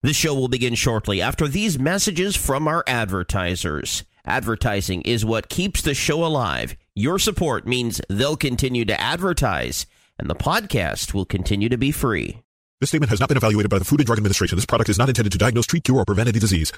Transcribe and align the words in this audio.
The 0.00 0.12
show 0.12 0.32
will 0.32 0.46
begin 0.46 0.76
shortly 0.76 1.20
after 1.20 1.48
these 1.48 1.76
messages 1.76 2.36
from 2.36 2.68
our 2.68 2.84
advertisers. 2.86 4.04
Advertising 4.24 5.02
is 5.02 5.24
what 5.24 5.48
keeps 5.48 5.82
the 5.82 5.92
show 5.92 6.24
alive. 6.24 6.76
Your 6.94 7.18
support 7.18 7.66
means 7.66 8.00
they'll 8.08 8.36
continue 8.36 8.84
to 8.84 9.00
advertise, 9.00 9.86
and 10.16 10.30
the 10.30 10.36
podcast 10.36 11.14
will 11.14 11.24
continue 11.24 11.68
to 11.68 11.76
be 11.76 11.90
free. 11.90 12.44
This 12.80 12.90
statement 12.90 13.10
has 13.10 13.18
not 13.18 13.28
been 13.28 13.38
evaluated 13.38 13.70
by 13.70 13.80
the 13.80 13.84
Food 13.84 13.98
and 13.98 14.06
Drug 14.06 14.18
Administration. 14.18 14.56
This 14.56 14.66
product 14.66 14.88
is 14.88 14.98
not 14.98 15.08
intended 15.08 15.32
to 15.32 15.38
diagnose, 15.38 15.66
treat, 15.66 15.82
cure, 15.82 15.98
or 15.98 16.04
prevent 16.04 16.28
any 16.28 16.38
disease. 16.38 16.72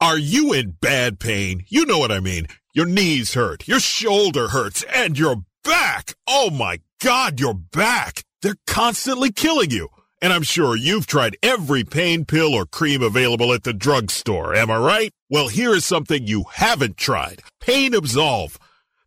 Are 0.00 0.18
you 0.18 0.52
in 0.52 0.76
bad 0.80 1.18
pain? 1.18 1.64
You 1.66 1.84
know 1.84 1.98
what 1.98 2.12
I 2.12 2.20
mean. 2.20 2.46
Your 2.74 2.86
knees 2.86 3.34
hurt, 3.34 3.66
your 3.66 3.80
shoulder 3.80 4.48
hurts, 4.48 4.84
and 4.84 5.18
your 5.18 5.42
back. 5.64 6.14
Oh 6.28 6.50
my 6.50 6.78
God, 7.02 7.40
your 7.40 7.54
back. 7.54 8.22
They're 8.40 8.54
constantly 8.68 9.32
killing 9.32 9.72
you. 9.72 9.88
And 10.22 10.32
I'm 10.32 10.44
sure 10.44 10.76
you've 10.76 11.08
tried 11.08 11.36
every 11.42 11.82
pain 11.82 12.24
pill 12.24 12.54
or 12.54 12.64
cream 12.64 13.02
available 13.02 13.52
at 13.52 13.64
the 13.64 13.72
drugstore. 13.72 14.54
Am 14.54 14.70
I 14.70 14.78
right? 14.78 15.12
Well, 15.28 15.48
here 15.48 15.74
is 15.74 15.84
something 15.84 16.28
you 16.28 16.44
haven't 16.52 16.96
tried. 16.96 17.42
Pain 17.60 17.92
Absolve. 17.92 18.56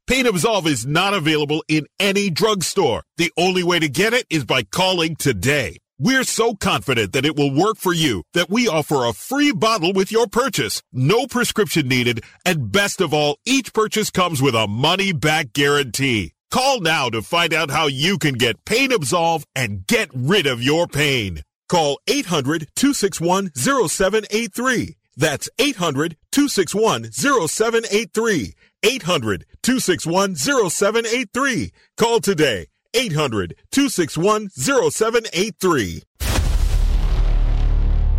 Pain 0.07 0.25
Absolve 0.25 0.67
is 0.67 0.85
not 0.85 1.13
available 1.13 1.63
in 1.69 1.87
any 2.01 2.29
drugstore. 2.29 3.03
The 3.15 3.31
only 3.37 3.63
way 3.63 3.79
to 3.79 3.87
get 3.87 4.13
it 4.13 4.25
is 4.29 4.43
by 4.43 4.63
calling 4.63 5.15
today. 5.15 5.77
We're 5.97 6.25
so 6.25 6.53
confident 6.53 7.13
that 7.13 7.25
it 7.25 7.37
will 7.37 7.55
work 7.55 7.77
for 7.77 7.93
you 7.93 8.23
that 8.33 8.49
we 8.49 8.67
offer 8.67 9.05
a 9.05 9.13
free 9.13 9.53
bottle 9.53 9.93
with 9.93 10.11
your 10.11 10.27
purchase. 10.27 10.81
No 10.91 11.27
prescription 11.27 11.87
needed. 11.87 12.25
And 12.45 12.73
best 12.73 12.99
of 12.99 13.13
all, 13.13 13.37
each 13.45 13.73
purchase 13.73 14.11
comes 14.11 14.41
with 14.41 14.53
a 14.53 14.67
money 14.67 15.13
back 15.13 15.53
guarantee. 15.53 16.34
Call 16.55 16.79
now 16.79 17.09
to 17.09 17.21
find 17.21 17.53
out 17.53 17.69
how 17.69 17.87
you 17.87 18.17
can 18.17 18.35
get 18.35 18.63
Pain 18.63 18.93
Absolve 18.93 19.43
and 19.57 19.85
get 19.87 20.09
rid 20.13 20.47
of 20.47 20.63
your 20.63 20.87
pain. 20.87 21.41
Call 21.67 21.99
800 22.07 22.69
261 22.77 23.51
0783. 23.53 24.95
That's 25.17 25.49
800 25.59 26.15
261 26.31 27.11
0783. 27.11 28.53
800 28.83 29.45
261 29.63 30.35
0783. 30.37 31.71
Call 31.97 32.21
today. 32.21 32.67
800 32.93 33.55
261 33.71 34.49
0783. 34.51 36.03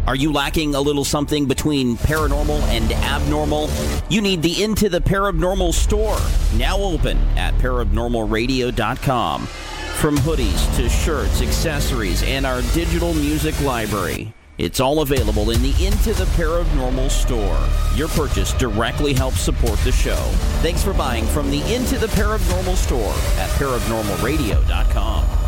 Are 0.06 0.14
you 0.14 0.32
lacking 0.32 0.76
a 0.76 0.80
little 0.80 1.04
something 1.04 1.46
between 1.46 1.96
paranormal 1.96 2.60
and 2.68 2.92
abnormal? 2.92 3.68
You 4.08 4.20
need 4.20 4.40
the 4.40 4.62
Into 4.62 4.88
the 4.88 5.00
Parabnormal 5.00 5.74
store, 5.74 6.20
now 6.56 6.78
open 6.78 7.18
at 7.36 7.54
parabnormalradio.com. 7.54 9.46
From 9.46 10.16
hoodies 10.18 10.76
to 10.76 10.88
shirts, 10.88 11.42
accessories, 11.42 12.22
and 12.22 12.46
our 12.46 12.62
digital 12.72 13.14
music 13.14 13.60
library. 13.62 14.32
It's 14.58 14.78
all 14.78 15.00
available 15.00 15.50
in 15.50 15.60
the 15.60 15.74
Into 15.84 16.14
the 16.14 16.24
Parabnormal 16.36 17.10
store. 17.10 17.58
Your 17.96 18.08
purchase 18.08 18.52
directly 18.52 19.12
helps 19.12 19.40
support 19.40 19.78
the 19.80 19.92
show. 19.92 20.30
Thanks 20.62 20.84
for 20.84 20.94
buying 20.94 21.26
from 21.26 21.50
the 21.50 21.60
Into 21.74 21.98
the 21.98 22.06
Parabnormal 22.08 22.76
store 22.76 23.12
at 23.40 23.50
parabnormalradio.com. 23.58 25.45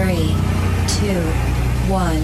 three, 0.00 0.34
two, 0.96 1.20
one. 1.92 2.22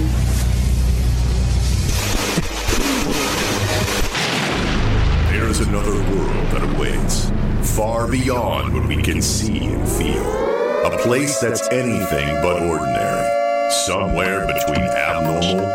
There's 5.30 5.60
another 5.60 5.92
world 5.92 6.46
that 6.52 6.74
awaits, 6.74 7.30
far 7.76 8.10
beyond 8.10 8.72
what 8.72 8.88
we 8.88 9.02
can 9.02 9.20
see 9.20 9.66
and 9.66 9.86
feel. 9.86 10.24
A 10.86 10.98
place 11.02 11.38
that's 11.38 11.68
anything 11.68 12.40
but 12.40 12.62
ordinary, 12.62 13.70
somewhere 13.84 14.46
between 14.46 14.80
abnormal 14.80 15.70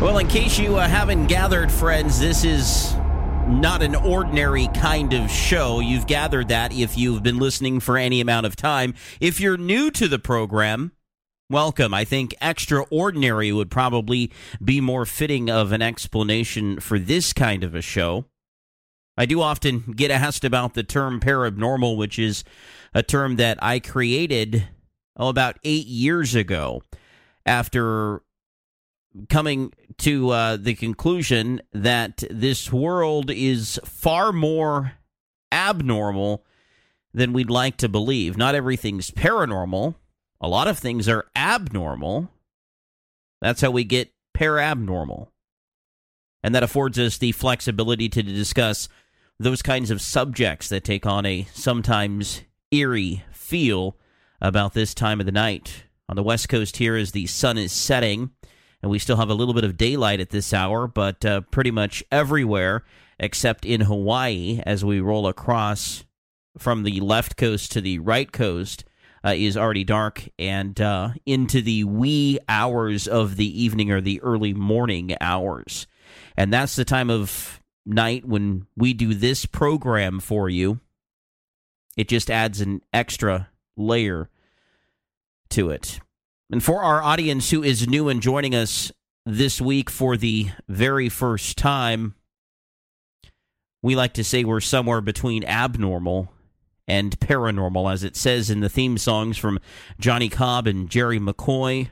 Well, 0.00 0.18
in 0.18 0.28
case 0.28 0.60
you 0.60 0.76
uh, 0.76 0.86
haven't 0.86 1.26
gathered, 1.26 1.72
friends, 1.72 2.20
this 2.20 2.44
is 2.44 2.94
not 3.48 3.82
an 3.82 3.96
ordinary 3.96 4.68
kind 4.68 5.12
of 5.12 5.28
show. 5.28 5.80
You've 5.80 6.06
gathered 6.06 6.48
that 6.48 6.72
if 6.72 6.96
you've 6.96 7.24
been 7.24 7.40
listening 7.40 7.80
for 7.80 7.98
any 7.98 8.20
amount 8.20 8.46
of 8.46 8.54
time. 8.54 8.94
If 9.20 9.40
you're 9.40 9.56
new 9.56 9.90
to 9.90 10.06
the 10.06 10.20
program, 10.20 10.92
welcome. 11.50 11.92
I 11.92 12.04
think 12.04 12.32
extraordinary 12.40 13.50
would 13.50 13.72
probably 13.72 14.30
be 14.62 14.80
more 14.80 15.04
fitting 15.04 15.50
of 15.50 15.72
an 15.72 15.82
explanation 15.82 16.78
for 16.78 17.00
this 17.00 17.32
kind 17.32 17.64
of 17.64 17.74
a 17.74 17.82
show. 17.82 18.24
I 19.16 19.26
do 19.26 19.42
often 19.42 19.80
get 19.96 20.12
asked 20.12 20.44
about 20.44 20.74
the 20.74 20.84
term 20.84 21.18
parabnormal, 21.18 21.96
which 21.96 22.20
is 22.20 22.44
a 22.94 23.02
term 23.02 23.34
that 23.36 23.58
I 23.60 23.80
created 23.80 24.68
oh, 25.16 25.28
about 25.28 25.58
eight 25.64 25.86
years 25.86 26.36
ago 26.36 26.82
after 27.44 28.22
coming 29.28 29.72
to 29.98 30.30
uh, 30.30 30.56
the 30.56 30.74
conclusion 30.74 31.60
that 31.72 32.22
this 32.30 32.72
world 32.72 33.30
is 33.30 33.80
far 33.84 34.32
more 34.32 34.92
abnormal 35.50 36.44
than 37.12 37.32
we'd 37.32 37.50
like 37.50 37.76
to 37.78 37.88
believe. 37.88 38.36
Not 38.36 38.54
everything's 38.54 39.10
paranormal, 39.10 39.94
a 40.40 40.48
lot 40.48 40.68
of 40.68 40.78
things 40.78 41.08
are 41.08 41.26
abnormal. 41.34 42.30
That's 43.40 43.60
how 43.60 43.70
we 43.70 43.84
get 43.84 44.12
parabnormal. 44.36 45.28
And 46.42 46.54
that 46.54 46.62
affords 46.62 46.98
us 46.98 47.18
the 47.18 47.32
flexibility 47.32 48.08
to 48.08 48.22
discuss 48.22 48.88
those 49.38 49.62
kinds 49.62 49.90
of 49.90 50.00
subjects 50.00 50.68
that 50.68 50.84
take 50.84 51.06
on 51.06 51.26
a 51.26 51.46
sometimes 51.52 52.42
eerie 52.70 53.24
feel 53.32 53.96
about 54.40 54.74
this 54.74 54.94
time 54.94 55.20
of 55.20 55.26
the 55.26 55.32
night. 55.32 55.84
On 56.08 56.16
the 56.16 56.22
West 56.22 56.48
Coast, 56.48 56.76
here 56.78 56.96
as 56.96 57.12
the 57.12 57.26
sun 57.26 57.58
is 57.58 57.72
setting, 57.72 58.30
and 58.82 58.90
we 58.90 58.98
still 58.98 59.16
have 59.16 59.30
a 59.30 59.34
little 59.34 59.54
bit 59.54 59.64
of 59.64 59.76
daylight 59.76 60.20
at 60.20 60.30
this 60.30 60.52
hour, 60.52 60.86
but 60.86 61.24
uh, 61.24 61.40
pretty 61.50 61.70
much 61.70 62.02
everywhere 62.10 62.84
except 63.18 63.64
in 63.64 63.82
Hawaii 63.82 64.60
as 64.64 64.84
we 64.84 65.00
roll 65.00 65.26
across 65.26 66.04
from 66.56 66.84
the 66.84 67.00
left 67.00 67.36
coast 67.36 67.72
to 67.72 67.80
the 67.80 67.98
right 67.98 68.30
coast. 68.30 68.84
Uh, 69.24 69.34
is 69.36 69.56
already 69.56 69.82
dark 69.82 70.28
and 70.38 70.80
uh, 70.80 71.10
into 71.26 71.60
the 71.60 71.82
wee 71.82 72.38
hours 72.48 73.08
of 73.08 73.34
the 73.34 73.62
evening 73.62 73.90
or 73.90 74.00
the 74.00 74.22
early 74.22 74.54
morning 74.54 75.12
hours. 75.20 75.88
And 76.36 76.52
that's 76.52 76.76
the 76.76 76.84
time 76.84 77.10
of 77.10 77.60
night 77.84 78.24
when 78.24 78.66
we 78.76 78.92
do 78.94 79.14
this 79.14 79.44
program 79.44 80.20
for 80.20 80.48
you. 80.48 80.78
It 81.96 82.08
just 82.08 82.30
adds 82.30 82.60
an 82.60 82.80
extra 82.92 83.48
layer 83.76 84.30
to 85.50 85.70
it. 85.70 85.98
And 86.50 86.64
for 86.64 86.82
our 86.82 87.02
audience 87.02 87.50
who 87.50 87.62
is 87.62 87.86
new 87.86 88.08
and 88.08 88.22
joining 88.22 88.54
us 88.54 88.90
this 89.26 89.60
week 89.60 89.90
for 89.90 90.16
the 90.16 90.50
very 90.66 91.08
first 91.08 91.58
time, 91.58 92.14
we 93.82 93.94
like 93.94 94.14
to 94.14 94.24
say 94.24 94.44
we're 94.44 94.60
somewhere 94.60 95.02
between 95.02 95.44
abnormal 95.44 96.32
and 96.86 97.20
paranormal, 97.20 97.92
as 97.92 98.02
it 98.02 98.16
says 98.16 98.48
in 98.48 98.60
the 98.60 98.70
theme 98.70 98.96
songs 98.96 99.36
from 99.36 99.60
Johnny 100.00 100.30
Cobb 100.30 100.66
and 100.66 100.88
Jerry 100.88 101.20
McCoy. 101.20 101.90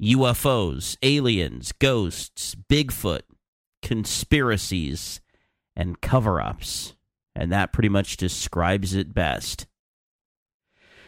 UFOs, 0.00 0.96
aliens, 1.02 1.72
ghosts, 1.72 2.54
Bigfoot, 2.70 3.22
conspiracies, 3.82 5.20
and 5.74 6.00
cover 6.00 6.40
ups. 6.40 6.94
And 7.34 7.50
that 7.50 7.72
pretty 7.72 7.88
much 7.88 8.16
describes 8.16 8.94
it 8.94 9.12
best. 9.12 9.66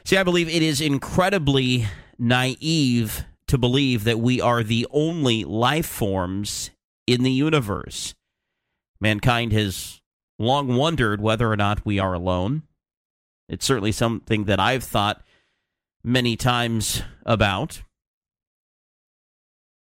See, 0.04 0.16
I 0.16 0.24
believe 0.24 0.48
it 0.48 0.62
is 0.62 0.80
incredibly 0.80 1.86
naive 2.20 3.24
to 3.48 3.58
believe 3.58 4.04
that 4.04 4.20
we 4.20 4.40
are 4.40 4.62
the 4.62 4.86
only 4.90 5.42
life 5.42 5.86
forms 5.86 6.70
in 7.06 7.24
the 7.24 7.32
universe. 7.32 8.14
Mankind 9.00 9.52
has 9.52 10.00
long 10.38 10.76
wondered 10.76 11.20
whether 11.20 11.50
or 11.50 11.56
not 11.56 11.84
we 11.84 11.98
are 11.98 12.12
alone. 12.14 12.62
It's 13.48 13.66
certainly 13.66 13.90
something 13.92 14.44
that 14.44 14.60
I've 14.60 14.84
thought 14.84 15.24
many 16.04 16.36
times 16.36 17.02
about. 17.26 17.82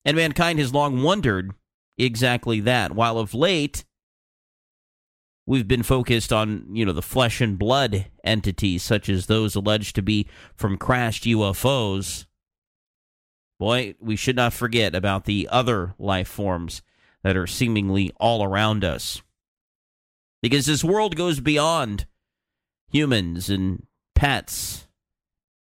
And 0.04 0.16
mankind 0.16 0.58
has 0.58 0.72
long 0.72 1.02
wondered 1.02 1.52
exactly 1.96 2.60
that. 2.60 2.92
While 2.92 3.18
of 3.18 3.34
late, 3.34 3.84
we've 5.48 5.66
been 5.66 5.82
focused 5.82 6.30
on, 6.30 6.66
you 6.72 6.84
know, 6.84 6.92
the 6.92 7.00
flesh 7.00 7.40
and 7.40 7.58
blood 7.58 8.04
entities, 8.22 8.82
such 8.82 9.08
as 9.08 9.26
those 9.26 9.54
alleged 9.54 9.96
to 9.96 10.02
be 10.02 10.28
from 10.54 10.76
crashed 10.76 11.24
UFOs. 11.24 12.26
Boy, 13.58 13.94
we 13.98 14.14
should 14.14 14.36
not 14.36 14.52
forget 14.52 14.94
about 14.94 15.24
the 15.24 15.48
other 15.50 15.94
life 15.98 16.28
forms 16.28 16.82
that 17.22 17.34
are 17.34 17.46
seemingly 17.46 18.12
all 18.20 18.44
around 18.44 18.84
us. 18.84 19.22
Because 20.42 20.66
this 20.66 20.84
world 20.84 21.16
goes 21.16 21.40
beyond 21.40 22.06
humans 22.92 23.48
and 23.48 23.86
pets 24.14 24.86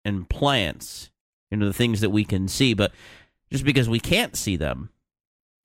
and 0.02 0.28
plants, 0.31 1.10
you 1.50 1.58
know, 1.58 1.66
the 1.66 1.75
things 1.75 2.00
that 2.00 2.10
we 2.10 2.25
can 2.25 2.48
see. 2.48 2.72
But 2.72 2.92
just 3.52 3.64
because 3.64 3.88
we 3.88 4.00
can't 4.00 4.34
see 4.34 4.56
them, 4.56 4.88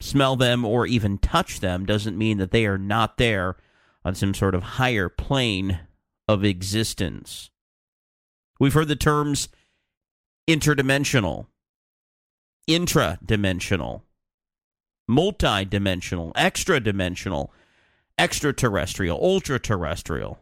smell 0.02 0.36
them, 0.36 0.66
or 0.66 0.86
even 0.86 1.20
touch 1.20 1.62
them 1.62 1.86
doesn't 1.86 2.18
mean 2.18 2.38
that 2.38 2.52
they 2.52 2.66
are 2.66 2.78
not 2.78 3.18
there 3.18 3.56
on 4.04 4.16
some 4.16 4.34
sort 4.34 4.56
of 4.56 4.64
higher 4.64 5.10
plane 5.10 5.80
of 6.28 6.44
existence. 6.44 7.50
We've 8.60 8.74
heard 8.74 8.88
the 8.88 8.96
terms 8.96 9.50
interdimensional, 10.48 11.48
intradimensional, 12.70 14.02
multidimensional, 15.10 16.34
extradimensional, 16.34 17.50
extraterrestrial, 18.18 19.20
ultra 19.22 19.60
terrestrial. 19.60 20.40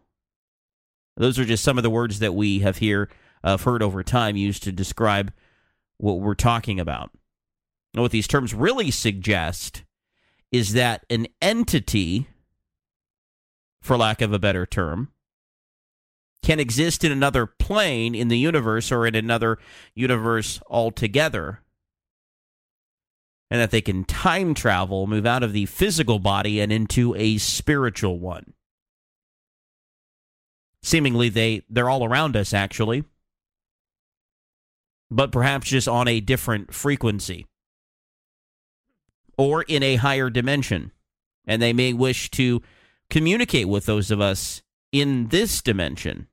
Those 1.16 1.40
are 1.40 1.46
just 1.46 1.64
some 1.64 1.78
of 1.78 1.84
the 1.84 1.90
words 1.90 2.20
that 2.20 2.36
we 2.36 2.60
have 2.60 2.78
here 2.78 3.10
uh, 3.44 3.58
heard 3.58 3.82
over 3.82 4.04
time 4.04 4.36
used 4.36 4.64
to 4.64 4.72
describe 4.72 5.32
what 5.98 6.20
we're 6.20 6.36
talking 6.36 6.80
about. 6.80 7.12
And 7.94 8.02
what 8.02 8.12
these 8.12 8.28
terms 8.28 8.54
really 8.54 8.92
suggest 8.92 9.84
is 10.52 10.74
that 10.74 11.06
an 11.10 11.28
entity 11.42 12.28
for 13.82 13.98
lack 13.98 14.22
of 14.22 14.34
a 14.34 14.40
better 14.40 14.66
term, 14.66 15.10
can 16.44 16.60
exist 16.60 17.04
in 17.04 17.12
another 17.12 17.46
plane 17.46 18.16
in 18.16 18.28
the 18.28 18.38
universe 18.38 18.92
or 18.92 19.06
in 19.06 19.16
another 19.16 19.58
universe 19.96 20.62
altogether. 20.70 21.62
And 23.50 23.62
that 23.62 23.72
they 23.72 23.82
can 23.82 24.04
time 24.04 24.54
travel, 24.54 25.08
move 25.08 25.26
out 25.26 25.44
of 25.44 25.54
the 25.54 25.66
physical 25.66 26.20
body 26.20 26.60
and 26.60 26.72
into 26.72 27.16
a 27.16 27.38
spiritual 27.38 28.20
one. 28.20 28.54
Seemingly, 30.84 31.30
they, 31.30 31.64
they're 31.70 31.90
all 31.90 32.04
around 32.06 32.36
us, 32.36 32.54
actually, 32.54 33.04
but 35.10 35.32
perhaps 35.32 35.68
just 35.68 35.88
on 35.88 36.08
a 36.08 36.20
different 36.20 36.74
frequency 36.74 37.46
or 39.38 39.64
in 39.64 39.84
a 39.84 39.96
higher 39.96 40.30
dimension. 40.30 40.92
And 41.46 41.62
they 41.62 41.74
may 41.74 41.94
wish 41.94 42.30
to 42.32 42.62
communicate 43.10 43.68
with 43.68 43.86
those 43.86 44.12
of 44.12 44.22
us 44.22 44.62
in 44.92 45.28
this 45.28 45.62
dimension. 45.62 46.28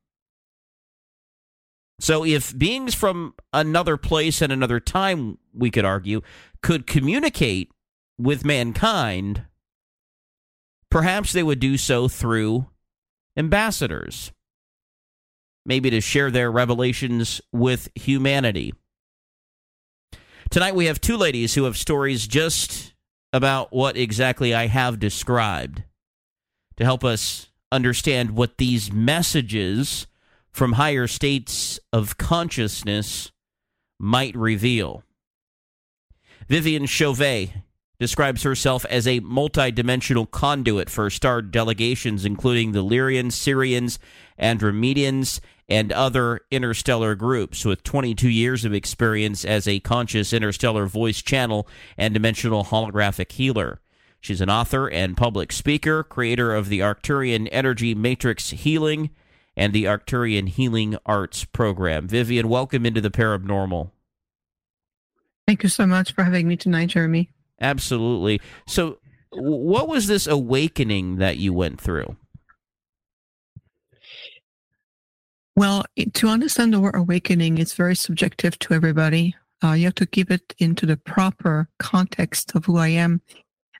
So, 2.00 2.24
if 2.24 2.56
beings 2.56 2.94
from 2.94 3.34
another 3.52 3.96
place 3.96 4.42
and 4.42 4.52
another 4.52 4.80
time, 4.80 5.38
we 5.52 5.70
could 5.70 5.84
argue, 5.84 6.22
could 6.60 6.86
communicate 6.86 7.70
with 8.18 8.44
mankind, 8.44 9.44
perhaps 10.90 11.32
they 11.32 11.42
would 11.42 11.60
do 11.60 11.76
so 11.76 12.08
through 12.08 12.66
ambassadors, 13.36 14.32
maybe 15.64 15.88
to 15.90 16.00
share 16.00 16.30
their 16.30 16.50
revelations 16.50 17.40
with 17.52 17.88
humanity. 17.94 18.74
Tonight, 20.50 20.74
we 20.74 20.86
have 20.86 21.00
two 21.00 21.16
ladies 21.16 21.54
who 21.54 21.64
have 21.64 21.76
stories 21.76 22.26
just 22.26 22.92
about 23.32 23.72
what 23.72 23.96
exactly 23.96 24.54
I 24.54 24.66
have 24.66 25.00
described 25.00 25.84
to 26.76 26.84
help 26.84 27.04
us 27.04 27.50
understand 27.70 28.30
what 28.30 28.58
these 28.58 28.92
messages 28.92 30.06
from 30.50 30.72
higher 30.72 31.06
states 31.06 31.80
of 31.92 32.16
consciousness 32.16 33.32
might 33.98 34.36
reveal. 34.36 35.02
Viviane 36.48 36.88
Chauvet 36.88 37.50
describes 37.98 38.42
herself 38.42 38.84
as 38.86 39.06
a 39.06 39.20
multidimensional 39.20 40.30
conduit 40.30 40.90
for 40.90 41.08
star 41.10 41.40
delegations, 41.40 42.24
including 42.24 42.72
the 42.72 42.84
Lyrians, 42.84 43.32
Sirians, 43.32 43.98
Andromedians, 44.38 45.40
and 45.68 45.90
other 45.92 46.40
interstellar 46.50 47.14
groups, 47.14 47.64
with 47.64 47.82
22 47.82 48.28
years 48.28 48.64
of 48.64 48.74
experience 48.74 49.44
as 49.44 49.66
a 49.66 49.80
conscious 49.80 50.32
interstellar 50.32 50.86
voice 50.86 51.22
channel 51.22 51.66
and 51.96 52.12
dimensional 52.12 52.64
holographic 52.64 53.32
healer. 53.32 53.80
She's 54.24 54.40
an 54.40 54.48
author 54.48 54.88
and 54.88 55.18
public 55.18 55.52
speaker, 55.52 56.02
creator 56.02 56.54
of 56.54 56.70
the 56.70 56.80
Arcturian 56.80 57.46
Energy 57.52 57.94
Matrix 57.94 58.48
Healing 58.48 59.10
and 59.54 59.74
the 59.74 59.84
Arcturian 59.84 60.48
Healing 60.48 60.96
Arts 61.04 61.44
Program. 61.44 62.08
Viviane, 62.08 62.46
welcome 62.46 62.86
into 62.86 63.02
the 63.02 63.10
parabnormal. 63.10 63.90
Thank 65.46 65.62
you 65.62 65.68
so 65.68 65.84
much 65.84 66.14
for 66.14 66.24
having 66.24 66.48
me 66.48 66.56
tonight, 66.56 66.86
Jeremy. 66.86 67.32
Absolutely. 67.60 68.40
So, 68.66 68.96
what 69.28 69.88
was 69.88 70.06
this 70.06 70.26
awakening 70.26 71.16
that 71.16 71.36
you 71.36 71.52
went 71.52 71.78
through? 71.78 72.16
Well, 75.54 75.84
to 76.14 76.28
understand 76.28 76.72
the 76.72 76.80
word 76.80 76.96
awakening, 76.96 77.58
it's 77.58 77.74
very 77.74 77.94
subjective 77.94 78.58
to 78.60 78.72
everybody. 78.72 79.36
Uh, 79.62 79.72
you 79.72 79.84
have 79.84 79.94
to 79.96 80.06
give 80.06 80.30
it 80.30 80.54
into 80.58 80.86
the 80.86 80.96
proper 80.96 81.68
context 81.78 82.54
of 82.54 82.64
who 82.64 82.78
I 82.78 82.88
am 82.88 83.20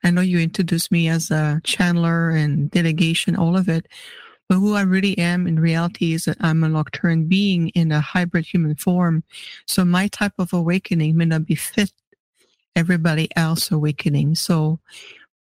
I 0.04 0.10
know 0.10 0.20
you 0.20 0.38
introduced 0.38 0.92
me 0.92 1.08
as 1.08 1.30
a 1.30 1.60
channeler 1.64 2.38
and 2.38 2.70
delegation, 2.70 3.36
all 3.36 3.56
of 3.56 3.68
it. 3.68 3.88
But 4.48 4.56
who 4.56 4.74
I 4.74 4.82
really 4.82 5.16
am 5.16 5.46
in 5.46 5.58
reality 5.58 6.12
is 6.12 6.26
that 6.26 6.36
I'm 6.40 6.62
a 6.62 6.68
Arcturian 6.68 7.26
being 7.26 7.70
in 7.70 7.90
a 7.90 8.00
hybrid 8.00 8.44
human 8.44 8.76
form. 8.76 9.24
So 9.66 9.84
my 9.86 10.08
type 10.08 10.34
of 10.38 10.52
awakening 10.52 11.16
may 11.16 11.24
not 11.24 11.46
be 11.46 11.54
fit 11.54 11.90
everybody 12.76 13.28
else 13.36 13.70
awakening. 13.70 14.34
So 14.34 14.80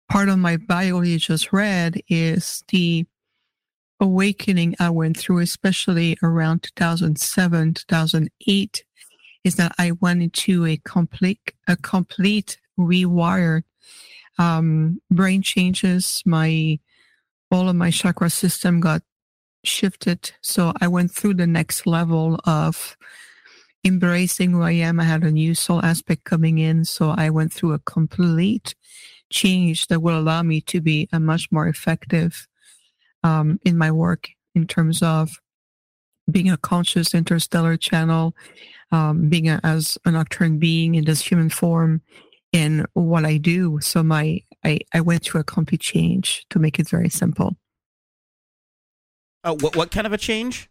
part 0.08 0.30
of 0.30 0.38
my 0.38 0.58
bio 0.58 1.02
you 1.02 1.18
just 1.18 1.52
read 1.52 2.00
is 2.10 2.64
the 2.68 3.06
awakening 4.00 4.76
I 4.80 4.92
went 4.92 5.18
through, 5.18 5.40
especially 5.40 6.18
around 6.22 6.64
2007, 6.64 7.74
2008, 7.74 8.84
is 9.44 9.56
that 9.56 9.72
I 9.80 9.92
went 9.94 10.22
into 10.22 10.68
a 10.68 10.78
complete, 10.84 11.40
a 11.68 11.76
complete 11.78 12.60
rewired 12.78 13.64
um, 14.42 15.00
brain 15.12 15.42
changes. 15.44 16.24
My 16.26 16.80
all 17.52 17.70
of 17.70 17.76
my 17.76 17.92
chakra 17.92 18.30
system 18.30 18.80
got 18.80 19.02
shifted. 19.64 20.32
So 20.42 20.74
I 20.82 20.88
went 20.88 21.12
through 21.12 21.36
the 21.36 21.46
next 21.46 21.86
level 21.86 22.40
of 22.46 22.98
embracing 23.86 24.52
who 24.52 24.64
I 24.64 24.72
am. 24.72 25.00
I 25.00 25.04
had 25.04 25.24
a 25.24 25.32
new 25.32 25.54
soul 25.54 25.84
aspect 25.84 26.24
coming 26.24 26.58
in. 26.58 26.86
So 26.86 27.10
I 27.10 27.30
went 27.30 27.54
through 27.54 27.74
a 27.74 27.80
complete 27.80 28.74
change 29.30 29.88
that 29.88 30.02
will 30.02 30.18
allow 30.18 30.42
me 30.42 30.62
to 30.62 30.82
be 30.82 31.08
a 31.12 31.20
much 31.20 31.52
more 31.52 31.68
effective 31.68 32.48
um, 33.24 33.60
in 33.64 33.78
my 33.78 33.92
work 33.92 34.30
in 34.56 34.66
terms 34.66 35.04
of 35.04 35.30
being 36.30 36.50
a 36.50 36.58
conscious 36.58 37.14
interstellar 37.14 37.78
channel, 37.78 38.34
um, 38.92 39.30
being 39.30 39.50
a, 39.50 39.60
as 39.64 39.98
a 40.06 40.10
Arcturian 40.12 40.58
being 40.60 40.96
in 40.96 41.06
this 41.06 41.22
human 41.22 41.50
form, 41.50 42.02
in 42.52 42.86
what 42.94 43.26
I 43.26 43.38
do. 43.38 43.80
So 43.82 44.04
my 44.04 44.42
I, 44.64 44.80
I 44.94 45.02
went 45.02 45.24
through 45.24 45.42
a 45.42 45.44
complete 45.44 45.82
change 45.82 46.46
to 46.50 46.60
make 46.60 46.78
it 46.80 46.88
very 46.90 47.10
simple. 47.10 47.58
Oh, 49.44 49.56
what 49.56 49.76
what 49.76 49.92
kind 49.92 50.06
of 50.06 50.14
a 50.14 50.18
change? 50.18 50.70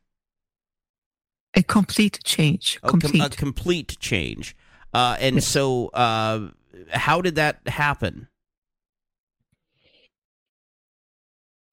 A 1.55 1.63
complete 1.63 2.21
change. 2.25 2.79
Oh, 2.83 2.91
com- 2.91 3.01
Complete. 3.01 3.35
a 3.35 3.37
complete 3.37 3.97
change. 3.99 4.57
Uh, 4.95 5.17
and 5.21 5.37
Yes. 5.37 5.47
so, 5.49 5.89
uh, 5.89 6.49
how 6.91 7.21
did 7.21 7.35
that 7.37 7.67
happen? 7.67 8.29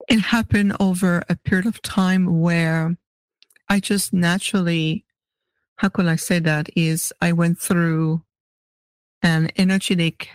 it 0.08 0.20
happened 0.20 0.74
over 0.80 1.22
a 1.28 1.36
period 1.36 1.66
of 1.66 1.82
time 1.82 2.40
where 2.40 2.96
I 3.68 3.78
just 3.78 4.14
naturally, 4.14 5.04
how 5.76 5.90
could 5.90 6.06
I 6.06 6.16
say 6.16 6.38
that? 6.38 6.70
Is 6.74 7.12
I 7.20 7.32
went 7.32 7.58
through 7.58 8.22
an 9.22 9.50
energetic. 9.56 10.28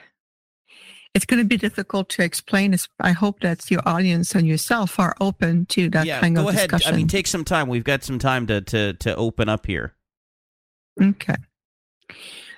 It's 1.13 1.25
going 1.25 1.41
to 1.41 1.47
be 1.47 1.57
difficult 1.57 2.09
to 2.09 2.23
explain. 2.23 2.75
I 2.99 3.11
hope 3.11 3.41
that 3.41 3.69
your 3.69 3.81
audience 3.87 4.33
and 4.33 4.47
yourself 4.47 4.99
are 4.99 5.15
open 5.21 5.67
to 5.67 5.89
that 5.91 6.07
yeah, 6.07 6.19
kind 6.19 6.35
go 6.35 6.47
of 6.47 6.55
ahead. 6.55 6.69
discussion. 6.69 6.93
I 6.93 6.97
mean, 6.97 7.07
take 7.07 7.27
some 7.27 7.45
time. 7.45 7.67
We've 7.67 7.83
got 7.83 8.03
some 8.03 8.17
time 8.19 8.47
to 8.47 8.61
to 8.61 8.93
to 8.93 9.15
open 9.15 9.47
up 9.47 9.67
here. 9.67 9.93
Okay. 11.01 11.35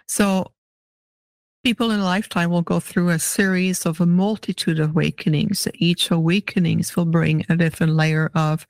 So 0.08 0.51
people 1.65 1.89
in 1.89 2.00
a 2.00 2.05
lifetime 2.05 2.51
will 2.51 2.62
go 2.62 2.79
through 2.79 3.10
a 3.10 3.17
series 3.17 3.88
of 3.88 4.00
a 4.00 4.05
multitude 4.05 4.79
of 4.79 4.91
awakenings. 4.91 5.67
Each 5.74 6.12
awakenings 6.12 6.96
will 6.96 7.05
bring 7.05 7.44
a 7.50 7.55
different 7.55 7.94
layer 7.94 8.29
of 8.36 8.67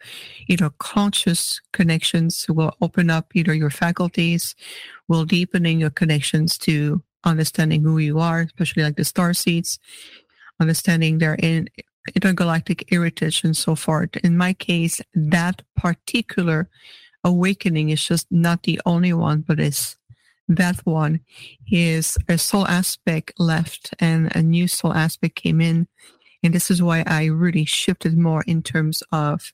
you 0.48 0.58
know, 0.58 0.72
conscious 0.80 1.60
connections 1.74 2.46
will 2.48 2.74
open 2.82 3.10
up 3.10 3.36
either 3.36 3.54
your 3.54 3.70
faculties, 3.70 4.56
will 5.08 5.26
deepening 5.26 5.80
your 5.80 5.90
connections 5.90 6.58
to 6.60 7.04
understanding 7.26 7.82
who 7.82 7.98
you 7.98 8.20
are, 8.20 8.42
especially 8.42 8.84
like 8.84 8.96
the 8.96 9.06
star 9.06 9.34
seeds, 9.34 9.80
understanding 10.60 11.18
their 11.18 11.36
in 11.36 11.70
intergalactic 12.14 12.86
heritage 12.90 13.44
and 13.44 13.58
so 13.58 13.76
forth. 13.76 14.16
In 14.18 14.38
my 14.38 14.54
case, 14.54 15.02
that 15.14 15.62
particular 15.76 16.70
awakening 17.24 17.90
is 17.90 18.06
just 18.06 18.28
not 18.32 18.64
the 18.64 18.80
only 18.86 19.14
one, 19.14 19.42
but 19.42 19.60
it's 19.60 19.98
that 20.48 20.78
one 20.86 21.20
is 21.72 22.18
a 22.30 22.38
soul 22.38 22.68
aspect 22.68 23.34
left 23.40 23.94
and 24.00 24.34
a 24.36 24.44
new 24.44 24.68
soul 24.68 24.94
aspect 24.94 25.36
came 25.36 25.60
in. 25.60 25.88
And 26.44 26.54
this 26.54 26.70
is 26.70 26.84
why 26.84 27.04
I 27.08 27.26
really 27.26 27.66
shifted 27.66 28.16
more 28.16 28.44
in 28.46 28.62
terms 28.62 29.02
of 29.12 29.52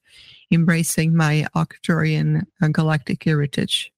embracing 0.51 1.15
my 1.15 1.47
Arcturian 1.55 2.45
uh, 2.61 2.67
galactic 2.67 3.23
heritage. 3.23 3.93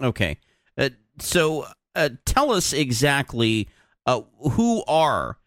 Okay. 0.00 0.38
Uh, 0.76 0.90
so, 1.20 1.66
uh, 1.94 2.10
tell 2.24 2.52
us 2.52 2.72
exactly 2.72 3.68
uh, 4.06 4.22
who 4.52 4.82
are 4.86 5.38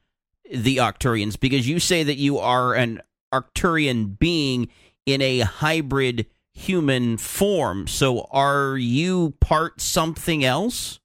the 0.51 0.77
Arcturians, 0.77 1.39
because 1.39 1.67
you 1.67 1.79
say 1.79 2.03
that 2.03 2.17
you 2.17 2.37
are 2.37 2.73
an 2.73 3.01
Arcturian 3.33 4.17
being 4.17 4.69
in 5.05 5.21
a 5.21 5.39
hybrid 5.39 6.25
human 6.53 7.17
form. 7.17 7.87
So, 7.87 8.27
are 8.31 8.77
you 8.77 9.33
part 9.39 9.81
something 9.81 10.45
else? 10.45 10.99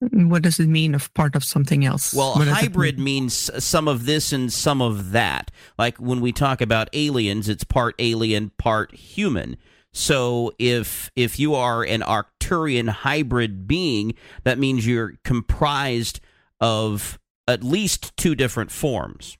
What 0.00 0.42
does 0.42 0.58
it 0.58 0.66
mean 0.68 0.94
of 0.94 1.12
part 1.12 1.36
of 1.36 1.44
something 1.44 1.84
else? 1.84 2.14
Well, 2.14 2.34
What 2.36 2.48
hybrid 2.48 2.96
mean? 2.96 3.04
means 3.24 3.50
some 3.62 3.86
of 3.86 4.06
this 4.06 4.32
and 4.32 4.50
some 4.50 4.80
of 4.80 5.10
that. 5.12 5.50
Like 5.76 5.98
when 5.98 6.22
we 6.22 6.32
talk 6.32 6.62
about 6.62 6.88
aliens, 6.94 7.50
it's 7.50 7.64
part 7.64 7.96
alien, 7.98 8.50
part 8.56 8.94
human. 8.94 9.58
So 9.92 10.52
if 10.58 11.10
if 11.16 11.38
you 11.38 11.54
are 11.54 11.82
an 11.82 12.00
Arcturian 12.00 12.38
hybrid 12.50 13.66
being, 13.66 14.14
that 14.44 14.58
means 14.58 14.86
you're 14.86 15.14
comprised 15.24 16.20
of 16.60 17.18
at 17.48 17.64
least 17.64 18.16
two 18.16 18.34
different 18.34 18.70
forms. 18.70 19.36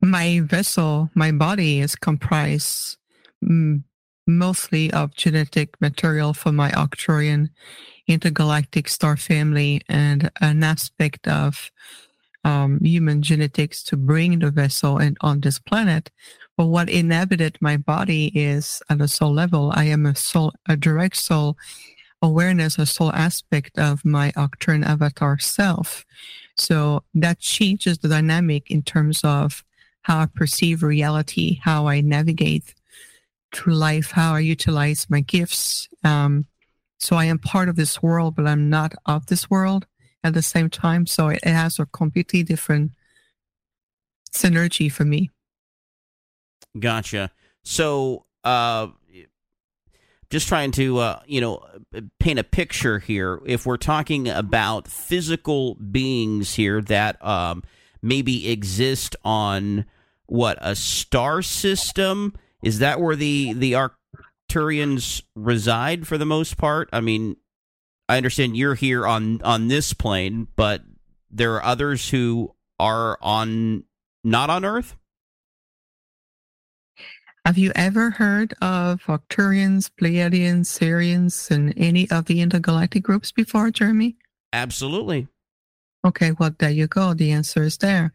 my 0.00 0.40
vessel, 0.40 1.10
my 1.14 1.30
body 1.30 1.80
is 1.80 1.94
comprised 1.94 2.96
mm, 3.44 3.82
mostly 4.26 4.92
of 4.92 5.14
genetic 5.14 5.80
material 5.80 6.34
from 6.34 6.56
my 6.56 6.70
Arcturian 6.70 7.50
intergalactic 8.08 8.88
star 8.88 9.16
family 9.16 9.80
and 9.88 10.30
an 10.40 10.64
aspect 10.64 11.28
of 11.28 11.70
um, 12.44 12.80
human 12.82 13.22
genetics 13.22 13.82
to 13.84 13.96
bring 13.96 14.38
the 14.38 14.50
vessel 14.50 14.98
and 14.98 15.16
on 15.20 15.40
this 15.40 15.58
planet. 15.58 16.10
But 16.56 16.66
what 16.66 16.88
inhabited 16.90 17.58
my 17.60 17.76
body 17.76 18.26
is 18.34 18.82
at 18.90 19.00
a 19.00 19.08
soul 19.08 19.32
level. 19.32 19.72
I 19.74 19.84
am 19.84 20.06
a 20.06 20.14
soul, 20.14 20.52
a 20.68 20.76
direct 20.76 21.16
soul 21.16 21.56
awareness, 22.20 22.78
a 22.78 22.86
soul 22.86 23.12
aspect 23.12 23.78
of 23.78 24.04
my 24.04 24.30
Arcturian 24.32 24.84
avatar 24.84 25.38
self. 25.38 26.04
So 26.56 27.02
that 27.14 27.40
changes 27.40 27.98
the 27.98 28.08
dynamic 28.08 28.70
in 28.70 28.82
terms 28.82 29.22
of 29.24 29.64
how 30.02 30.20
I 30.20 30.26
perceive 30.26 30.82
reality, 30.82 31.60
how 31.62 31.88
I 31.88 32.00
navigate 32.00 32.74
through 33.52 33.74
life, 33.74 34.12
how 34.12 34.34
I 34.34 34.40
utilize 34.40 35.08
my 35.10 35.20
gifts. 35.20 35.88
Um, 36.04 36.46
so 36.98 37.16
I 37.16 37.24
am 37.24 37.38
part 37.38 37.68
of 37.68 37.76
this 37.76 38.02
world, 38.02 38.36
but 38.36 38.46
I'm 38.46 38.70
not 38.70 38.94
of 39.06 39.26
this 39.26 39.50
world 39.50 39.86
at 40.24 40.34
the 40.34 40.42
same 40.42 40.70
time. 40.70 41.06
So 41.06 41.28
it, 41.28 41.40
it 41.42 41.52
has 41.52 41.78
a 41.78 41.86
completely 41.86 42.42
different 42.42 42.92
synergy 44.32 44.90
for 44.90 45.04
me. 45.04 45.30
Gotcha. 46.78 47.30
So, 47.64 48.24
uh, 48.44 48.88
just 50.30 50.48
trying 50.48 50.70
to, 50.72 50.98
uh, 50.98 51.20
you 51.26 51.42
know, 51.42 51.62
paint 52.18 52.38
a 52.38 52.44
picture 52.44 52.98
here. 52.98 53.40
If 53.44 53.66
we're 53.66 53.76
talking 53.76 54.28
about 54.28 54.88
physical 54.88 55.74
beings 55.74 56.54
here 56.54 56.80
that 56.80 57.22
um, 57.24 57.62
maybe 58.00 58.50
exist 58.50 59.14
on 59.24 59.84
what 60.24 60.56
a 60.62 60.74
star 60.74 61.42
system, 61.42 62.34
is 62.62 62.78
that 62.78 62.98
where 62.98 63.14
the 63.14 63.52
the 63.52 63.74
Arcturians 64.50 65.22
reside 65.34 66.06
for 66.06 66.16
the 66.16 66.24
most 66.24 66.56
part? 66.56 66.88
I 66.94 67.02
mean, 67.02 67.36
I 68.12 68.18
understand 68.18 68.58
you're 68.58 68.74
here 68.74 69.06
on 69.06 69.40
on 69.40 69.68
this 69.68 69.94
plane, 69.94 70.46
but 70.54 70.82
there 71.30 71.54
are 71.54 71.64
others 71.64 72.10
who 72.10 72.54
are 72.78 73.16
on 73.22 73.84
not 74.22 74.50
on 74.50 74.66
Earth. 74.66 74.96
Have 77.46 77.56
you 77.56 77.72
ever 77.74 78.10
heard 78.10 78.52
of 78.60 79.02
Arcturians, 79.04 79.90
Pleiadians, 79.98 80.66
Sirians, 80.66 81.50
and 81.50 81.72
any 81.78 82.10
of 82.10 82.26
the 82.26 82.42
intergalactic 82.42 83.02
groups 83.02 83.32
before, 83.32 83.70
Jeremy? 83.70 84.16
Absolutely. 84.52 85.28
Okay, 86.04 86.32
well, 86.32 86.54
there 86.58 86.68
you 86.68 86.88
go. 86.88 87.14
The 87.14 87.32
answer 87.32 87.62
is 87.62 87.78
there. 87.78 88.12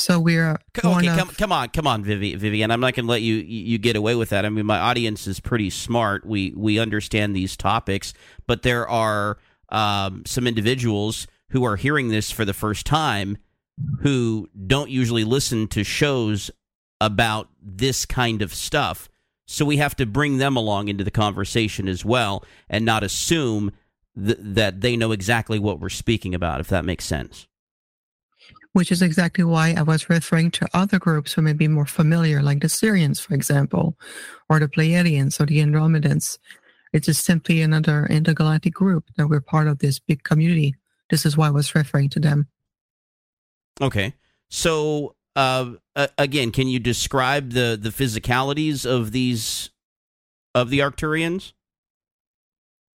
So 0.00 0.18
we're 0.18 0.56
Okay, 0.78 1.08
of, 1.08 1.18
come, 1.18 1.28
come 1.28 1.52
on, 1.52 1.68
come 1.68 1.86
on, 1.86 2.02
Vivi, 2.02 2.34
Viviane. 2.34 2.72
I'm 2.72 2.80
not 2.80 2.94
going 2.94 3.04
to 3.04 3.10
let 3.10 3.20
you 3.20 3.34
you 3.34 3.76
get 3.76 3.96
away 3.96 4.14
with 4.14 4.30
that. 4.30 4.46
I 4.46 4.48
mean, 4.48 4.64
my 4.64 4.78
audience 4.78 5.26
is 5.26 5.40
pretty 5.40 5.68
smart. 5.68 6.24
We 6.24 6.54
we 6.56 6.78
understand 6.78 7.36
these 7.36 7.54
topics, 7.54 8.14
but 8.46 8.62
there 8.62 8.88
are 8.88 9.36
um, 9.68 10.22
some 10.24 10.46
individuals 10.46 11.26
who 11.50 11.64
are 11.64 11.76
hearing 11.76 12.08
this 12.08 12.30
for 12.30 12.46
the 12.46 12.54
first 12.54 12.86
time 12.86 13.36
who 14.00 14.48
don't 14.66 14.90
usually 14.90 15.24
listen 15.24 15.68
to 15.68 15.84
shows 15.84 16.50
about 17.00 17.50
this 17.60 18.06
kind 18.06 18.40
of 18.40 18.54
stuff. 18.54 19.08
So 19.46 19.66
we 19.66 19.76
have 19.78 19.96
to 19.96 20.06
bring 20.06 20.38
them 20.38 20.56
along 20.56 20.88
into 20.88 21.04
the 21.04 21.10
conversation 21.10 21.88
as 21.88 22.06
well, 22.06 22.42
and 22.70 22.86
not 22.86 23.02
assume 23.02 23.72
th- 24.16 24.38
that 24.40 24.80
they 24.80 24.96
know 24.96 25.12
exactly 25.12 25.58
what 25.58 25.78
we're 25.78 25.90
speaking 25.90 26.34
about. 26.34 26.60
If 26.60 26.68
that 26.68 26.86
makes 26.86 27.04
sense. 27.04 27.46
Which 28.72 28.92
is 28.92 29.02
exactly 29.02 29.42
why 29.42 29.74
I 29.76 29.82
was 29.82 30.08
referring 30.08 30.52
to 30.52 30.68
other 30.72 30.98
groups 30.98 31.32
who 31.32 31.42
may 31.42 31.54
be 31.54 31.66
more 31.66 31.86
familiar, 31.86 32.40
like 32.40 32.60
the 32.60 32.68
Sirians, 32.68 33.20
for 33.20 33.34
example, 33.34 33.96
or 34.48 34.60
the 34.60 34.68
Pleiadians 34.68 35.40
or 35.40 35.46
the 35.46 35.58
Andromedans. 35.58 36.38
It's 36.92 37.06
just 37.06 37.24
simply 37.24 37.62
another 37.62 38.06
intergalactic 38.06 38.74
group 38.74 39.06
that 39.16 39.28
we're 39.28 39.40
part 39.40 39.66
of 39.66 39.78
this 39.78 39.98
big 39.98 40.22
community. 40.22 40.76
This 41.08 41.26
is 41.26 41.36
why 41.36 41.48
I 41.48 41.50
was 41.50 41.74
referring 41.74 42.10
to 42.10 42.20
them. 42.20 42.48
Okay. 43.80 44.14
So 44.48 45.14
uh, 45.36 45.74
again, 46.18 46.50
can 46.52 46.68
you 46.68 46.78
describe 46.78 47.50
the 47.52 47.78
the 47.80 47.90
physicalities 47.90 48.84
of 48.84 49.12
these 49.12 49.70
of 50.54 50.70
the 50.70 50.80
Arcturians? 50.80 51.52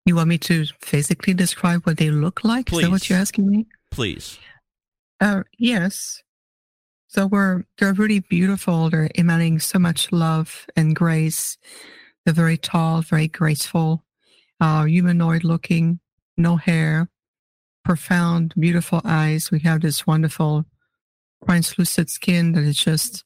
You 0.05 0.15
want 0.15 0.29
me 0.29 0.37
to 0.39 0.65
physically 0.81 1.33
describe 1.33 1.83
what 1.85 1.97
they 1.97 2.11
look 2.11 2.43
like? 2.43 2.71
Is 2.71 2.81
that 2.81 2.91
what 2.91 3.09
you're 3.09 3.17
asking 3.17 3.49
me? 3.49 3.65
Please. 3.89 4.37
Uh, 5.19 5.43
yes. 5.57 6.21
So 7.07 7.27
we're 7.27 7.63
they're 7.77 7.93
really 7.93 8.19
beautiful. 8.19 8.89
They're 8.89 9.09
emanating 9.15 9.59
so 9.59 9.79
much 9.79 10.11
love 10.11 10.65
and 10.75 10.95
grace. 10.95 11.57
They're 12.25 12.33
very 12.33 12.57
tall, 12.57 13.01
very 13.01 13.27
graceful, 13.27 14.03
uh, 14.59 14.85
humanoid 14.85 15.43
looking, 15.43 15.99
no 16.35 16.57
hair, 16.57 17.09
profound, 17.85 18.53
beautiful 18.57 19.01
eyes. 19.05 19.51
We 19.51 19.59
have 19.59 19.81
this 19.81 20.05
wonderful 20.05 20.65
translucent 21.45 22.09
skin 22.09 22.53
that 22.53 22.63
is 22.63 22.77
just 22.77 23.23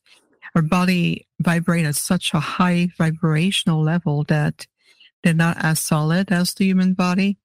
our 0.56 0.62
body 0.62 1.28
vibrate 1.40 1.86
at 1.86 1.96
such 1.96 2.34
a 2.34 2.40
high 2.40 2.90
vibrational 2.98 3.82
level 3.82 4.24
that 4.26 4.68
they're 5.24 5.34
not 5.34 5.58
as 5.60 5.80
solid 5.80 6.32
as 6.32 6.54
the 6.54 6.66
human 6.66 6.94
body. 6.94 7.38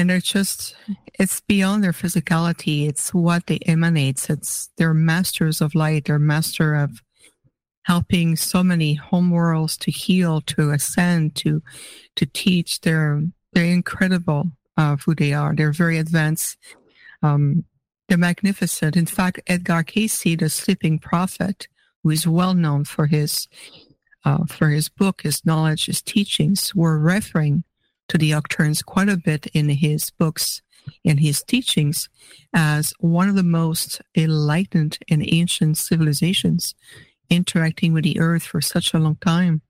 And 0.00 0.08
they're 0.08 0.20
just 0.20 0.74
it's 1.18 1.42
beyond 1.42 1.84
their 1.84 1.92
physicality. 1.92 2.88
It's 2.88 3.12
what 3.12 3.46
they 3.46 3.58
emanate. 3.66 4.30
It's 4.30 4.70
they're 4.78 4.94
masters 4.94 5.60
of 5.60 5.74
light. 5.74 6.06
They're 6.06 6.18
master 6.18 6.74
of 6.74 7.02
helping 7.82 8.36
so 8.36 8.62
many 8.62 8.96
homeworlds 8.98 9.78
to 9.80 9.90
heal, 9.90 10.40
to 10.42 10.70
ascend, 10.70 11.34
to 11.36 11.62
to 12.16 12.24
teach. 12.24 12.80
They're 12.80 13.22
they're 13.52 13.66
incredible 13.66 14.52
of 14.78 15.02
who 15.02 15.14
they 15.14 15.34
are. 15.34 15.54
They're 15.54 15.70
very 15.72 15.98
advanced. 15.98 16.56
Um, 17.22 17.64
they're 18.08 18.16
magnificent. 18.16 18.96
In 18.96 19.04
fact, 19.04 19.40
Edgar 19.46 19.82
Cayce, 19.82 20.22
the 20.22 20.48
sleeping 20.48 20.98
prophet, 20.98 21.68
who 22.02 22.08
is 22.08 22.26
well 22.26 22.54
known 22.54 22.84
for 22.84 23.06
his 23.06 23.48
uh, 24.24 24.46
for 24.46 24.70
his 24.70 24.88
book, 24.88 25.20
his 25.20 25.44
knowledge, 25.44 25.84
his 25.84 26.00
teachings, 26.00 26.74
were 26.74 26.98
referring 26.98 27.64
to 28.10 28.18
the 28.18 28.32
Arcturians 28.32 28.84
quite 28.84 29.08
a 29.08 29.16
bit 29.16 29.46
in 29.54 29.68
his 29.68 30.10
books 30.10 30.62
and 31.04 31.20
his 31.20 31.42
teachings 31.42 32.08
as 32.52 32.92
one 32.98 33.28
of 33.28 33.36
the 33.36 33.44
most 33.44 34.02
enlightened 34.16 34.98
and 35.08 35.24
ancient 35.32 35.78
civilizations 35.78 36.74
interacting 37.28 37.92
with 37.92 38.02
the 38.02 38.18
earth 38.18 38.42
for 38.42 38.60
such 38.60 38.92
a 38.92 38.98
long 38.98 39.16
time. 39.16 39.62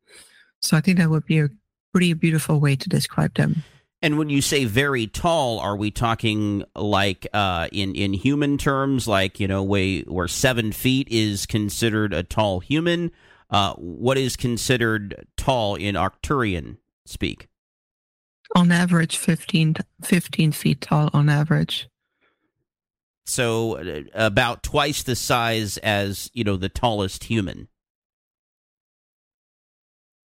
So 0.62 0.76
I 0.76 0.80
think 0.80 0.98
that 0.98 1.10
would 1.10 1.26
be 1.26 1.38
a 1.38 1.50
pretty 1.92 2.14
beautiful 2.14 2.60
way 2.60 2.76
to 2.76 2.88
describe 2.88 3.34
them. 3.34 3.62
And 4.00 4.16
when 4.16 4.30
you 4.30 4.40
say 4.40 4.64
very 4.64 5.06
tall, 5.06 5.58
are 5.58 5.76
we 5.76 5.90
talking 5.90 6.64
like 6.74 7.26
uh, 7.34 7.68
in 7.70 7.94
in 7.94 8.14
human 8.14 8.56
terms, 8.56 9.06
like 9.06 9.38
you 9.38 9.46
know, 9.46 9.62
way 9.62 10.00
where 10.02 10.28
seven 10.28 10.72
feet 10.72 11.08
is 11.10 11.44
considered 11.44 12.14
a 12.14 12.22
tall 12.22 12.60
human? 12.60 13.10
Uh, 13.50 13.74
what 13.74 14.16
is 14.16 14.36
considered 14.36 15.26
tall 15.36 15.74
in 15.74 15.96
Arcturian 15.96 16.78
speak? 17.04 17.49
On 18.56 18.72
average, 18.72 19.16
15, 19.16 19.76
15 20.02 20.52
feet 20.52 20.80
tall. 20.80 21.10
On 21.12 21.28
average. 21.28 21.88
So 23.26 23.78
uh, 23.78 24.02
about 24.14 24.62
twice 24.62 25.02
the 25.02 25.14
size 25.14 25.78
as 25.78 26.30
you 26.32 26.42
know 26.42 26.56
the 26.56 26.68
tallest 26.68 27.24
human. 27.24 27.68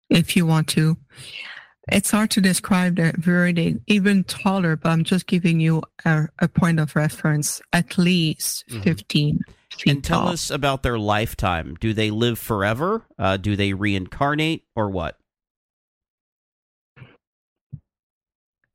If 0.09 0.35
you 0.35 0.45
want 0.45 0.67
to 0.69 0.97
it's 1.91 2.11
hard 2.11 2.31
to 2.31 2.41
describe 2.41 2.95
the 2.95 3.13
very 3.17 3.79
even 3.87 4.23
taller, 4.23 4.75
but 4.75 4.89
I'm 4.89 5.03
just 5.03 5.27
giving 5.27 5.59
you 5.59 5.83
a, 6.05 6.27
a 6.39 6.47
point 6.47 6.79
of 6.79 6.95
reference. 6.95 7.61
At 7.73 7.97
least 7.97 8.65
mm-hmm. 8.69 8.81
15 8.81 9.39
feet 9.77 9.91
And 9.91 10.03
tell 10.03 10.21
tall. 10.21 10.29
us 10.29 10.49
about 10.49 10.83
their 10.83 10.97
lifetime. 10.97 11.75
Do 11.79 11.93
they 11.93 12.09
live 12.09 12.39
forever? 12.39 13.05
Uh, 13.19 13.37
do 13.37 13.55
they 13.55 13.73
reincarnate, 13.73 14.63
or 14.75 14.89
what? 14.89 15.17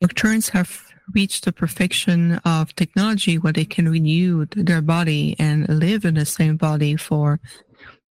Arcturians 0.02 0.50
have 0.50 0.84
reached 1.14 1.44
the 1.44 1.52
perfection 1.52 2.34
of 2.44 2.74
technology 2.76 3.38
where 3.38 3.52
they 3.52 3.64
can 3.64 3.88
renew 3.88 4.46
their 4.54 4.82
body 4.82 5.34
and 5.38 5.68
live 5.68 6.04
in 6.04 6.14
the 6.14 6.26
same 6.26 6.56
body 6.56 6.96
for 6.96 7.40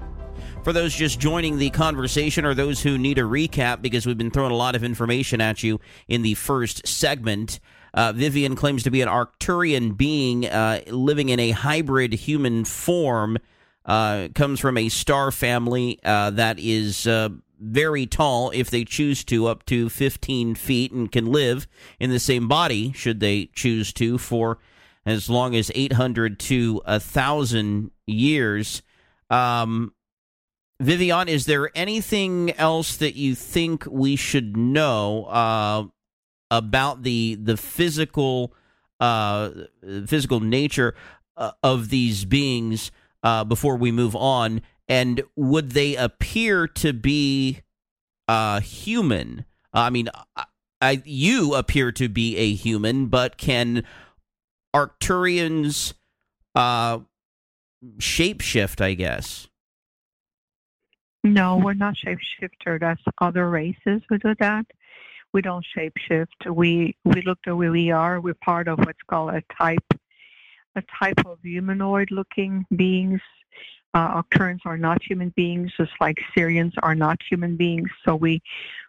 For 0.63 0.71
those 0.71 0.95
just 0.95 1.19
joining 1.19 1.57
the 1.57 1.71
conversation 1.71 2.45
or 2.45 2.53
those 2.53 2.81
who 2.81 2.97
need 2.97 3.17
a 3.17 3.23
recap, 3.23 3.81
because 3.81 4.05
we've 4.05 4.17
been 4.17 4.31
throwing 4.31 4.53
a 4.53 4.55
lot 4.55 4.77
of 4.77 4.83
information 4.85 5.41
at 5.41 5.61
you 5.61 5.81
in 6.07 6.21
the 6.21 6.35
first 6.35 6.87
segment, 6.87 7.59
uh, 7.93 8.13
Viviane 8.13 8.55
claims 8.55 8.83
to 8.83 8.91
be 8.91 9.01
an 9.01 9.09
Arcturian 9.09 9.97
being 9.97 10.45
uh, 10.45 10.79
living 10.87 11.27
in 11.27 11.41
a 11.41 11.51
hybrid 11.51 12.13
human 12.13 12.63
form. 12.63 13.37
Uh, 13.85 14.29
comes 14.35 14.61
from 14.61 14.77
a 14.77 14.87
star 14.87 15.31
family 15.31 15.99
uh, 16.05 16.29
that 16.29 16.57
is 16.59 17.07
uh, 17.07 17.27
very 17.61 18.05
tall 18.05 18.51
if 18.51 18.69
they 18.69 18.83
choose 18.83 19.23
to, 19.25 19.47
up 19.47 19.65
to 19.67 19.87
15 19.87 20.55
feet, 20.55 20.91
and 20.91 21.11
can 21.11 21.27
live 21.27 21.67
in 21.99 22.09
the 22.09 22.19
same 22.19 22.47
body, 22.47 22.91
should 22.91 23.19
they 23.19 23.45
choose 23.53 23.93
to, 23.93 24.17
for 24.17 24.57
as 25.05 25.29
long 25.29 25.55
as 25.55 25.71
800 25.73 26.39
to 26.39 26.81
1,000 26.85 27.91
years. 28.07 28.81
Um, 29.29 29.93
Viviane, 30.81 31.27
is 31.27 31.45
there 31.45 31.69
anything 31.75 32.51
else 32.53 32.97
that 32.97 33.15
you 33.15 33.35
think 33.35 33.85
we 33.85 34.15
should 34.15 34.57
know 34.57 35.25
uh, 35.25 35.83
about 36.49 37.03
the 37.03 37.35
the 37.35 37.55
physical 37.55 38.53
uh, 38.99 39.51
physical 40.07 40.39
nature 40.39 40.95
uh, 41.37 41.51
of 41.61 41.89
these 41.89 42.25
beings 42.25 42.91
uh, 43.21 43.43
before 43.43 43.75
we 43.75 43.91
move 43.91 44.15
on? 44.15 44.61
And 44.91 45.23
would 45.37 45.71
they 45.71 45.95
appear 45.95 46.67
to 46.67 46.91
be 46.91 47.61
uh, 48.27 48.59
human? 48.59 49.45
I 49.71 49.89
mean, 49.89 50.09
I, 50.35 50.43
I, 50.81 51.01
you 51.05 51.55
appear 51.55 51.93
to 51.93 52.09
be 52.09 52.35
a 52.35 52.53
human, 52.53 53.05
but 53.05 53.37
can 53.37 53.85
Arcturians 54.75 55.93
uh, 56.55 56.99
shapeshift? 57.99 58.81
I 58.81 58.93
guess. 58.95 59.47
No, 61.23 61.55
we're 61.63 61.73
not 61.73 61.95
shapeshifter. 61.95 62.77
That's 62.77 63.01
other 63.21 63.49
races 63.49 64.01
who 64.09 64.17
do 64.17 64.35
that. 64.41 64.65
We 65.31 65.41
don't 65.41 65.65
shapeshift. 65.73 66.53
We 66.53 66.97
we 67.05 67.21
look 67.21 67.39
the 67.45 67.55
way 67.55 67.69
we 67.69 67.91
are. 67.91 68.19
We're 68.19 68.33
part 68.33 68.67
of 68.67 68.79
what's 68.79 68.99
called 69.09 69.35
a 69.35 69.43
type, 69.57 69.93
a 70.75 70.83
type 70.99 71.25
of 71.25 71.37
humanoid-looking 71.43 72.65
beings 72.75 73.21
uh, 73.93 74.21
Arcturians 74.21 74.61
are 74.65 74.77
not 74.77 75.03
human 75.03 75.29
beings, 75.29 75.71
just 75.77 75.91
like 75.99 76.17
Sirians 76.35 76.73
are 76.81 76.95
not 76.95 77.19
human 77.29 77.57
beings. 77.57 77.89
So 78.05 78.15
we 78.15 78.41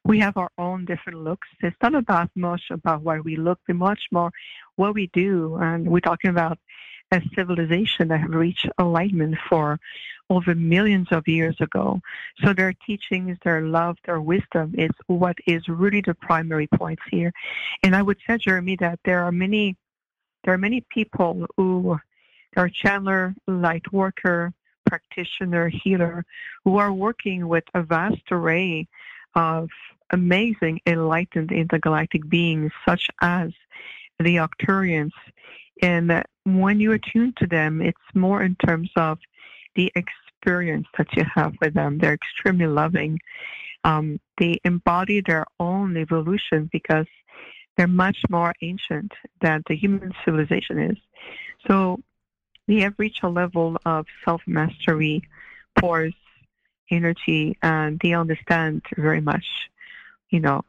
we 0.05 0.19
have 0.21 0.37
our 0.37 0.51
own 0.59 0.85
different 0.85 1.23
looks. 1.23 1.49
It's 1.61 1.77
not 1.83 1.95
about 1.95 2.31
much 2.35 2.63
about 2.71 3.03
what 3.03 3.25
we 3.25 3.37
look, 3.37 3.59
but 3.67 3.77
much 3.77 4.03
more 4.11 4.31
what 4.77 4.95
we 4.95 5.09
do. 5.13 5.57
And 5.61 5.89
we're 5.89 6.01
talking 6.01 6.31
about 6.31 6.59
a 7.11 7.21
civilization 7.35 8.09
that 8.09 8.21
have 8.21 8.31
reached 8.31 8.69
enlightenment 8.81 9.37
for 9.49 9.79
over 10.31 10.55
millions 10.55 11.09
of 11.11 11.29
years 11.29 11.57
ago. 11.61 12.01
So 12.43 12.55
their 12.55 12.73
teachings, 12.87 13.37
their 13.45 13.61
love, 13.61 13.99
their 14.07 14.21
wisdom 14.21 14.75
is 14.79 14.91
what 15.07 15.37
is 15.47 15.69
really 15.69 16.01
the 16.01 16.15
primary 16.15 16.69
points 16.69 17.03
here. 17.11 17.33
And 17.83 17.95
I 17.95 18.03
would 18.03 18.19
say, 18.27 18.39
Jeremy, 18.39 18.77
that 18.77 19.01
there 19.05 19.23
are 19.25 19.33
many 19.33 19.77
there 20.45 20.55
are 20.55 20.59
many 20.59 20.85
people 20.91 21.47
who 21.57 21.99
are 22.57 22.69
channeler, 22.69 23.35
light 23.47 23.93
worker, 23.93 24.53
practitioner, 24.87 25.69
healer, 25.69 26.25
who 26.65 26.77
are 26.79 26.93
working 26.93 27.49
with 27.49 27.65
a 27.75 27.83
vast 27.83 28.23
array 28.31 28.87
of 29.35 29.69
amazing 30.11 30.81
enlightened 30.87 31.53
intergalactic 31.53 32.29
beings, 32.29 32.71
such 32.87 33.09
as 33.21 33.51
the 34.19 34.37
Arcturians. 34.37 35.13
And 35.81 36.23
when 36.45 36.81
you 36.81 36.93
attune 36.93 37.33
to 37.39 37.47
them, 37.47 37.81
it's 37.81 37.99
more 38.15 38.43
in 38.43 38.57
terms 38.57 38.91
of 38.97 39.19
the 39.75 39.91
experience 39.95 40.87
that 40.99 41.09
you 41.17 41.25
have 41.35 41.55
with 41.61 41.75
them. 41.75 41.99
They're 41.99 42.15
extremely 42.15 42.67
loving. 42.67 43.19
Um, 43.85 44.21
they 44.39 44.61
embody 44.65 45.23
their 45.23 45.47
own 45.59 45.97
evolution 45.97 46.69
because 46.73 47.07
they're 47.77 47.89
much 47.89 48.19
more 48.29 48.53
ancient 48.61 49.13
than 49.41 49.63
the 49.67 49.77
human 49.77 50.13
civilization 50.25 50.79
is. 50.79 50.99
So 51.67 52.01
they 52.69 52.81
have 52.81 52.95
reached 52.99 53.23
a 53.23 53.29
level 53.29 53.77
of 53.85 54.07
self 54.25 54.43
mastery, 54.47 55.23
force, 55.81 56.15
energy, 56.91 57.57
and 57.63 57.99
they 58.03 58.13
understand 58.15 58.83
very 58.97 59.21
much, 59.21 59.47
you 60.31 60.41
know, 60.41 60.63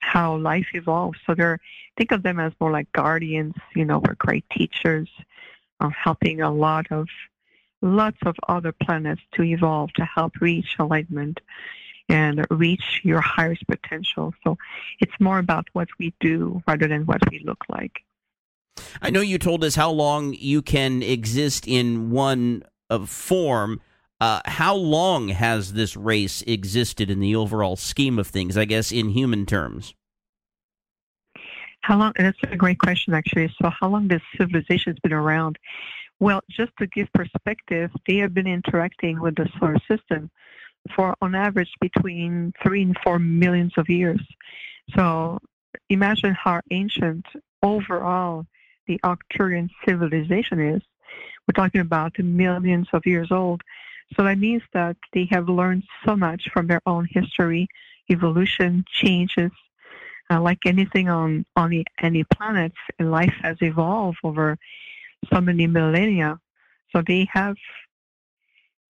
how 0.00 0.36
life 0.36 0.68
evolves. 0.74 1.18
So 1.26 1.34
they're 1.34 1.58
think 1.96 2.12
of 2.12 2.22
them 2.22 2.38
as 2.40 2.52
more 2.60 2.70
like 2.70 2.90
guardians, 2.92 3.54
you 3.74 3.84
know, 3.84 3.98
we're 3.98 4.14
great 4.14 4.44
teachers, 4.50 5.08
uh, 5.80 5.90
helping 5.90 6.40
a 6.40 6.50
lot 6.52 6.90
of 6.90 7.08
lots 7.82 8.18
of 8.24 8.36
other 8.48 8.72
planets 8.72 9.20
to 9.32 9.42
evolve 9.42 9.92
to 9.94 10.04
help 10.04 10.40
reach 10.40 10.76
enlightenment. 10.78 11.40
and 12.08 12.44
reach 12.50 13.00
your 13.02 13.20
highest 13.20 13.66
potential. 13.66 14.34
So 14.44 14.58
it's 15.00 15.18
more 15.20 15.38
about 15.38 15.66
what 15.72 15.88
we 15.98 16.12
do 16.20 16.62
rather 16.68 16.86
than 16.86 17.06
what 17.06 17.22
we 17.30 17.38
look 17.40 17.64
like. 17.68 18.02
I 19.00 19.10
know 19.10 19.20
you 19.20 19.38
told 19.38 19.64
us 19.64 19.74
how 19.74 19.90
long 19.90 20.34
you 20.34 20.62
can 20.62 21.02
exist 21.02 21.66
in 21.66 22.10
one 22.10 22.62
of 22.90 23.10
form. 23.10 23.80
Uh, 24.20 24.40
how 24.46 24.74
long 24.74 25.28
has 25.28 25.72
this 25.72 25.96
race 25.96 26.42
existed 26.46 27.10
in 27.10 27.20
the 27.20 27.36
overall 27.36 27.76
scheme 27.76 28.18
of 28.18 28.26
things? 28.26 28.56
I 28.56 28.64
guess 28.64 28.92
in 28.92 29.10
human 29.10 29.46
terms. 29.46 29.94
How 31.80 31.98
long? 31.98 32.12
That's 32.16 32.38
a 32.50 32.56
great 32.56 32.78
question, 32.78 33.12
actually. 33.12 33.54
So, 33.60 33.68
how 33.68 33.88
long 33.88 34.08
this 34.08 34.22
civilization 34.38 34.92
has 34.92 34.98
been 35.00 35.12
around? 35.12 35.58
Well, 36.18 36.40
just 36.48 36.72
to 36.78 36.86
give 36.86 37.12
perspective, 37.12 37.90
they 38.06 38.16
have 38.18 38.32
been 38.32 38.46
interacting 38.46 39.20
with 39.20 39.34
the 39.34 39.48
solar 39.58 39.76
system 39.90 40.30
for, 40.96 41.14
on 41.20 41.34
average, 41.34 41.70
between 41.80 42.54
three 42.62 42.82
and 42.82 42.96
four 43.04 43.18
millions 43.18 43.72
of 43.76 43.90
years. 43.90 44.22
So, 44.96 45.38
imagine 45.90 46.34
how 46.34 46.62
ancient 46.70 47.26
overall 47.62 48.46
the 48.86 49.00
Arcturian 49.04 49.70
civilization 49.86 50.60
is. 50.60 50.82
We're 51.46 51.54
talking 51.54 51.80
about 51.80 52.18
millions 52.18 52.88
of 52.92 53.06
years 53.06 53.30
old. 53.30 53.62
So 54.16 54.22
that 54.24 54.38
means 54.38 54.62
that 54.72 54.96
they 55.12 55.26
have 55.30 55.48
learned 55.48 55.84
so 56.04 56.16
much 56.16 56.48
from 56.52 56.66
their 56.66 56.80
own 56.86 57.08
history, 57.10 57.68
evolution, 58.10 58.84
changes, 58.90 59.50
uh, 60.30 60.40
like 60.40 60.58
anything 60.66 61.08
on 61.08 61.44
on 61.56 61.70
the, 61.70 61.86
any 62.00 62.24
planets, 62.24 62.76
life 62.98 63.34
has 63.42 63.56
evolved 63.60 64.18
over 64.24 64.58
so 65.32 65.40
many 65.40 65.66
millennia. 65.66 66.38
So 66.92 67.02
they 67.02 67.26
have 67.32 67.56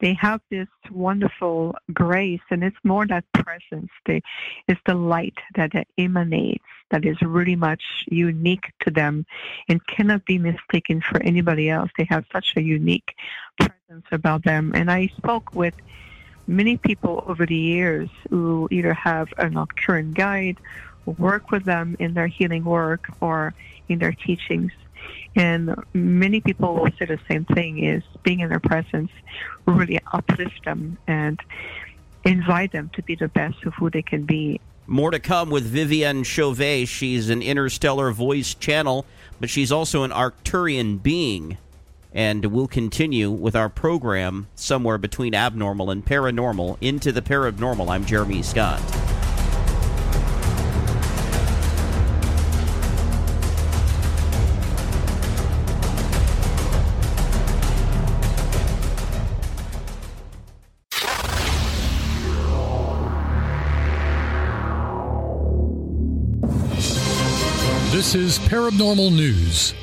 they 0.00 0.14
have 0.14 0.40
this 0.50 0.68
wonderful 0.90 1.74
grace, 1.92 2.40
and 2.50 2.64
it's 2.64 2.76
more 2.84 3.06
that 3.06 3.24
presence. 3.32 3.90
They, 4.06 4.22
it's 4.68 4.80
the 4.86 4.94
light 4.94 5.38
that 5.54 5.72
emanates 5.96 6.64
that 6.90 7.04
is 7.04 7.20
really 7.22 7.56
much 7.56 7.82
unique 8.06 8.72
to 8.80 8.90
them 8.90 9.24
and 9.68 9.84
cannot 9.86 10.24
be 10.26 10.38
mistaken 10.38 11.00
for 11.00 11.22
anybody 11.22 11.70
else. 11.70 11.90
They 11.96 12.06
have 12.10 12.24
such 12.32 12.54
a 12.56 12.62
unique 12.62 13.14
presence 13.58 14.06
about 14.12 14.44
them. 14.44 14.72
And 14.74 14.90
I 14.90 15.08
spoke 15.16 15.54
with 15.54 15.74
many 16.46 16.76
people 16.76 17.24
over 17.26 17.46
the 17.46 17.56
years 17.56 18.08
who 18.30 18.68
either 18.70 18.94
have 18.94 19.32
a 19.38 19.46
Arcturian 19.46 20.14
guide 20.14 20.58
work 21.06 21.50
with 21.50 21.64
them 21.64 21.96
in 21.98 22.14
their 22.14 22.26
healing 22.26 22.64
work 22.64 23.08
or 23.20 23.54
in 23.88 23.98
their 23.98 24.12
teachings. 24.12 24.72
And 25.36 25.74
many 25.92 26.40
people 26.40 26.74
will 26.74 26.90
say 26.98 27.06
the 27.06 27.18
same 27.28 27.44
thing 27.44 27.84
is 27.84 28.02
being 28.22 28.40
in 28.40 28.50
their 28.50 28.60
presence 28.60 29.10
really 29.66 30.00
uplift 30.12 30.64
them 30.64 30.96
and 31.06 31.40
invite 32.24 32.72
them 32.72 32.90
to 32.94 33.02
be 33.02 33.14
the 33.14 33.28
best 33.28 33.62
of 33.64 33.74
who 33.74 33.90
they 33.90 34.02
can 34.02 34.24
be. 34.24 34.60
More 34.86 35.10
to 35.10 35.18
come 35.18 35.50
with 35.50 35.72
Viviane 35.72 36.24
Chauvet. 36.24 36.88
She's 36.88 37.30
an 37.30 37.42
interstellar 37.42 38.10
voice 38.10 38.54
channel, 38.54 39.06
but 39.40 39.50
she's 39.50 39.72
also 39.72 40.02
an 40.02 40.10
Arcturian 40.10 41.02
being. 41.02 41.58
And 42.12 42.46
we'll 42.46 42.68
continue 42.68 43.30
with 43.30 43.56
our 43.56 43.68
program 43.68 44.46
somewhere 44.54 44.98
between 44.98 45.34
abnormal 45.34 45.90
and 45.90 46.04
paranormal 46.04 46.76
into 46.80 47.10
the 47.10 47.22
parabnormal. 47.22 47.88
I'm 47.88 48.04
Jeremy 48.04 48.42
Scott. 48.42 48.80
This 68.14 68.38
is 68.38 68.46
Paranormal 68.46 69.12
News. 69.12 69.74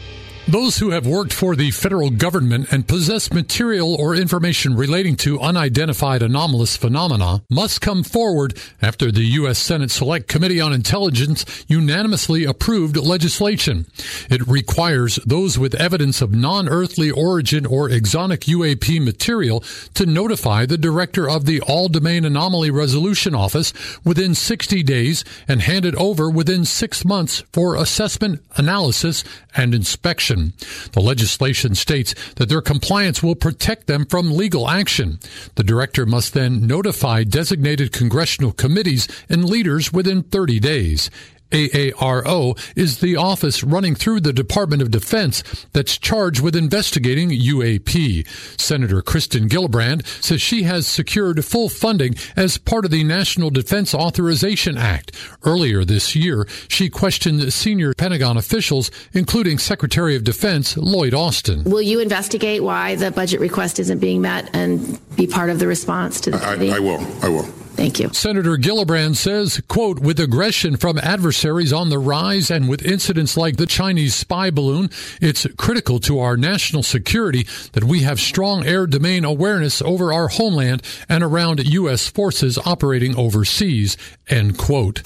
Those 0.48 0.80
who 0.80 0.90
have 0.90 1.06
worked 1.06 1.34
for 1.34 1.56
the 1.56 1.70
federal 1.70 2.10
government 2.10 2.74
and 2.74 2.88
possess 2.88 3.32
material 3.32 3.94
or 3.94 4.16
information 4.16 4.76
relating 4.76 5.16
to 5.18 5.40
unidentified 5.40 6.24
anomalous 6.24 6.76
phenomena 6.76 7.44
must 7.48 7.80
come 7.80 8.04
forward 8.04 8.58
after 8.82 9.12
the 9.12 9.24
U.S. 9.24 9.60
Senate 9.60 9.92
Select 9.92 10.28
Committee 10.28 10.60
on 10.60 10.74
Intelligence 10.74 11.46
unanimously 11.68 12.44
approved 12.44 12.98
legislation. 12.98 13.86
It 14.32 14.46
requires 14.48 15.20
those 15.28 15.60
with 15.60 15.76
evidence 15.76 16.22
of 16.22 16.34
non-earthly 16.34 17.12
origin 17.12 17.68
or 17.68 17.88
exotic 17.88 18.42
UAP 18.42 19.00
material 19.06 19.64
to 19.94 20.08
notify 20.08 20.66
the 20.66 20.78
director 20.78 21.30
of 21.30 21.46
the 21.46 21.62
All 21.62 21.88
Domain 21.88 22.26
Anomaly 22.26 22.72
Resolution 22.72 23.36
Office 23.36 23.74
within 24.04 24.34
60 24.34 24.82
days 24.82 25.24
and 25.48 25.62
hand 25.62 25.86
it 25.86 25.96
over 25.96 26.32
within 26.32 26.66
six 26.66 27.06
months 27.06 27.44
for 27.54 27.76
assessment, 27.76 28.44
analysis, 28.58 29.24
and 29.56 29.76
inspection. 29.76 30.31
The 30.32 31.02
legislation 31.02 31.76
states 31.76 32.16
that 32.36 32.50
their 32.50 32.62
compliance 32.62 33.22
will 33.22 33.36
protect 33.36 33.88
them 33.88 34.06
from 34.06 34.32
legal 34.32 34.70
action. 34.70 35.20
The 35.56 35.64
director 35.64 36.06
must 36.06 36.34
then 36.34 36.66
notify 36.68 37.24
designated 37.24 37.92
congressional 37.92 38.52
committees 38.52 39.08
and 39.30 39.46
leaders 39.46 39.92
within 39.94 40.24
30 40.24 40.60
days. 40.60 41.10
AARO 41.52 42.58
is 42.76 43.00
the 43.00 43.16
office 43.16 43.64
running 43.64 43.96
through 43.96 44.22
the 44.22 44.34
Department 44.34 44.82
of 44.82 44.92
Defense 44.92 45.44
that's 45.74 45.98
charged 45.98 46.42
with 46.42 46.56
investigating 46.56 47.30
UAP. 47.30 48.28
Senator 48.60 49.02
Kristen 49.02 49.48
Gillibrand 49.48 50.06
says 50.24 50.42
she 50.42 50.64
has 50.64 50.88
secured 50.88 51.44
full 51.46 51.70
funding 51.70 52.16
as 52.36 52.58
part 52.58 52.86
of 52.86 52.92
the 52.92 53.04
National 53.04 53.50
Defense 53.50 53.94
Authorization 53.94 54.78
Act. 54.78 55.12
Earlier 55.44 55.84
this 55.86 56.16
year, 56.16 56.48
she 56.68 56.90
questioned 56.90 57.52
senior 57.54 57.94
Pentagon 57.94 58.38
officials, 58.38 58.92
including 59.14 59.58
Secretary 59.58 60.16
of 60.16 60.24
Defense 60.24 60.78
Lloyd 60.78 61.14
Austin. 61.14 61.64
Will 61.64 61.82
you 61.82 62.00
investigate 62.00 62.64
why 62.64 62.96
the 62.96 63.12
budget 63.12 63.40
request 63.40 63.80
isn't 63.80 64.00
being 64.00 64.22
met 64.22 64.50
and 64.54 65.00
be 65.16 65.28
part 65.28 65.50
of 65.50 65.60
the 65.60 65.68
response 65.68 66.22
to 66.22 66.32
the 66.32 66.38
I, 66.38 66.76
I 66.76 66.80
will. 66.80 67.06
I 67.24 67.30
will. 67.30 67.48
Thank 67.74 68.00
you. 68.00 68.10
Senator 68.14 68.58
Gillibrand 68.58 69.16
says, 69.16 69.62
quote, 69.68 70.00
with 70.00 70.20
aggression 70.20 70.78
from 70.78 70.98
adversaries 70.98 71.74
on 71.74 71.90
the 71.90 72.00
rise 72.00 72.52
and 72.52 72.70
with 72.70 72.86
incidents 72.86 73.38
like 73.38 73.58
the 73.58 73.66
Chinese 73.66 74.14
spy 74.14 74.52
balloon, 74.52 74.90
it's 75.22 75.48
critical 75.58 76.00
to 76.02 76.20
our 76.20 76.38
national 76.38 76.84
security 76.84 77.48
that 77.74 77.84
we 77.84 78.02
have 78.02 78.20
strong 78.20 78.66
air 78.66 78.86
domain 78.86 79.24
awareness 79.24 79.82
over 79.82 80.14
our 80.14 80.28
homeland 80.28 80.84
and 81.08 81.24
around 81.24 81.66
U.S. 81.66 82.08
forces 82.08 82.60
operating 82.66 83.16
overseas, 83.16 83.98
end 84.28 84.58
quote. 84.58 85.02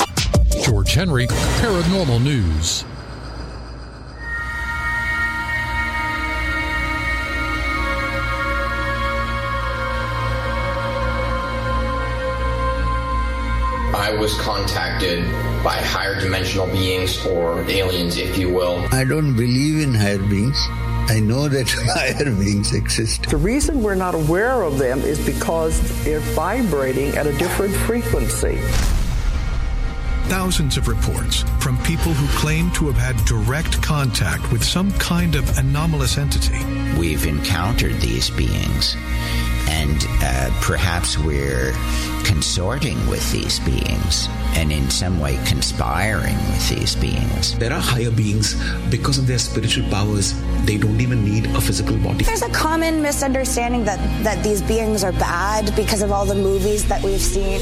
George 0.63 0.93
Henry, 0.93 1.27
Paranormal 1.27 2.21
News. 2.23 2.83
I 13.95 14.11
was 14.13 14.37
contacted 14.41 15.23
by 15.63 15.77
higher 15.77 16.19
dimensional 16.19 16.67
beings 16.67 17.25
or 17.25 17.63
aliens, 17.69 18.17
if 18.17 18.37
you 18.37 18.53
will. 18.53 18.85
I 18.91 19.05
don't 19.05 19.33
believe 19.35 19.81
in 19.81 19.93
higher 19.93 20.19
beings. 20.19 20.57
I 21.07 21.21
know 21.21 21.47
that 21.47 21.69
higher 21.95 22.29
beings 22.29 22.73
exist. 22.73 23.29
The 23.29 23.37
reason 23.37 23.81
we're 23.81 23.95
not 23.95 24.13
aware 24.13 24.63
of 24.63 24.77
them 24.79 24.99
is 24.99 25.25
because 25.25 25.79
they're 26.03 26.19
vibrating 26.19 27.15
at 27.15 27.25
a 27.25 27.33
different 27.37 27.73
frequency. 27.73 28.59
Thousands 30.27 30.77
of 30.77 30.87
reports 30.87 31.43
from 31.59 31.77
people 31.83 32.11
who 32.11 32.27
claim 32.39 32.71
to 32.71 32.87
have 32.87 32.97
had 32.97 33.25
direct 33.25 33.81
contact 33.81 34.51
with 34.51 34.63
some 34.63 34.91
kind 34.93 35.35
of 35.35 35.57
anomalous 35.57 36.17
entity. 36.17 36.57
We've 36.99 37.25
encountered 37.25 38.01
these 38.01 38.31
beings 38.31 38.95
and 39.69 40.05
uh, 40.21 40.49
perhaps 40.61 41.17
we're 41.17 41.73
consorting 42.23 42.97
with 43.07 43.31
these 43.31 43.59
beings 43.59 44.27
and 44.55 44.71
in 44.71 44.89
some 44.89 45.19
way 45.19 45.39
conspiring 45.45 46.35
with 46.35 46.69
these 46.69 46.95
beings. 46.95 47.57
There 47.57 47.71
are 47.71 47.79
higher 47.79 48.11
beings 48.11 48.55
because 48.89 49.17
of 49.17 49.27
their 49.27 49.39
spiritual 49.39 49.87
powers, 49.89 50.33
they 50.65 50.77
don't 50.77 50.99
even 50.99 51.23
need 51.23 51.45
a 51.55 51.61
physical 51.61 51.97
body. 51.97 52.23
There's 52.25 52.41
a 52.41 52.49
common 52.49 53.01
misunderstanding 53.01 53.85
that, 53.85 53.99
that 54.23 54.43
these 54.43 54.61
beings 54.61 55.03
are 55.03 55.13
bad 55.13 55.75
because 55.75 56.01
of 56.01 56.11
all 56.11 56.25
the 56.25 56.35
movies 56.35 56.85
that 56.85 57.03
we've 57.03 57.21
seen. 57.21 57.61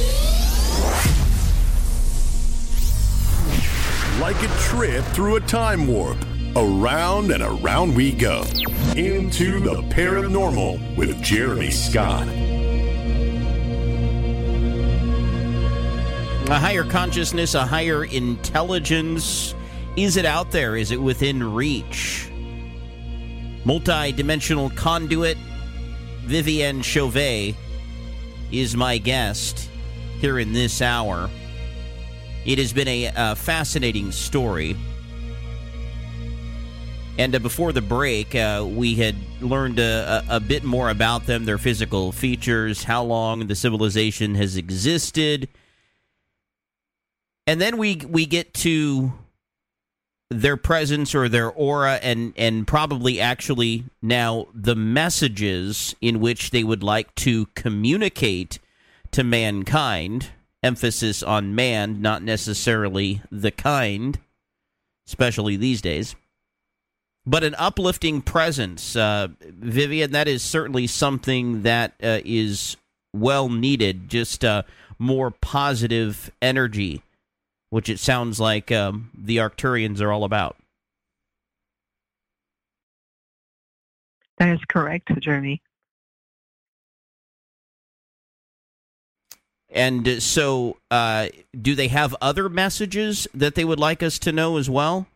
Like 4.20 4.42
a 4.44 4.48
trip 4.60 5.04
through 5.06 5.38
a 5.38 5.42
time 5.42 5.88
warp. 5.88 6.18
Around 6.56 7.32
and 7.32 7.42
around 7.42 7.96
we 7.96 8.12
go. 8.12 8.44
Into 8.96 9.60
the 9.60 9.82
parabnormal 9.90 10.96
with 10.96 11.20
Jeremy 11.24 11.72
Scott. 11.72 12.28
A 16.48 16.60
higher 16.60 16.84
consciousness, 16.84 17.56
a 17.56 17.66
higher 17.66 18.06
intelligence. 18.06 19.56
Is 19.98 20.16
it 20.16 20.26
out 20.26 20.52
there? 20.52 20.76
Is 20.76 20.92
it 20.92 21.02
within 21.02 21.56
reach? 21.56 22.30
Multi-dimensional 23.66 24.70
conduit 24.72 25.38
Viviane 26.26 26.84
Chauvet 26.84 27.56
is 28.52 28.78
my 28.78 29.00
guest 29.00 29.70
here 30.20 30.38
in 30.38 30.54
this 30.54 30.84
hour. 30.84 31.32
It 32.46 32.58
has 32.58 32.74
been 32.74 32.88
a, 32.88 33.12
a 33.16 33.36
fascinating 33.36 34.12
story. 34.12 34.76
And 37.18 37.34
uh, 37.36 37.40
before 37.40 37.72
the 37.72 37.82
break, 37.82 38.36
uh, 38.36 38.66
we 38.68 38.96
had 38.96 39.16
learned 39.40 39.80
a, 39.80 40.24
a, 40.30 40.38
a, 40.38 40.40
bit 40.40 40.64
more 40.64 40.90
about 40.90 41.26
them, 41.26 41.46
their 41.46 41.60
physical 41.60 42.12
features, 42.12 42.84
how 42.84 43.04
long 43.04 43.48
the 43.48 43.56
civilization 43.56 44.36
has 44.36 44.58
existed. 44.58 45.48
And 47.46 47.62
then 47.62 47.78
we 47.78 47.98
we 48.08 48.26
get 48.26 48.54
to 48.56 49.14
their 50.30 50.58
presence 50.58 51.14
or 51.14 51.30
their 51.30 51.52
aura 51.52 52.00
and 52.02 52.34
and 52.36 52.66
probably 52.66 53.20
actually 53.20 53.84
now 54.02 54.48
the 54.54 54.76
messages 54.76 55.96
in 56.02 56.20
which 56.20 56.50
they 56.50 56.64
would 56.64 56.82
like 56.82 57.14
to 57.16 57.46
communicate 57.54 58.60
to 59.12 59.24
mankind 59.24 60.30
emphasis 60.64 61.22
on 61.22 61.54
man 61.54 62.02
not 62.02 62.24
necessarily 62.24 63.22
the 63.32 63.52
kind 63.52 64.20
especially 65.08 65.56
these 65.58 65.82
days 65.82 66.16
but 67.26 67.44
an 67.44 67.56
uplifting 67.56 68.22
presence 68.22 68.96
uh, 68.96 69.28
vivian 69.42 70.12
that 70.12 70.28
is 70.28 70.42
certainly 70.42 70.88
something 70.88 71.64
that 71.64 71.94
uh, 72.02 72.20
is 72.26 72.78
well 73.14 73.50
needed 73.50 74.10
just 74.10 74.46
uh, 74.46 74.64
more 74.98 75.30
positive 75.30 76.32
energy 76.42 77.04
which 77.74 77.90
it 77.90 78.00
sounds 78.00 78.40
like 78.40 78.72
um, 78.72 79.10
the 79.18 79.38
Arcturians 79.38 80.00
are 80.00 80.12
all 80.12 80.26
about. 80.26 80.58
That 84.38 84.50
is 84.50 84.60
correct, 84.70 85.10
Jeremy. 85.20 85.60
And 89.74 90.22
so, 90.22 90.78
uh, 90.92 91.30
do 91.60 91.74
they 91.74 91.88
have 91.88 92.16
other 92.22 92.48
messages 92.48 93.28
that 93.34 93.56
they 93.56 93.66
would 93.66 93.80
like 93.80 94.04
us 94.04 94.20
to 94.20 94.32
know 94.32 94.58
as 94.58 94.70
well? 94.70 95.08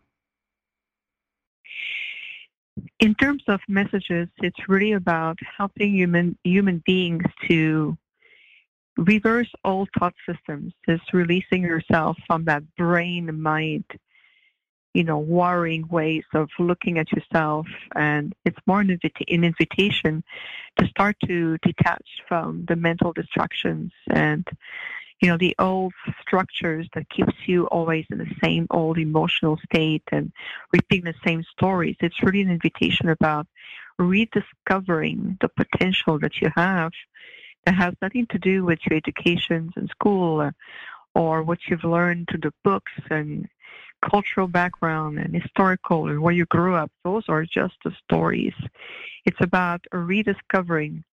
In 2.98 3.14
terms 3.14 3.44
of 3.46 3.60
messages, 3.68 4.28
it's 4.38 4.68
really 4.68 4.92
about 4.92 5.38
helping 5.56 5.94
human 5.94 6.36
human 6.42 6.82
beings 6.84 7.22
to 7.46 7.96
reverse 8.96 9.50
all 9.64 9.86
thought 9.96 10.14
systems 10.28 10.72
is 10.88 11.00
releasing 11.12 11.62
yourself 11.62 12.16
from 12.26 12.44
that 12.44 12.62
brain 12.76 13.40
mind 13.40 13.84
you 14.94 15.04
know 15.04 15.18
worrying 15.18 15.86
ways 15.88 16.24
of 16.34 16.48
looking 16.58 16.98
at 16.98 17.12
yourself 17.12 17.66
and 17.94 18.34
it's 18.44 18.58
more 18.66 18.80
an, 18.80 18.90
invita- 18.90 19.24
an 19.28 19.44
invitation 19.44 20.24
to 20.78 20.86
start 20.88 21.16
to 21.26 21.58
detach 21.58 22.06
from 22.26 22.64
the 22.68 22.76
mental 22.76 23.12
distractions 23.12 23.92
and 24.10 24.48
you 25.20 25.28
know 25.28 25.36
the 25.36 25.54
old 25.58 25.92
structures 26.22 26.86
that 26.94 27.08
keeps 27.10 27.34
you 27.46 27.66
always 27.66 28.06
in 28.10 28.18
the 28.18 28.34
same 28.42 28.66
old 28.70 28.98
emotional 28.98 29.58
state 29.64 30.02
and 30.12 30.32
repeating 30.72 31.04
the 31.04 31.14
same 31.26 31.42
stories. 31.50 31.96
It's 32.00 32.22
really 32.22 32.42
an 32.42 32.50
invitation 32.50 33.08
about 33.08 33.46
rediscovering 33.98 35.38
the 35.40 35.48
potential 35.48 36.18
that 36.20 36.40
you 36.40 36.50
have 36.54 36.92
that 37.64 37.74
has 37.74 37.94
nothing 38.00 38.26
to 38.30 38.38
do 38.38 38.64
with 38.64 38.78
your 38.88 38.96
educations 38.96 39.72
in 39.76 39.88
school 39.88 40.40
or, 40.40 40.54
or 41.14 41.42
what 41.42 41.58
you've 41.68 41.84
learned 41.84 42.28
through 42.30 42.40
the 42.40 42.54
books 42.62 42.92
and 43.10 43.48
cultural 44.02 44.48
background 44.48 45.18
and 45.18 45.34
historical 45.34 46.08
and 46.08 46.20
where 46.20 46.34
you 46.34 46.46
grew 46.46 46.74
up. 46.74 46.90
Those 47.04 47.24
are 47.28 47.44
just 47.44 47.74
the 47.84 47.92
stories. 48.04 48.54
It's 49.24 49.40
about 49.40 49.84
a 49.92 49.98
rediscovering 49.98 51.04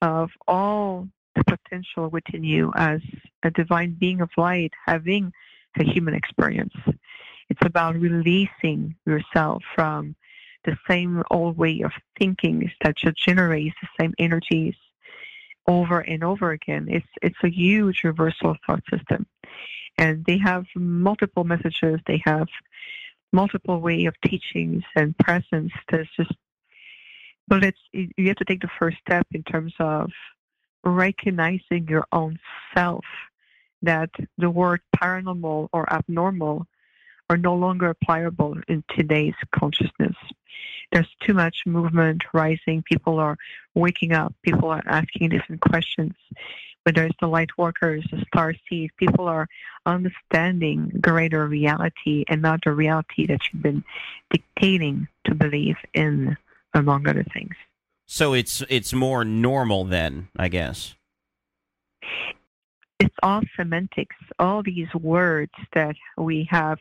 of 0.00 0.30
all 0.48 1.08
the 1.34 1.44
potential 1.44 2.08
within 2.08 2.44
you 2.44 2.72
as 2.74 3.00
a 3.42 3.50
divine 3.50 3.96
being 3.98 4.20
of 4.20 4.30
light 4.36 4.72
having 4.86 5.32
a 5.78 5.84
human 5.84 6.14
experience. 6.14 6.74
It's 7.48 7.64
about 7.64 7.96
releasing 7.96 8.94
yourself 9.06 9.62
from 9.74 10.14
the 10.64 10.76
same 10.88 11.22
old 11.30 11.56
way 11.56 11.80
of 11.82 11.92
thinking 12.18 12.70
that 12.82 12.96
just 12.96 13.16
generates 13.16 13.76
the 13.80 13.88
same 14.00 14.14
energies 14.18 14.74
over 15.66 16.00
and 16.00 16.24
over 16.24 16.52
again. 16.52 16.86
It's 16.88 17.06
it's 17.20 17.36
a 17.42 17.48
huge 17.48 18.04
reversal 18.04 18.50
of 18.50 18.56
thought 18.66 18.82
system, 18.90 19.26
and 19.98 20.24
they 20.24 20.38
have 20.38 20.64
multiple 20.74 21.44
messages. 21.44 22.00
They 22.06 22.22
have 22.24 22.48
multiple 23.32 23.80
way 23.80 24.04
of 24.06 24.14
teachings 24.24 24.82
and 24.96 25.16
presence. 25.18 25.72
There's 25.90 26.08
just, 26.16 26.32
but 27.48 27.64
it's 27.64 27.78
you 27.92 28.28
have 28.28 28.36
to 28.36 28.44
take 28.44 28.60
the 28.60 28.70
first 28.78 28.98
step 28.98 29.26
in 29.32 29.42
terms 29.42 29.74
of 29.78 30.10
recognizing 30.84 31.88
your 31.88 32.06
own 32.12 32.38
self. 32.74 33.04
That 33.84 34.10
the 34.38 34.48
word 34.48 34.80
paranormal 34.96 35.68
or 35.72 35.92
abnormal 35.92 36.66
are 37.28 37.36
no 37.36 37.54
longer 37.54 37.96
applicable 38.00 38.58
in 38.68 38.84
today's 38.96 39.34
consciousness. 39.52 40.14
There's 40.92 41.08
too 41.26 41.34
much 41.34 41.62
movement 41.66 42.22
rising. 42.32 42.82
People 42.82 43.18
are 43.18 43.36
waking 43.74 44.12
up. 44.12 44.34
People 44.42 44.68
are 44.68 44.82
asking 44.86 45.30
different 45.30 45.62
questions. 45.62 46.12
Whether 46.84 47.04
it's 47.04 47.16
the 47.20 47.28
light 47.28 47.50
workers, 47.56 48.04
the 48.10 48.24
star 48.26 48.54
seed, 48.68 48.90
people 48.96 49.28
are 49.28 49.46
understanding 49.86 50.90
greater 51.00 51.46
reality 51.46 52.24
and 52.28 52.42
not 52.42 52.60
the 52.64 52.72
reality 52.72 53.26
that 53.26 53.40
you've 53.52 53.62
been 53.62 53.84
dictating 54.30 55.06
to 55.26 55.34
believe 55.34 55.76
in, 55.94 56.36
among 56.74 57.06
other 57.06 57.24
things. 57.32 57.54
So 58.06 58.34
it's 58.34 58.62
it's 58.68 58.92
more 58.92 59.24
normal 59.24 59.84
then, 59.84 60.28
I 60.36 60.48
guess. 60.48 60.94
It's 62.98 63.14
all 63.22 63.42
semantics. 63.56 64.16
All 64.38 64.62
these 64.62 64.92
words 64.94 65.52
that 65.74 65.96
we 66.16 66.46
have 66.50 66.78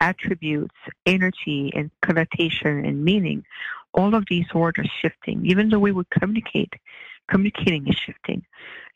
attributes, 0.00 0.74
energy, 1.06 1.70
and 1.74 1.90
connotation 2.02 2.84
and 2.84 3.04
meaning, 3.04 3.44
all 3.92 4.14
of 4.14 4.24
these 4.30 4.46
words 4.54 4.78
are 4.78 4.90
shifting. 5.02 5.44
Even 5.44 5.68
the 5.68 5.78
way 5.78 5.92
we 5.92 6.04
communicate, 6.10 6.72
communicating 7.30 7.86
is 7.88 7.96
shifting. 7.96 8.44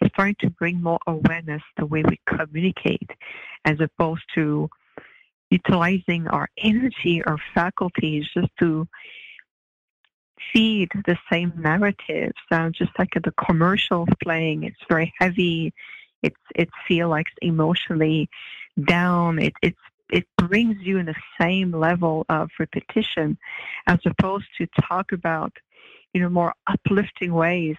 It's 0.01 0.13
starting 0.15 0.37
to 0.41 0.51
bring 0.51 0.83
more 0.83 0.99
awareness 1.07 1.63
the 1.77 1.87
way 1.87 2.03
we 2.03 2.21
communicate, 2.27 3.11
as 3.65 3.81
opposed 3.81 4.25
to 4.35 4.69
utilizing 5.51 6.27
our 6.29 6.49
energy, 6.59 7.23
our 7.25 7.39
faculties, 7.55 8.27
just 8.35 8.51
to 8.61 8.87
feed 10.53 10.89
the 11.07 11.17
same 11.31 11.53
narratives. 11.57 12.35
Uh, 12.51 12.71
just 12.71 12.91
like 12.99 13.11
the 13.15 13.33
commercial 13.47 14.07
playing, 14.23 14.65
it's 14.65 14.85
very 14.89 15.13
heavy. 15.19 15.73
It's 16.23 16.37
it 16.55 16.69
feels 16.87 17.11
like 17.11 17.27
emotionally 17.43 18.29
down. 18.87 19.39
It, 19.39 19.53
it's 19.63 19.79
it 20.11 20.27
brings 20.37 20.77
you 20.83 20.99
in 20.99 21.07
the 21.07 21.15
same 21.41 21.73
level 21.73 22.27
of 22.29 22.51
repetition 22.59 23.39
as 23.87 23.99
opposed 24.05 24.47
to 24.59 24.67
talk 24.89 25.13
about 25.13 25.53
you 26.13 26.21
know 26.21 26.29
more 26.29 26.55
uplifting 26.67 27.33
ways 27.33 27.77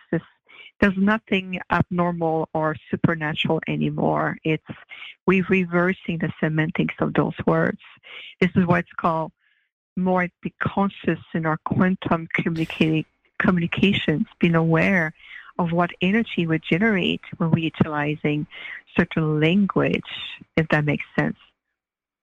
there's 0.79 0.97
nothing 0.97 1.59
abnormal 1.71 2.49
or 2.53 2.75
supernatural 2.91 3.61
anymore. 3.67 4.37
It's 4.43 4.63
we're 5.25 5.45
reversing 5.49 6.19
the 6.19 6.31
semantics 6.39 6.95
of 6.99 7.13
those 7.13 7.33
words. 7.45 7.79
This 8.39 8.51
is 8.55 8.65
what's 8.65 8.91
called 8.97 9.31
more 9.95 10.27
be 10.41 10.53
conscious 10.61 11.19
in 11.33 11.45
our 11.45 11.57
quantum 11.65 12.27
communicating 12.33 13.05
communications 13.39 14.27
being 14.39 14.55
aware 14.55 15.13
of 15.57 15.71
what 15.71 15.91
energy 16.01 16.45
we 16.47 16.59
generate 16.59 17.21
when 17.37 17.51
we're 17.51 17.59
utilizing 17.59 18.45
certain 18.97 19.39
language 19.39 20.03
if 20.57 20.67
that 20.69 20.85
makes 20.85 21.05
sense 21.17 21.37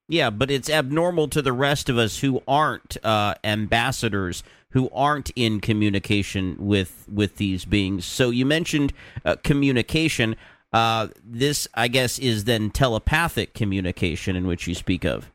yeah, 0.08 0.30
but 0.30 0.50
it's 0.50 0.68
abnormal 0.68 1.28
to 1.28 1.42
the 1.42 1.52
rest 1.52 1.88
of 1.88 1.96
us 1.96 2.20
who 2.20 2.42
aren't 2.46 3.02
uh, 3.04 3.34
ambassadors, 3.44 4.42
who 4.70 4.90
aren't 4.90 5.30
in 5.36 5.60
communication 5.60 6.56
with 6.58 7.06
with 7.10 7.36
these 7.36 7.64
beings. 7.64 8.04
So 8.04 8.30
you 8.30 8.44
mentioned 8.44 8.92
uh, 9.24 9.36
communication. 9.42 10.36
Uh, 10.72 11.08
this, 11.22 11.68
I 11.74 11.88
guess, 11.88 12.18
is 12.18 12.44
then 12.44 12.70
telepathic 12.70 13.52
communication 13.52 14.36
in 14.36 14.46
which 14.46 14.66
you 14.66 14.74
speak 14.74 15.04
of. 15.04 15.30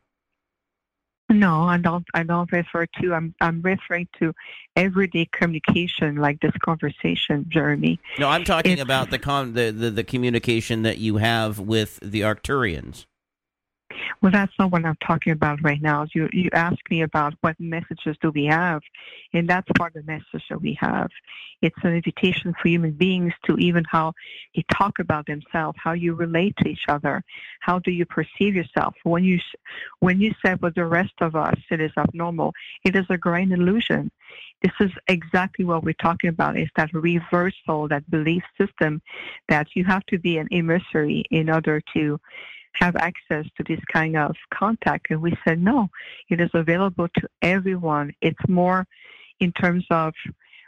No, 1.29 1.63
I 1.63 1.77
don't. 1.77 2.05
I 2.13 2.23
don't 2.23 2.51
refer 2.51 2.85
to. 3.01 3.13
I'm. 3.13 3.35
I'm 3.41 3.61
referring 3.61 4.07
to 4.19 4.33
everyday 4.75 5.27
communication, 5.33 6.15
like 6.15 6.39
this 6.39 6.53
conversation, 6.63 7.45
Jeremy. 7.49 7.99
No, 8.17 8.29
I'm 8.29 8.45
talking 8.45 8.73
it's, 8.73 8.81
about 8.81 9.11
the, 9.11 9.19
con- 9.19 9.53
the, 9.53 9.71
the 9.71 9.91
the 9.91 10.03
communication 10.03 10.83
that 10.83 10.99
you 10.99 11.17
have 11.17 11.59
with 11.59 11.99
the 12.01 12.21
Arcturians. 12.21 13.05
Well, 14.21 14.31
that's 14.31 14.53
not 14.57 14.71
what 14.71 14.85
I'm 14.85 14.97
talking 15.05 15.31
about 15.31 15.61
right 15.63 15.81
now. 15.81 16.07
You 16.13 16.29
you 16.33 16.49
ask 16.53 16.77
me 16.89 17.01
about 17.01 17.33
what 17.41 17.59
messages 17.59 18.17
do 18.21 18.31
we 18.31 18.45
have, 18.45 18.81
and 19.33 19.47
that's 19.47 19.67
part 19.77 19.95
of 19.95 20.05
the 20.05 20.11
message 20.11 20.47
that 20.49 20.61
we 20.61 20.77
have. 20.79 21.09
It's 21.61 21.75
an 21.83 21.95
invitation 21.95 22.53
for 22.61 22.67
human 22.67 22.91
beings 22.91 23.33
to 23.45 23.57
even 23.57 23.83
how 23.89 24.13
they 24.55 24.63
talk 24.73 24.99
about 24.99 25.25
themselves, 25.25 25.77
how 25.81 25.93
you 25.93 26.13
relate 26.13 26.55
to 26.57 26.69
each 26.69 26.85
other, 26.87 27.23
how 27.61 27.79
do 27.79 27.91
you 27.91 28.05
perceive 28.05 28.55
yourself. 28.55 28.95
When 29.03 29.23
you 29.23 29.39
when 29.99 30.19
you 30.19 30.33
say 30.43 30.55
with 30.55 30.75
the 30.75 30.85
rest 30.85 31.13
of 31.21 31.35
us 31.35 31.59
it 31.71 31.81
is 31.81 31.91
abnormal, 31.97 32.53
it 32.83 32.95
is 32.95 33.05
a 33.09 33.17
grand 33.17 33.53
illusion. 33.53 34.11
This 34.61 34.73
is 34.79 34.91
exactly 35.07 35.65
what 35.65 35.83
we're 35.83 35.93
talking 35.93 36.29
about. 36.29 36.57
Is 36.57 36.69
that 36.75 36.93
reversal, 36.93 37.87
that 37.89 38.09
belief 38.09 38.43
system, 38.59 39.01
that 39.49 39.67
you 39.75 39.83
have 39.85 40.05
to 40.07 40.17
be 40.17 40.37
an 40.37 40.47
emissary 40.51 41.23
in 41.29 41.49
order 41.49 41.81
to 41.93 42.19
have 42.79 42.95
access 42.95 43.45
to 43.57 43.63
this 43.67 43.79
kind 43.91 44.17
of 44.17 44.35
contact. 44.53 45.07
And 45.09 45.21
we 45.21 45.33
said, 45.45 45.61
no, 45.61 45.89
it 46.29 46.39
is 46.39 46.49
available 46.53 47.07
to 47.19 47.27
everyone. 47.41 48.13
It's 48.21 48.47
more 48.47 48.85
in 49.39 49.51
terms 49.51 49.85
of 49.89 50.13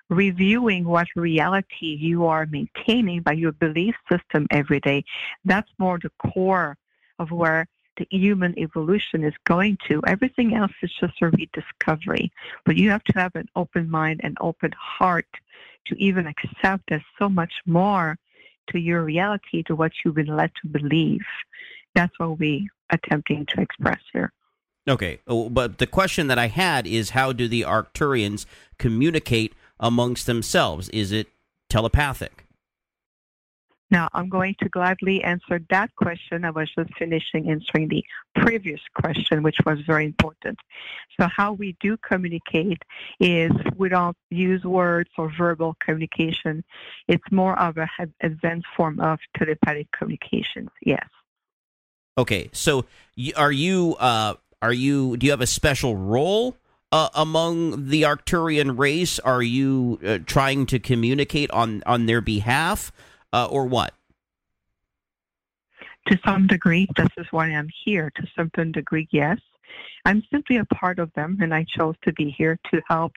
reviewing 0.10 0.86
what 0.86 1.08
reality 1.16 1.98
you 2.00 2.26
are 2.26 2.48
maintaining 2.48 3.22
by 3.22 3.34
your 3.34 3.52
belief 3.52 3.96
system 4.12 4.48
every 4.52 4.80
day. 4.80 5.04
That's 5.46 5.70
more 5.78 6.00
the 6.02 6.12
core 6.32 6.78
of 7.20 7.32
where 7.32 7.68
the 7.98 8.08
human 8.10 8.58
evolution 8.58 9.24
is 9.24 9.34
going 9.46 9.78
to. 9.88 10.02
Everything 10.08 10.56
else 10.56 10.72
is 10.82 10.92
just 11.00 11.22
a 11.22 11.28
rediscovery. 11.28 12.32
But 12.66 12.78
you 12.78 12.90
have 12.90 13.04
to 13.04 13.20
have 13.20 13.36
an 13.36 13.48
open 13.56 13.90
mind 13.90 14.22
and 14.24 14.38
open 14.42 14.72
heart 14.78 15.28
to 15.88 15.96
even 16.02 16.26
accept 16.28 16.84
there's 16.88 17.04
so 17.20 17.30
much 17.30 17.54
more 17.66 18.18
to 18.72 18.80
your 18.80 19.04
reality 19.04 19.64
to 19.64 19.76
what 19.76 19.92
you've 20.04 20.16
been 20.16 20.36
led 20.36 20.52
to 20.62 20.68
believe. 20.68 21.26
That's 21.96 22.18
what 22.20 22.40
we 22.40 22.70
attempting 22.90 23.46
to 23.48 23.62
express 23.62 24.00
here. 24.14 24.32
Okay, 24.88 25.20
oh, 25.28 25.50
but 25.50 25.78
the 25.78 25.88
question 25.88 26.28
that 26.28 26.40
I 26.40 26.48
had 26.48 26.88
is 26.88 27.12
how 27.12 27.32
do 27.32 27.48
the 27.48 27.62
Arcturians 27.62 28.46
communicate 28.78 29.54
amongst 29.80 30.26
themselves? 30.26 30.90
Is 30.90 31.12
it 31.12 31.28
telepathic? 31.70 32.46
Now, 33.92 34.08
I'm 34.14 34.30
going 34.30 34.56
to 34.62 34.70
gladly 34.70 35.24
answer 35.24 35.60
that 35.72 35.96
question. 35.96 36.46
I 36.46 36.52
was 36.52 36.70
just 36.76 36.96
finishing 36.98 37.50
answering 37.50 37.88
the 37.88 38.04
previous 38.36 38.80
question, 38.94 39.42
which 39.42 39.58
was 39.66 39.80
very 39.82 40.06
important. 40.06 40.60
So, 41.20 41.28
how 41.28 41.54
we 41.54 41.76
do 41.80 41.98
communicate 41.98 42.84
is 43.20 43.52
we 43.78 43.90
don't 43.90 44.18
use 44.30 44.64
words 44.64 45.10
or 45.18 45.32
verbal 45.36 45.76
communication. 45.80 46.64
It's 47.08 47.32
more 47.32 47.58
of 47.60 47.78
an 47.78 48.14
advanced 48.22 48.68
form 48.78 49.00
of 49.00 49.20
telepathic 49.36 49.92
communication. 49.92 50.70
Yes. 50.86 51.08
Okay, 52.20 52.50
so 52.52 52.86
are 53.36 53.52
you 53.52 53.96
uh, 54.00 54.34
are 54.62 54.74
you 54.74 55.18
do 55.18 55.26
you 55.26 55.32
have 55.32 55.42
a 55.42 55.48
special 55.48 55.96
role 55.96 56.58
uh, 56.92 57.10
among 57.16 57.88
the 57.88 58.04
Arcturian 58.04 58.78
race? 58.78 59.20
Are 59.20 59.42
you 59.42 60.00
uh, 60.06 60.20
trying 60.26 60.66
to 60.68 60.80
communicate 60.80 61.50
on 61.52 61.82
on 61.86 62.06
their 62.06 62.22
behalf? 62.22 62.92
uh, 63.34 63.48
or 63.50 63.66
what? 63.66 63.94
To 66.08 66.20
some 66.26 66.48
degree, 66.48 66.88
this 66.96 67.10
is 67.18 67.28
why 67.32 67.48
I'm 67.48 67.70
here. 67.86 68.12
To 68.16 68.28
some 68.36 68.72
degree, 68.72 69.08
yes. 69.12 69.38
I'm 70.06 70.24
simply 70.32 70.58
a 70.58 70.66
part 70.66 70.98
of 70.98 71.12
them, 71.14 71.38
and 71.42 71.54
I 71.54 71.66
chose 71.66 71.96
to 72.04 72.14
be 72.14 72.34
here 72.36 72.58
to 72.72 72.82
help, 72.88 73.12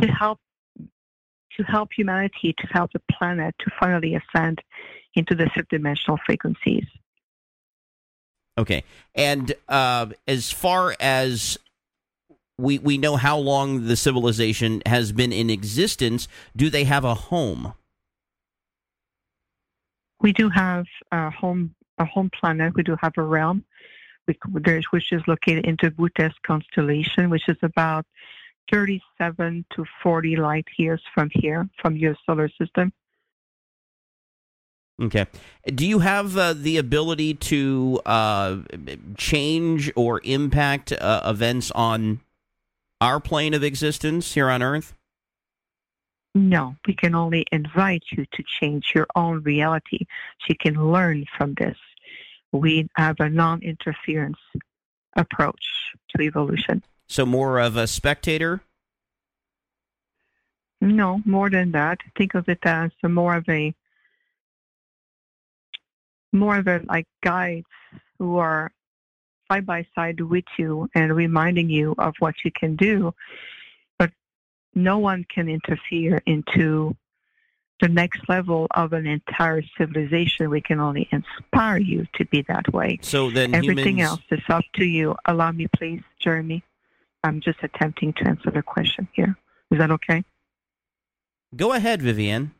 to 0.00 0.06
help, 0.08 0.38
to 0.78 1.62
help 1.64 1.90
humanity, 1.94 2.54
to 2.58 2.66
help 2.68 2.92
the 2.92 3.02
planet 3.12 3.54
to 3.58 3.70
finally 3.78 4.14
ascend 4.14 4.62
into 5.14 5.34
the 5.34 5.50
fifth 5.54 5.68
dimensional 5.68 6.18
frequencies. 6.24 6.86
Okay, 8.58 8.84
and 9.14 9.54
uh, 9.68 10.06
as 10.26 10.50
far 10.50 10.96
as 10.98 11.58
we 12.58 12.78
we 12.78 12.96
know 12.98 13.16
how 13.16 13.38
long 13.38 13.86
the 13.86 13.96
civilization 13.96 14.82
has 14.86 15.12
been 15.12 15.32
in 15.32 15.50
existence, 15.50 16.26
do 16.56 16.70
they 16.70 16.84
have 16.84 17.04
a 17.04 17.14
home? 17.14 17.74
we 20.20 20.32
do 20.32 20.48
have 20.48 20.86
a 21.12 21.30
home 21.30 21.74
a 21.98 22.04
home 22.04 22.30
planet. 22.38 22.74
We 22.74 22.82
do 22.82 22.96
have 23.00 23.14
a 23.16 23.22
realm, 23.22 23.64
which 24.90 25.12
is 25.12 25.22
located 25.26 25.64
into 25.64 25.90
Bootes 25.90 26.34
constellation, 26.46 27.30
which 27.30 27.48
is 27.48 27.56
about 27.62 28.04
37 28.70 29.64
to 29.74 29.84
40 30.02 30.36
light 30.36 30.66
years 30.76 31.02
from 31.14 31.30
here, 31.32 31.66
from 31.80 31.96
your 31.96 32.14
solar 32.26 32.50
system. 32.60 32.92
Okay. 35.00 35.26
Do 35.66 35.86
you 35.86 35.98
have 35.98 36.36
uh, 36.36 36.54
the 36.54 36.78
ability 36.78 37.34
to 37.34 38.00
uh, 38.06 38.58
change 39.16 39.92
or 39.94 40.20
impact 40.24 40.92
uh, 40.92 41.22
events 41.26 41.70
on 41.72 42.20
our 43.00 43.20
plane 43.20 43.52
of 43.52 43.62
existence 43.62 44.32
here 44.32 44.48
on 44.48 44.62
Earth? 44.62 44.94
No, 46.34 46.76
we 46.86 46.94
can 46.94 47.14
only 47.14 47.46
invite 47.52 48.04
you 48.10 48.26
to 48.32 48.42
change 48.60 48.92
your 48.94 49.06
own 49.14 49.42
reality. 49.42 50.00
So 50.40 50.46
you 50.48 50.56
can 50.58 50.92
learn 50.92 51.24
from 51.36 51.54
this. 51.54 51.76
We 52.52 52.88
have 52.96 53.16
a 53.20 53.28
non 53.28 53.62
interference 53.62 54.38
approach 55.14 55.64
to 56.10 56.22
evolution. 56.22 56.82
So, 57.08 57.24
more 57.24 57.58
of 57.58 57.76
a 57.76 57.86
spectator? 57.86 58.60
No, 60.80 61.20
more 61.24 61.48
than 61.48 61.72
that. 61.72 62.00
Think 62.16 62.34
of 62.34 62.48
it 62.48 62.58
as 62.64 62.90
more 63.02 63.36
of 63.36 63.48
a 63.48 63.74
more 66.36 66.56
of 66.56 66.66
a 66.66 66.80
like 66.88 67.06
guides 67.22 67.66
who 68.18 68.36
are 68.36 68.70
side 69.50 69.66
by 69.66 69.86
side 69.94 70.20
with 70.20 70.44
you 70.58 70.88
and 70.94 71.14
reminding 71.14 71.70
you 71.70 71.94
of 71.98 72.14
what 72.18 72.34
you 72.44 72.50
can 72.50 72.76
do 72.76 73.14
But 73.98 74.10
no 74.74 74.98
one 74.98 75.24
can 75.32 75.48
interfere 75.48 76.20
into 76.26 76.96
the 77.80 77.88
next 77.88 78.28
level 78.28 78.66
of 78.70 78.92
an 78.92 79.06
entire 79.06 79.62
civilization. 79.76 80.48
We 80.48 80.62
can 80.62 80.80
only 80.80 81.08
inspire 81.12 81.78
you 81.78 82.06
to 82.14 82.24
be 82.24 82.42
that 82.48 82.72
way. 82.72 82.98
So 83.02 83.30
then 83.30 83.54
everything 83.54 83.98
humans... 83.98 84.10
else 84.10 84.22
is 84.30 84.44
up 84.48 84.64
to 84.76 84.84
you. 84.84 85.14
Allow 85.26 85.52
me, 85.52 85.66
please, 85.76 86.02
Jeremy. 86.18 86.64
I'm 87.22 87.40
just 87.40 87.58
attempting 87.62 88.14
to 88.14 88.28
answer 88.28 88.50
the 88.50 88.62
question 88.62 89.08
here. 89.12 89.36
Is 89.70 89.78
that 89.78 89.90
okay? 89.90 90.24
Go 91.54 91.72
ahead, 91.72 92.00
Viviane. 92.00 92.50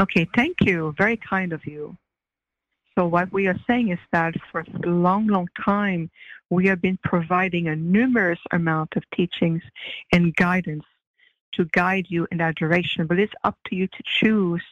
Okay, 0.00 0.28
thank 0.34 0.56
you. 0.62 0.94
Very 0.96 1.16
kind 1.16 1.52
of 1.52 1.64
you. 1.66 1.96
So 2.96 3.06
what 3.06 3.32
we 3.32 3.48
are 3.48 3.58
saying 3.66 3.90
is 3.90 3.98
that 4.12 4.34
for 4.50 4.60
a 4.60 4.88
long, 4.88 5.26
long 5.26 5.48
time, 5.64 6.10
we 6.50 6.66
have 6.66 6.80
been 6.80 6.98
providing 7.02 7.66
a 7.66 7.74
numerous 7.76 8.38
amount 8.52 8.94
of 8.96 9.02
teachings 9.10 9.62
and 10.12 10.34
guidance 10.36 10.84
to 11.52 11.64
guide 11.66 12.06
you 12.08 12.26
in 12.30 12.38
that 12.38 12.56
direction, 12.56 13.06
but 13.06 13.18
it's 13.18 13.32
up 13.42 13.56
to 13.66 13.76
you 13.76 13.86
to 13.88 14.02
choose 14.04 14.62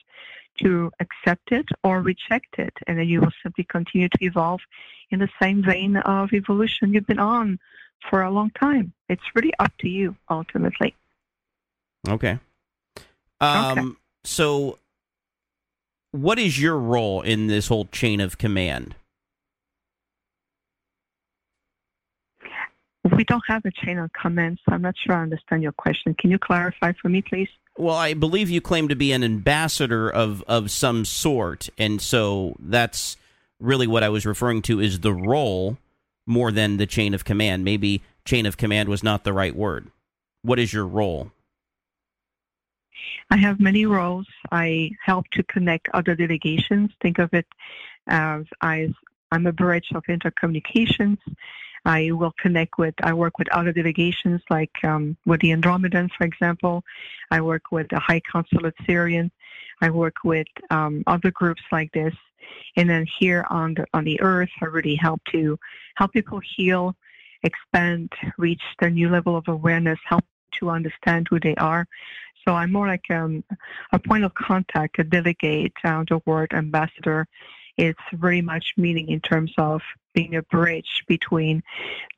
to 0.59 0.93
accept 1.01 1.51
it 1.51 1.67
or 1.83 2.03
reject 2.03 2.59
it, 2.59 2.75
and 2.87 2.99
then 2.99 3.09
you 3.09 3.21
will 3.21 3.33
simply 3.43 3.65
continue 3.65 4.09
to 4.09 4.25
evolve 4.25 4.61
in 5.11 5.19
the 5.19 5.29
same 5.41 5.63
vein 5.63 5.97
of 5.97 6.33
evolution 6.33 6.93
you've 6.93 7.07
been 7.07 7.19
on 7.19 7.59
for 8.11 8.23
a 8.23 8.31
long 8.31 8.51
time. 8.51 8.93
It's 9.09 9.23
really 9.35 9.53
up 9.59 9.73
to 9.79 9.89
you 9.89 10.17
ultimately. 10.29 10.95
Okay. 12.09 12.39
Um, 13.41 13.79
okay. 13.79 13.89
So, 14.25 14.79
what 16.13 16.39
is 16.39 16.61
your 16.61 16.79
role 16.79 17.23
in 17.23 17.49
this 17.49 17.69
whole 17.69 17.87
chain 17.87 18.21
of 18.21 18.39
command? 18.39 18.95
We 23.17 23.25
don't 23.25 23.43
have 23.49 23.65
a 23.65 23.71
chain 23.85 23.99
of 23.99 24.13
command, 24.13 24.61
so 24.65 24.75
I'm 24.75 24.83
not 24.83 24.95
sure 24.97 25.17
I 25.17 25.23
understand 25.23 25.63
your 25.63 25.73
question. 25.73 26.15
Can 26.15 26.31
you 26.31 26.39
clarify 26.39 26.93
for 27.01 27.09
me, 27.09 27.21
please? 27.21 27.49
Well, 27.77 27.97
I 27.97 28.15
believe 28.15 28.49
you 28.49 28.61
claim 28.61 28.89
to 28.89 28.97
be 28.97 29.13
an 29.13 29.25
ambassador 29.25 30.09
of, 30.09 30.45
of 30.47 30.71
some 30.71 31.05
sort, 31.05 31.69
and 31.77 32.01
so 32.01 32.55
that's 32.59 33.17
really 33.59 33.87
what 33.87 34.03
I 34.03 34.09
was 34.09 34.27
referring 34.27 34.63
to 34.63 34.81
is 34.81 35.01
the 35.01 35.13
role 35.13 35.79
more 36.27 36.53
than 36.53 36.77
the 36.77 36.87
chain 36.87 37.15
of 37.15 37.25
command. 37.25 37.65
Maybe 37.65 38.03
chain 38.25 38.47
of 38.47 38.57
command 38.57 38.89
was 38.89 39.03
not 39.03 39.25
the 39.25 39.33
right 39.33 39.55
word. 39.55 39.91
What 40.43 40.59
is 40.59 40.73
your 40.73 40.87
role? 40.87 41.33
I 43.31 43.37
have 43.37 43.61
many 43.61 43.87
roles. 43.87 44.27
I 44.51 44.91
help 45.05 45.27
to 45.33 45.43
connect 45.45 45.89
other 45.95 46.15
delegations. 46.15 46.91
Think 47.01 47.19
of 47.19 47.33
it 47.33 47.47
as 48.07 48.45
I, 48.61 48.93
I'm 49.31 49.47
a 49.47 49.53
bridge 49.53 49.91
of 49.95 50.05
intercommunications. 50.05 51.19
I 51.85 52.13
will 52.13 52.33
connect 52.39 52.79
with, 52.79 52.95
I 53.03 53.13
work 53.13 53.39
with 53.39 53.51
other 53.51 53.73
delegations 53.73 54.41
like 54.51 54.73
um, 54.85 55.17
with 55.27 55.41
the 55.41 55.51
Andromedans, 55.51 56.11
for 56.17 56.25
example. 56.25 56.85
I 57.31 57.41
work 57.41 57.73
with 57.73 57.89
the 57.89 57.99
High 57.99 58.21
Consulate 58.21 58.77
Sirian. 58.87 59.31
I 59.81 59.91
work 59.91 60.17
with 60.25 60.47
um, 60.71 61.03
other 61.07 61.33
groups 61.33 61.63
like 61.73 61.91
this. 61.93 62.15
And 62.77 62.89
then 62.89 63.07
here 63.19 63.47
on 63.51 63.75
the, 63.75 63.87
on 63.95 64.05
the 64.05 64.21
earth, 64.21 64.51
I 64.61 64.67
really 64.67 64.95
help 64.95 65.23
to 65.33 65.59
help 65.97 66.13
people 66.13 66.41
heal, 66.57 66.95
expand, 67.43 68.13
reach 68.39 68.63
their 68.79 68.91
new 68.91 69.09
level 69.09 69.37
of 69.37 69.49
awareness, 69.49 69.99
help 70.05 70.25
to 70.61 70.71
understand 70.71 71.27
who 71.29 71.41
they 71.41 71.55
are. 71.57 71.87
So 72.45 72.55
I'm 72.55 72.73
more 72.73 72.87
like 72.87 73.11
um, 73.11 73.45
a 73.93 73.99
point 73.99 74.25
of 74.25 74.35
contact, 74.35 74.99
a 74.99 75.05
delegate, 75.05 75.73
uh, 75.85 76.05
the 76.09 76.21
word 76.27 76.53
ambassador 76.53 77.27
it's 77.77 78.01
very 78.13 78.43
much 78.43 78.75
meaning 78.77 79.09
in 79.09 79.21
terms 79.21 79.53
of 79.59 79.81
being 80.13 80.37
a 80.37 80.43
bridge 80.43 81.05
between 81.07 81.63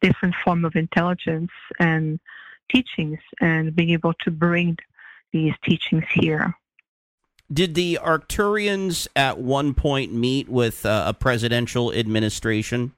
different 0.01 0.35
form 0.45 0.65
of 0.65 0.75
intelligence 0.75 1.51
and 1.79 2.19
teachings 2.71 3.21
and 3.41 3.75
being 3.75 3.91
able 3.91 4.15
to 4.15 4.31
bring 4.31 4.77
these 5.33 5.55
teachings 5.65 6.05
here. 6.13 6.55
Did 7.53 7.75
the 7.75 7.99
Arcturians 8.03 9.07
at 9.15 9.39
one 9.39 9.75
point 9.75 10.13
meet 10.13 10.49
with 10.49 10.85
uh, 10.85 11.05
a 11.07 11.15
presidential 11.15 11.93
administration? 11.93 12.95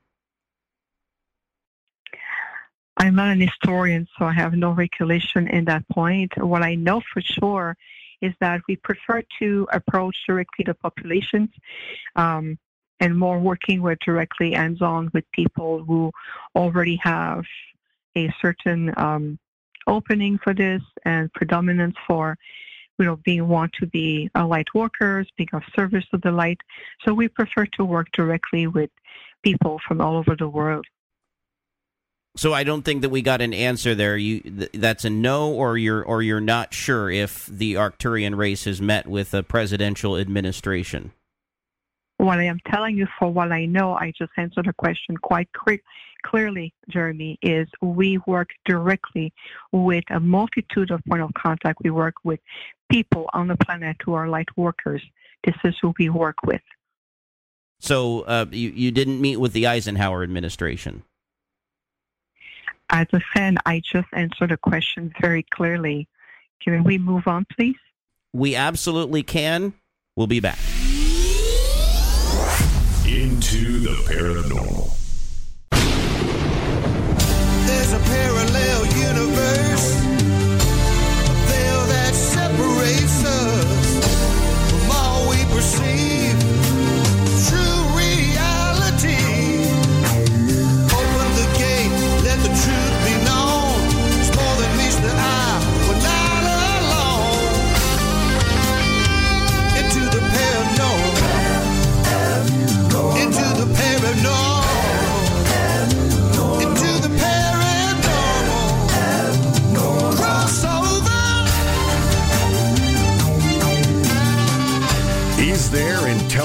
I'm 2.99 3.14
not 3.14 3.28
an 3.28 3.40
historian, 3.40 4.09
so 4.18 4.24
I 4.24 4.32
have 4.32 4.55
no 4.55 4.70
recollection 4.72 5.49
in 5.49 5.66
that 5.66 5.86
point. 5.88 6.32
What 6.38 6.62
I 6.62 6.76
know 6.76 7.03
for 7.12 7.20
sure 7.20 7.76
is 8.22 8.32
that 8.40 8.62
we 8.68 8.76
prefer 8.76 9.22
to 9.38 9.68
approach 9.72 10.16
directly 10.26 10.64
the 10.66 10.74
populations 10.74 11.51
um, 12.16 12.59
and 13.01 13.18
more 13.18 13.38
working 13.38 13.82
with 13.82 13.99
directly 13.99 14.53
hands-on 14.53 15.11
with 15.12 15.24
people 15.32 15.84
who 15.84 16.11
already 16.55 16.97
have 17.03 17.44
a 18.16 18.32
certain 18.40 18.94
um, 18.97 19.38
opening 19.86 20.38
for 20.38 20.55
this 20.55 20.82
and 21.05 21.32
predominance 21.34 21.97
for 22.07 22.36
you 22.99 23.05
know 23.05 23.16
being 23.16 23.47
want 23.47 23.72
to 23.74 23.86
be 23.86 24.30
a 24.34 24.44
light 24.44 24.66
workers 24.74 25.28
being 25.36 25.49
of 25.53 25.62
service 25.76 26.05
to 26.11 26.18
the 26.22 26.30
light 26.32 26.59
so 27.05 27.12
we 27.12 27.28
prefer 27.28 27.66
to 27.66 27.84
work 27.84 28.09
directly 28.12 28.66
with 28.66 28.90
people 29.42 29.78
from 29.86 30.01
all 30.01 30.16
over 30.16 30.34
the 30.34 30.49
world 30.49 30.86
so 32.37 32.53
I 32.53 32.64
don't 32.64 32.82
think 32.82 33.03
that 33.03 33.09
we 33.09 33.22
got 33.22 33.41
an 33.41 33.55
answer 33.55 33.95
there. 33.95 34.16
You 34.16 34.41
th- 34.41 34.70
that's 34.74 35.05
a 35.05 35.11
no, 35.11 35.53
or 35.53 35.78
you're 35.78 36.03
or 36.03 36.22
you're 36.22 36.41
not 36.41 36.74
sure 36.74 37.11
if 37.11 37.47
the 37.47 37.74
Arcturian 37.74 38.37
race 38.37 38.64
has 38.64 38.80
met 38.80 39.07
with 39.07 39.32
a 39.32 39.43
presidential 39.43 40.16
administration. 40.16 41.12
What 42.18 42.39
I 42.39 42.45
am 42.45 42.61
telling 42.70 42.97
you, 42.97 43.07
for 43.18 43.30
what 43.30 43.53
I 43.53 43.66
know, 43.66 43.95
I 43.95 44.12
just 44.16 44.32
answered 44.37 44.66
the 44.66 44.72
question 44.74 45.16
quite 45.16 45.49
quick, 45.53 45.82
clearly, 46.24 46.74
Jeremy. 46.91 47.39
Is 47.43 47.68
we 47.80 48.18
work 48.26 48.51
directly 48.66 49.32
with 49.72 50.05
a 50.11 50.20
multitude 50.20 50.91
of 50.91 51.03
point 51.09 51.22
of 51.22 51.32
contact. 51.34 51.80
We 51.82 51.91
work 51.91 52.16
with 52.22 52.41
people 52.91 53.30
on 53.32 53.49
the 53.49 53.57
planet 53.57 53.97
who 54.05 54.14
are 54.14 54.28
light 54.28 54.49
workers. 54.57 55.03
This 55.45 55.57
is 55.64 55.74
who 55.80 55.95
we 55.99 56.11
work 56.11 56.37
with. 56.45 56.62
So 57.80 58.22
uh, 58.22 58.47
you 58.51 58.70
you 58.70 58.91
didn't 58.91 59.20
meet 59.20 59.39
with 59.39 59.55
the 59.55 59.66
Eisenhower 59.66 60.22
administration. 60.22 61.03
As 62.91 63.07
a 63.12 63.20
fan, 63.34 63.59
I 63.66 63.80
just 63.80 64.09
answered 64.12 64.51
the 64.51 64.57
question 64.57 65.12
very 65.20 65.43
clearly. 65.43 66.09
Can 66.62 66.84
we 66.84 66.99
move 66.99 67.26
on, 67.26 67.45
please? 67.57 67.76
We 68.32 68.55
absolutely 68.55 69.22
can. 69.22 69.74
We'll 70.14 70.26
be 70.26 70.41
back. 70.41 70.59
Into 73.07 73.80
the 73.80 73.97
paranormal. 74.07 74.93
There's 77.66 77.93
a 77.93 77.99
parallel 77.99 78.87
universe, 78.87 80.05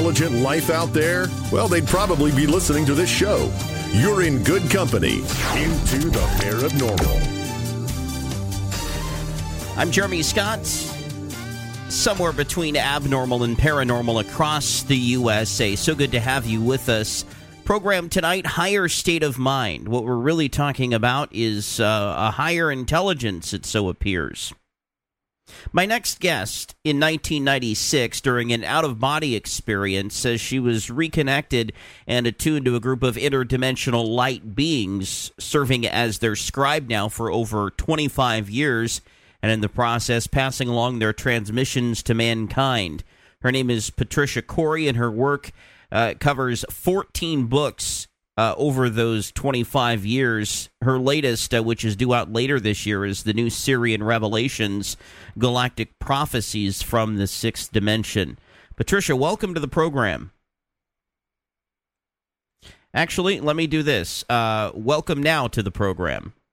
intelligent 0.01 0.41
life 0.41 0.71
out 0.71 0.91
there? 0.93 1.27
Well, 1.51 1.67
they'd 1.67 1.85
probably 1.85 2.31
be 2.31 2.47
listening 2.47 2.87
to 2.87 2.95
this 2.95 3.09
show. 3.09 3.53
You're 3.91 4.23
in 4.23 4.43
good 4.43 4.67
company. 4.67 5.17
Into 5.55 6.09
the 6.09 6.25
paranormal. 6.39 7.27
I'm 9.77 9.91
Jeremy 9.91 10.23
Scott. 10.23 10.65
Somewhere 11.89 12.31
between 12.31 12.77
abnormal 12.77 13.43
and 13.43 13.55
paranormal 13.55 14.27
across 14.27 14.81
the 14.81 14.97
USA. 14.97 15.75
So 15.75 15.93
good 15.93 16.13
to 16.13 16.19
have 16.19 16.47
you 16.47 16.61
with 16.61 16.89
us. 16.89 17.23
Program 17.63 18.09
tonight, 18.09 18.47
Higher 18.47 18.87
State 18.87 19.21
of 19.21 19.37
Mind. 19.37 19.87
What 19.87 20.03
we're 20.05 20.15
really 20.15 20.49
talking 20.49 20.95
about 20.95 21.29
is 21.31 21.79
uh, 21.79 22.15
a 22.17 22.31
higher 22.31 22.71
intelligence, 22.71 23.53
it 23.53 23.67
so 23.67 23.87
appears. 23.87 24.51
My 25.71 25.85
next 25.85 26.19
guest 26.19 26.75
in 26.83 26.99
1996, 26.99 28.21
during 28.21 28.51
an 28.51 28.63
out 28.63 28.85
of 28.85 28.99
body 28.99 29.35
experience, 29.35 30.15
says 30.15 30.41
she 30.41 30.59
was 30.59 30.89
reconnected 30.89 31.73
and 32.07 32.27
attuned 32.27 32.65
to 32.65 32.75
a 32.75 32.79
group 32.79 33.03
of 33.03 33.15
interdimensional 33.15 34.07
light 34.07 34.55
beings, 34.55 35.31
serving 35.39 35.85
as 35.85 36.19
their 36.19 36.35
scribe 36.35 36.89
now 36.89 37.09
for 37.09 37.31
over 37.31 37.69
25 37.71 38.49
years, 38.49 39.01
and 39.41 39.51
in 39.51 39.61
the 39.61 39.69
process, 39.69 40.27
passing 40.27 40.67
along 40.67 40.99
their 40.99 41.13
transmissions 41.13 42.03
to 42.03 42.13
mankind. 42.13 43.03
Her 43.41 43.51
name 43.51 43.69
is 43.69 43.89
Patricia 43.89 44.41
Cori, 44.41 44.87
and 44.87 44.97
her 44.97 45.11
work 45.11 45.51
uh, 45.91 46.13
covers 46.19 46.63
14 46.69 47.47
books 47.47 48.07
uh, 48.37 48.53
over 48.57 48.89
those 48.89 49.31
25 49.31 50.05
years. 50.05 50.69
Her 50.81 50.97
latest, 50.99 51.53
uh, 51.53 51.61
which 51.63 51.83
is 51.85 51.95
due 51.95 52.13
out 52.13 52.31
later 52.31 52.59
this 52.59 52.85
year, 52.85 53.05
is 53.05 53.23
the 53.23 53.33
new 53.33 53.47
Sirian 53.47 54.03
Revelations 54.03 54.97
Galactic 55.37 55.97
Prophecies 55.99 56.81
from 56.81 57.17
the 57.17 57.27
Sixth 57.27 57.71
Dimension. 57.71 58.37
Patricia, 58.75 59.15
welcome 59.15 59.53
to 59.53 59.59
the 59.59 59.67
program. 59.67 60.31
Actually, 62.93 63.39
let 63.39 63.55
me 63.55 63.67
do 63.67 63.83
this. 63.83 64.25
Uh, 64.29 64.71
welcome 64.73 65.21
now 65.23 65.47
to 65.47 65.63
the 65.63 65.71
program. 65.71 66.33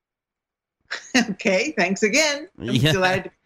Okay, 1.31 1.75
thanks 1.77 2.03
again. 2.03 2.49
I'm 2.59 2.71
Yeah. 2.71 2.93
delighted. 2.93 3.31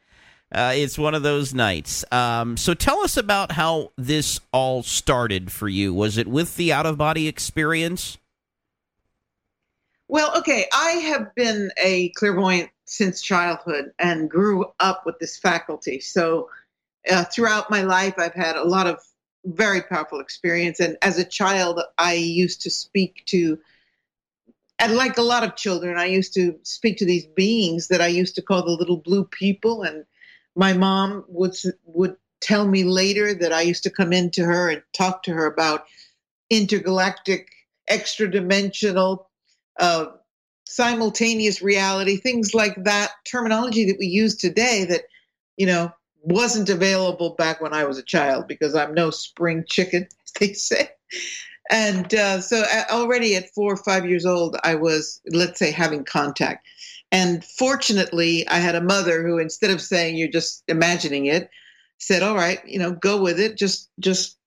Uh, 0.54 0.72
it's 0.76 0.98
one 0.98 1.14
of 1.14 1.22
those 1.22 1.54
nights. 1.54 2.04
Um, 2.12 2.58
so 2.58 2.74
tell 2.74 3.00
us 3.00 3.16
about 3.16 3.52
how 3.52 3.90
this 3.96 4.38
all 4.52 4.82
started 4.82 5.50
for 5.50 5.66
you. 5.66 5.94
Was 5.94 6.18
it 6.18 6.28
with 6.28 6.56
the 6.56 6.70
out 6.74 6.84
of 6.84 6.98
body 6.98 7.26
experience? 7.26 8.18
Well, 10.12 10.36
okay, 10.40 10.66
I 10.74 10.90
have 10.90 11.34
been 11.34 11.70
a 11.78 12.10
clairvoyant 12.10 12.68
since 12.84 13.22
childhood 13.22 13.92
and 13.98 14.28
grew 14.28 14.66
up 14.78 15.06
with 15.06 15.18
this 15.18 15.38
faculty. 15.38 16.00
So 16.00 16.50
uh, 17.10 17.24
throughout 17.24 17.70
my 17.70 17.80
life, 17.80 18.16
I've 18.18 18.34
had 18.34 18.56
a 18.56 18.68
lot 18.68 18.86
of 18.86 18.98
very 19.46 19.80
powerful 19.80 20.20
experience. 20.20 20.80
And 20.80 20.98
as 21.00 21.18
a 21.18 21.24
child, 21.24 21.80
I 21.96 22.12
used 22.12 22.60
to 22.60 22.70
speak 22.70 23.22
to, 23.28 23.58
and 24.78 24.96
like 24.96 25.16
a 25.16 25.22
lot 25.22 25.44
of 25.44 25.56
children, 25.56 25.96
I 25.96 26.04
used 26.04 26.34
to 26.34 26.58
speak 26.62 26.98
to 26.98 27.06
these 27.06 27.24
beings 27.24 27.88
that 27.88 28.02
I 28.02 28.08
used 28.08 28.34
to 28.34 28.42
call 28.42 28.66
the 28.66 28.72
little 28.72 28.98
blue 28.98 29.24
people. 29.24 29.82
And 29.82 30.04
my 30.54 30.74
mom 30.74 31.24
would 31.28 31.56
would 31.86 32.16
tell 32.42 32.68
me 32.68 32.84
later 32.84 33.32
that 33.32 33.54
I 33.54 33.62
used 33.62 33.84
to 33.84 33.90
come 33.90 34.12
into 34.12 34.44
her 34.44 34.68
and 34.68 34.82
talk 34.92 35.22
to 35.22 35.32
her 35.32 35.46
about 35.46 35.86
intergalactic, 36.50 37.48
extra 37.88 38.30
dimensional, 38.30 39.30
uh, 39.78 40.06
simultaneous 40.66 41.62
reality, 41.62 42.16
things 42.16 42.54
like 42.54 42.74
that 42.84 43.12
terminology 43.24 43.84
that 43.86 43.98
we 43.98 44.06
use 44.06 44.36
today 44.36 44.84
that, 44.86 45.02
you 45.56 45.66
know, 45.66 45.92
wasn't 46.22 46.68
available 46.68 47.34
back 47.36 47.60
when 47.60 47.74
I 47.74 47.84
was 47.84 47.98
a 47.98 48.02
child 48.02 48.46
because 48.46 48.74
I'm 48.74 48.94
no 48.94 49.10
spring 49.10 49.64
chicken, 49.68 50.06
they 50.40 50.52
say. 50.52 50.88
And 51.70 52.12
uh, 52.14 52.40
so 52.40 52.64
already 52.90 53.36
at 53.36 53.50
four 53.54 53.72
or 53.72 53.76
five 53.76 54.08
years 54.08 54.26
old, 54.26 54.56
I 54.64 54.74
was, 54.74 55.20
let's 55.32 55.58
say, 55.58 55.70
having 55.70 56.04
contact. 56.04 56.66
And 57.10 57.44
fortunately, 57.44 58.46
I 58.48 58.58
had 58.58 58.74
a 58.74 58.80
mother 58.80 59.22
who, 59.22 59.38
instead 59.38 59.70
of 59.70 59.80
saying 59.80 60.16
you're 60.16 60.28
just 60.28 60.64
imagining 60.66 61.26
it, 61.26 61.50
said, 61.98 62.22
"All 62.22 62.34
right, 62.34 62.60
you 62.66 62.78
know, 62.78 62.92
go 62.92 63.22
with 63.22 63.38
it. 63.38 63.56
Just, 63.56 63.90
just 64.00 64.38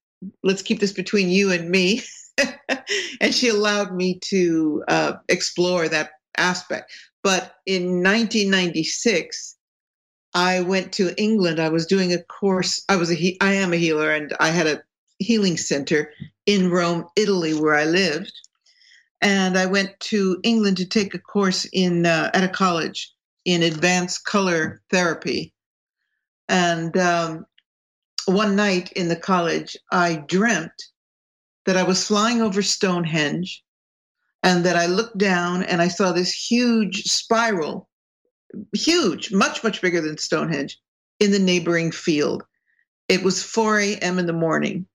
let's 0.44 0.62
keep 0.64 0.80
this 0.80 0.92
between 0.92 1.30
you 1.30 1.52
and 1.52 1.70
me." 1.70 2.02
and 3.22 3.34
she 3.34 3.50
allowed 3.50 3.94
me 3.94 4.20
to 4.26 4.84
uh, 4.88 5.14
explore 5.30 5.88
that 5.88 6.12
aspect. 6.38 6.92
But 7.24 7.56
in 7.66 8.04
1996, 8.04 9.56
I 10.34 10.62
went 10.62 10.92
to 10.94 11.20
England. 11.20 11.60
I 11.60 11.70
was 11.70 11.86
doing 11.86 12.14
a 12.14 12.22
course. 12.24 12.84
I 12.90 12.98
was 12.98 13.10
a 13.10 13.16
he- 13.16 13.38
I 13.42 13.54
am 13.54 13.74
a 13.74 13.78
healer, 13.78 14.12
and 14.12 14.36
I 14.40 14.50
had 14.50 14.68
a 14.68 14.82
healing 15.20 15.58
center 15.58 16.12
in 16.46 16.70
Rome, 16.70 17.06
Italy, 17.16 17.54
where 17.54 17.76
I 17.76 17.86
lived. 17.86 18.34
And 19.22 19.58
I 19.58 19.66
went 19.66 19.98
to 20.12 20.40
England 20.44 20.78
to 20.78 20.86
take 20.86 21.14
a 21.14 21.20
course 21.20 21.66
in 21.72 22.06
uh, 22.06 22.32
at 22.34 22.44
a 22.44 22.50
college 22.50 23.12
in 23.46 23.64
advanced 23.64 24.26
color 24.26 24.82
therapy. 24.92 25.54
And 26.50 26.96
um, 26.98 27.46
one 28.26 28.56
night 28.56 28.92
in 28.92 29.08
the 29.08 29.16
college, 29.16 29.78
I 29.92 30.24
dreamt 30.28 30.74
that 31.66 31.78
I 31.78 31.84
was 31.84 32.08
flying 32.08 32.42
over 32.42 32.62
Stonehenge 32.62 33.64
and 34.44 34.64
that 34.66 34.76
I 34.76 34.86
looked 34.86 35.18
down 35.18 35.64
and 35.64 35.82
I 35.82 35.88
saw 35.88 36.12
this 36.12 36.32
huge 36.32 37.04
spiral, 37.04 37.90
huge, 38.74 39.32
much, 39.32 39.64
much 39.64 39.82
bigger 39.82 40.02
than 40.02 40.18
Stonehenge, 40.18 40.80
in 41.20 41.32
the 41.32 41.40
neighboring 41.40 41.92
field. 41.92 42.44
It 43.08 43.24
was 43.24 43.44
4 43.44 43.80
a.m. 43.80 44.20
in 44.20 44.26
the 44.26 44.34
morning. 44.34 44.86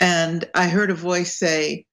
And 0.00 0.48
I 0.54 0.68
heard 0.68 0.90
a 0.90 0.94
voice 0.94 1.36
say, 1.36 1.86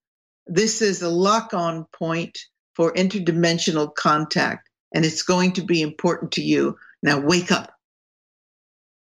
This 0.48 0.82
is 0.82 1.02
a 1.02 1.10
lock 1.10 1.54
on 1.54 1.86
point 1.94 2.38
for 2.76 2.94
interdimensional 2.94 3.94
contact, 3.94 4.70
and 4.94 5.06
it's 5.06 5.24
going 5.24 5.54
to 5.54 5.62
be 5.62 5.82
important 5.82 6.32
to 6.34 6.42
you. 6.42 6.78
Now 7.04 7.20
wake 7.20 7.52
up. 7.52 7.74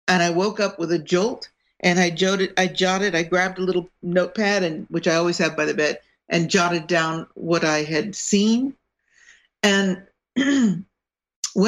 And 0.06 0.22
I 0.22 0.30
woke 0.30 0.60
up 0.60 0.78
with 0.78 0.92
a 0.92 0.98
jolt 0.98 1.48
and 1.84 2.00
I 2.00 2.08
jotted, 2.08 2.54
I 2.56 2.66
jotted, 2.66 3.14
I 3.14 3.22
grabbed 3.22 3.58
a 3.58 3.62
little 3.62 3.90
notepad 4.02 4.62
and 4.62 4.86
which 4.88 5.06
I 5.06 5.16
always 5.16 5.36
have 5.38 5.54
by 5.54 5.66
the 5.66 5.74
bed 5.74 5.98
and 6.30 6.50
jotted 6.50 6.86
down 6.86 7.26
what 7.34 7.62
I 7.62 7.82
had 7.82 8.16
seen. 8.16 8.74
And 9.62 10.02
when 10.34 10.86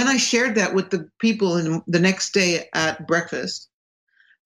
I 0.08 0.16
shared 0.16 0.54
that 0.54 0.74
with 0.74 0.88
the 0.88 1.10
people 1.20 1.58
in 1.58 1.82
the 1.86 2.00
next 2.00 2.32
day 2.32 2.66
at 2.72 3.06
breakfast, 3.06 3.68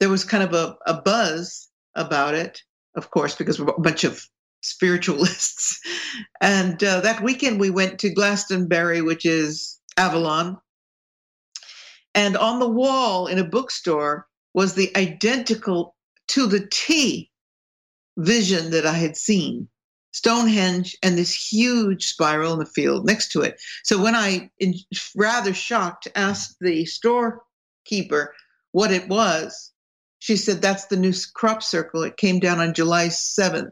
there 0.00 0.08
was 0.08 0.24
kind 0.24 0.42
of 0.42 0.54
a, 0.54 0.76
a 0.86 1.00
buzz 1.00 1.68
about 1.94 2.34
it, 2.34 2.62
of 2.96 3.12
course, 3.12 3.36
because 3.36 3.60
we're 3.60 3.72
a 3.72 3.80
bunch 3.80 4.02
of 4.04 4.26
spiritualists. 4.62 5.80
And 6.42 6.82
uh, 6.82 7.02
that 7.02 7.22
weekend 7.22 7.60
we 7.60 7.70
went 7.70 8.00
to 8.00 8.12
Glastonbury, 8.12 9.02
which 9.02 9.24
is 9.24 9.78
Avalon. 9.96 10.58
And 12.14 12.36
on 12.36 12.58
the 12.58 12.68
wall 12.68 13.26
in 13.26 13.38
a 13.38 13.44
bookstore 13.44 14.26
was 14.55 14.74
the 14.74 14.94
identical 14.96 15.96
to 16.28 16.46
the 16.46 16.66
T 16.70 17.30
vision 18.16 18.70
that 18.70 18.86
I 18.86 18.94
had 18.94 19.16
seen. 19.16 19.68
Stonehenge 20.12 20.96
and 21.03 21.16
this 21.16 21.32
huge 21.32 22.09
spiral 22.09 22.53
in 22.55 22.59
the 22.59 22.66
field 22.66 23.07
next 23.07 23.30
to 23.32 23.42
it. 23.42 23.61
So 23.84 24.03
when 24.03 24.16
I, 24.16 24.51
in, 24.59 24.74
rather 25.14 25.55
shocked, 25.55 26.09
asked 26.16 26.57
the 26.61 26.84
storekeeper 26.84 28.34
what 28.72 28.90
it 28.90 29.09
was, 29.09 29.72
she 30.18 30.36
said, 30.36 30.61
That's 30.61 30.86
the 30.86 30.96
new 30.96 31.12
crop 31.34 31.62
circle. 31.62 32.03
It 32.03 32.16
came 32.16 32.40
down 32.40 32.59
on 32.59 32.74
July 32.74 33.07
7th. 33.07 33.70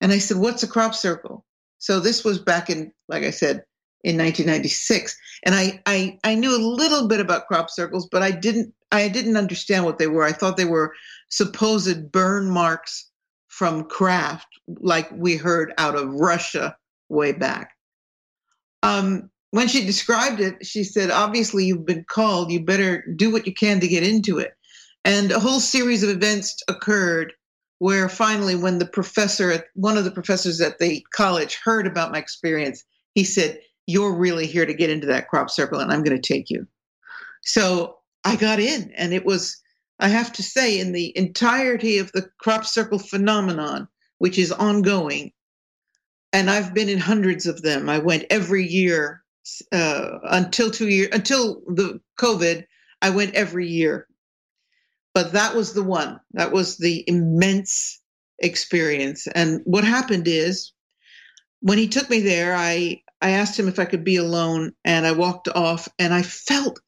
And 0.00 0.12
I 0.12 0.18
said, 0.18 0.36
What's 0.36 0.62
a 0.62 0.68
crop 0.68 0.94
circle? 0.94 1.44
So 1.78 2.00
this 2.00 2.24
was 2.24 2.38
back 2.38 2.70
in, 2.70 2.92
like 3.08 3.24
I 3.24 3.30
said, 3.30 3.64
in 4.04 4.18
1996. 4.18 5.16
And 5.44 5.54
I, 5.54 5.82
I, 5.86 6.18
I 6.22 6.34
knew 6.34 6.54
a 6.54 6.60
little 6.60 7.08
bit 7.08 7.20
about 7.20 7.48
crop 7.48 7.70
circles, 7.70 8.06
but 8.10 8.22
I 8.22 8.30
didn't 8.30 8.72
I 8.92 9.08
didn't 9.08 9.36
understand 9.36 9.84
what 9.84 9.98
they 9.98 10.06
were. 10.06 10.22
I 10.22 10.30
thought 10.30 10.56
they 10.56 10.64
were 10.64 10.94
supposed 11.28 12.12
burn 12.12 12.48
marks 12.48 13.10
from 13.48 13.84
craft, 13.84 14.46
like 14.68 15.10
we 15.10 15.36
heard 15.36 15.74
out 15.78 15.96
of 15.96 16.14
Russia 16.14 16.76
way 17.08 17.32
back. 17.32 17.72
Um, 18.84 19.30
when 19.50 19.66
she 19.66 19.84
described 19.84 20.40
it, 20.40 20.64
she 20.64 20.84
said, 20.84 21.10
Obviously, 21.10 21.64
you've 21.64 21.86
been 21.86 22.04
called. 22.04 22.52
You 22.52 22.64
better 22.64 23.04
do 23.16 23.32
what 23.32 23.46
you 23.46 23.54
can 23.54 23.80
to 23.80 23.88
get 23.88 24.04
into 24.04 24.38
it. 24.38 24.54
And 25.04 25.32
a 25.32 25.40
whole 25.40 25.60
series 25.60 26.02
of 26.02 26.10
events 26.10 26.62
occurred 26.68 27.32
where 27.78 28.08
finally, 28.08 28.54
when 28.54 28.78
the 28.78 28.86
professor, 28.86 29.64
one 29.74 29.98
of 29.98 30.04
the 30.04 30.10
professors 30.10 30.60
at 30.60 30.78
the 30.78 31.04
college 31.12 31.58
heard 31.64 31.86
about 31.86 32.12
my 32.12 32.18
experience, 32.18 32.84
he 33.14 33.24
said, 33.24 33.58
You're 33.86 34.14
really 34.14 34.46
here 34.46 34.66
to 34.66 34.74
get 34.74 34.90
into 34.90 35.06
that 35.08 35.28
crop 35.28 35.50
circle, 35.50 35.80
and 35.80 35.92
I'm 35.92 36.02
going 36.02 36.20
to 36.20 36.32
take 36.32 36.50
you. 36.50 36.66
So 37.42 37.98
I 38.24 38.36
got 38.36 38.58
in, 38.58 38.92
and 38.96 39.12
it 39.12 39.24
was, 39.26 39.60
I 40.00 40.08
have 40.08 40.32
to 40.34 40.42
say, 40.42 40.80
in 40.80 40.92
the 40.92 41.16
entirety 41.16 41.98
of 41.98 42.10
the 42.12 42.28
crop 42.38 42.64
circle 42.64 42.98
phenomenon, 42.98 43.88
which 44.18 44.38
is 44.38 44.52
ongoing, 44.52 45.32
and 46.32 46.50
I've 46.50 46.72
been 46.74 46.88
in 46.88 46.98
hundreds 46.98 47.46
of 47.46 47.62
them. 47.62 47.88
I 47.88 47.98
went 47.98 48.24
every 48.30 48.66
year 48.66 49.22
uh, 49.72 50.18
until 50.24 50.70
two 50.70 50.88
years 50.88 51.10
until 51.12 51.60
the 51.66 52.00
COVID. 52.18 52.64
I 53.02 53.10
went 53.10 53.34
every 53.34 53.68
year, 53.68 54.08
but 55.12 55.32
that 55.32 55.54
was 55.54 55.74
the 55.74 55.82
one. 55.82 56.18
That 56.32 56.52
was 56.52 56.78
the 56.78 57.04
immense 57.06 58.00
experience. 58.38 59.26
And 59.26 59.60
what 59.64 59.84
happened 59.84 60.26
is, 60.26 60.72
when 61.60 61.78
he 61.78 61.86
took 61.86 62.08
me 62.08 62.20
there, 62.20 62.56
I 62.56 63.02
I 63.24 63.30
asked 63.30 63.58
him 63.58 63.68
if 63.68 63.78
I 63.78 63.86
could 63.86 64.04
be 64.04 64.16
alone, 64.16 64.74
and 64.84 65.06
I 65.06 65.12
walked 65.12 65.48
off, 65.48 65.88
and 65.98 66.12
I 66.12 66.20
felt 66.20 66.78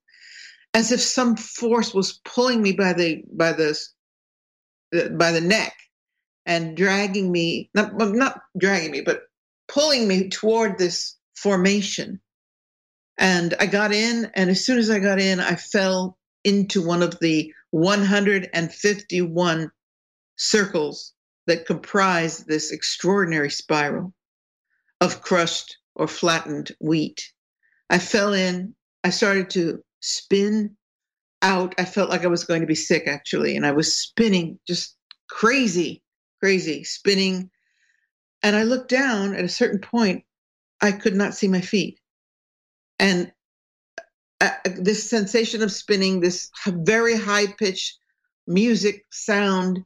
as 0.75 0.93
if 0.93 1.01
some 1.01 1.35
force 1.35 1.95
was 1.95 2.21
pulling 2.27 2.61
me 2.61 2.73
by 2.73 2.93
the 2.93 3.23
by 3.33 3.55
the 3.55 3.75
by 5.17 5.33
the 5.33 5.41
neck 5.41 5.73
and 6.45 6.77
dragging 6.77 7.33
me 7.33 7.71
not 7.73 7.97
not 7.97 8.43
dragging 8.59 8.91
me 8.91 9.01
but 9.01 9.23
pulling 9.67 10.07
me 10.07 10.29
toward 10.29 10.77
this 10.77 11.17
formation. 11.35 12.21
And 13.17 13.55
i 13.59 13.65
got 13.65 13.95
in 13.95 14.31
and 14.35 14.51
as 14.51 14.63
soon 14.63 14.79
as 14.79 14.91
i 14.91 14.99
got 14.99 15.19
in 15.19 15.41
i 15.41 15.55
fell 15.55 16.19
into 16.45 16.87
one 16.87 17.03
of 17.03 17.19
the 17.21 17.55
151 17.71 19.71
circles 20.37 21.15
that 21.47 21.67
comprise 21.67 22.45
this 22.45 22.73
extraordinary 22.73 23.51
spiral 23.51 24.13
of 25.01 25.23
crushed 25.23 25.79
or 25.97 26.07
flattened 26.07 26.71
wheat 26.81 27.33
i 27.91 27.99
fell 27.99 28.33
in 28.33 28.75
i 29.05 29.11
started 29.11 29.51
to 29.51 29.83
spin 30.01 30.77
out. 31.43 31.75
I 31.79 31.85
felt 31.85 32.11
like 32.11 32.25
I 32.25 32.29
was 32.29 32.45
going 32.45 32.61
to 32.61 32.67
be 32.67 32.75
sick 32.75 33.07
actually, 33.07 33.57
and 33.57 33.67
I 33.67 33.73
was 33.73 33.97
spinning 33.97 34.59
just 34.67 34.97
crazy, 35.29 36.03
crazy, 36.41 36.85
spinning. 36.85 37.51
And 38.43 38.57
I 38.57 38.65
looked 38.65 38.91
down 38.91 39.35
at 39.35 39.45
a 39.45 39.49
certain 39.49 39.81
point, 39.81 40.25
I 40.81 40.93
could 40.93 41.15
not 41.15 41.35
see 41.35 41.49
my 41.49 41.61
feet. 41.61 41.99
And 42.99 43.33
uh, 44.41 44.51
this 44.77 45.09
sensation 45.09 45.63
of 45.63 45.73
spinning, 45.73 46.21
this 46.21 46.51
very 46.67 47.17
high 47.17 47.47
pitched 47.47 47.99
music 48.47 49.05
sound, 49.11 49.81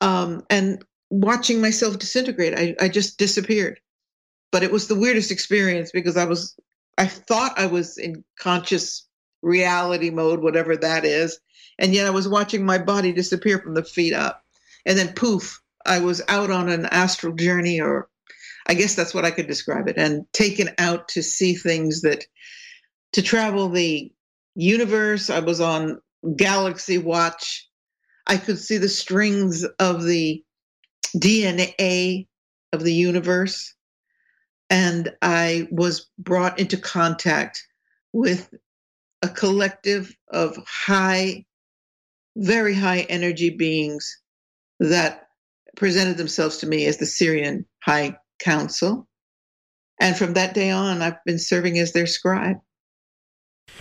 um, 0.00 0.42
and 0.50 0.84
watching 1.10 1.60
myself 1.60 1.98
disintegrate, 1.98 2.58
I, 2.58 2.74
I 2.80 2.88
just 2.88 3.18
disappeared. 3.18 3.80
But 4.54 4.62
it 4.62 4.70
was 4.70 4.86
the 4.86 4.94
weirdest 4.94 5.32
experience 5.32 5.90
because 5.90 6.16
I 6.16 6.26
was, 6.26 6.56
I 6.96 7.06
thought 7.06 7.58
I 7.58 7.66
was 7.66 7.98
in 7.98 8.22
conscious 8.38 9.04
reality 9.42 10.10
mode, 10.10 10.44
whatever 10.44 10.76
that 10.76 11.04
is. 11.04 11.40
And 11.76 11.92
yet 11.92 12.06
I 12.06 12.10
was 12.10 12.28
watching 12.28 12.64
my 12.64 12.78
body 12.78 13.12
disappear 13.12 13.58
from 13.58 13.74
the 13.74 13.82
feet 13.82 14.12
up. 14.14 14.44
And 14.86 14.96
then 14.96 15.12
poof, 15.12 15.60
I 15.84 15.98
was 15.98 16.22
out 16.28 16.52
on 16.52 16.68
an 16.68 16.86
astral 16.86 17.34
journey, 17.34 17.80
or 17.80 18.08
I 18.68 18.74
guess 18.74 18.94
that's 18.94 19.12
what 19.12 19.24
I 19.24 19.32
could 19.32 19.48
describe 19.48 19.88
it, 19.88 19.98
and 19.98 20.24
taken 20.32 20.70
out 20.78 21.08
to 21.08 21.22
see 21.24 21.56
things 21.56 22.02
that, 22.02 22.24
to 23.14 23.22
travel 23.22 23.70
the 23.70 24.12
universe. 24.54 25.30
I 25.30 25.40
was 25.40 25.60
on 25.60 26.00
Galaxy 26.36 26.98
Watch. 26.98 27.68
I 28.24 28.36
could 28.36 28.60
see 28.60 28.76
the 28.76 28.88
strings 28.88 29.64
of 29.80 30.04
the 30.04 30.44
DNA 31.16 32.28
of 32.72 32.84
the 32.84 32.94
universe. 32.94 33.73
And 34.70 35.12
I 35.22 35.68
was 35.70 36.10
brought 36.18 36.58
into 36.58 36.76
contact 36.76 37.62
with 38.12 38.52
a 39.22 39.28
collective 39.28 40.14
of 40.28 40.56
high, 40.66 41.44
very 42.36 42.74
high 42.74 43.00
energy 43.00 43.50
beings 43.50 44.20
that 44.80 45.28
presented 45.76 46.16
themselves 46.16 46.58
to 46.58 46.66
me 46.66 46.86
as 46.86 46.98
the 46.98 47.06
Sirian 47.06 47.64
High 47.82 48.16
Council. 48.38 49.08
And 50.00 50.16
from 50.16 50.34
that 50.34 50.54
day 50.54 50.70
on, 50.70 51.02
I've 51.02 51.22
been 51.24 51.38
serving 51.38 51.78
as 51.78 51.92
their 51.92 52.06
scribe. 52.06 52.58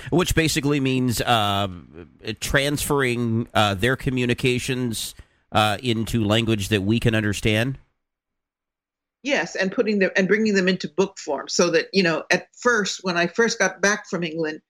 Which 0.10 0.36
basically 0.36 0.80
means 0.80 1.22
uh, 1.22 1.68
transferring 2.40 3.48
uh, 3.54 3.76
their 3.76 3.96
communications 3.96 5.16
uh, 5.52 5.78
into 5.84 6.24
language 6.24 6.70
that 6.70 6.82
we 6.82 7.00
can 7.00 7.16
understand. 7.16 7.78
Yes, 9.24 9.56
and 9.56 9.72
putting 9.72 10.00
them 10.00 10.12
and 10.18 10.28
bringing 10.28 10.54
them 10.54 10.68
into 10.68 10.90
book 10.90 11.18
form, 11.18 11.48
so 11.48 11.70
that 11.72 11.88
you 11.94 12.04
know, 12.04 12.24
at 12.30 12.48
first, 12.60 13.00
when 13.04 13.18
I 13.18 13.28
first 13.28 13.58
got 13.58 13.82
back 13.82 14.10
from 14.10 14.24
England, 14.24 14.62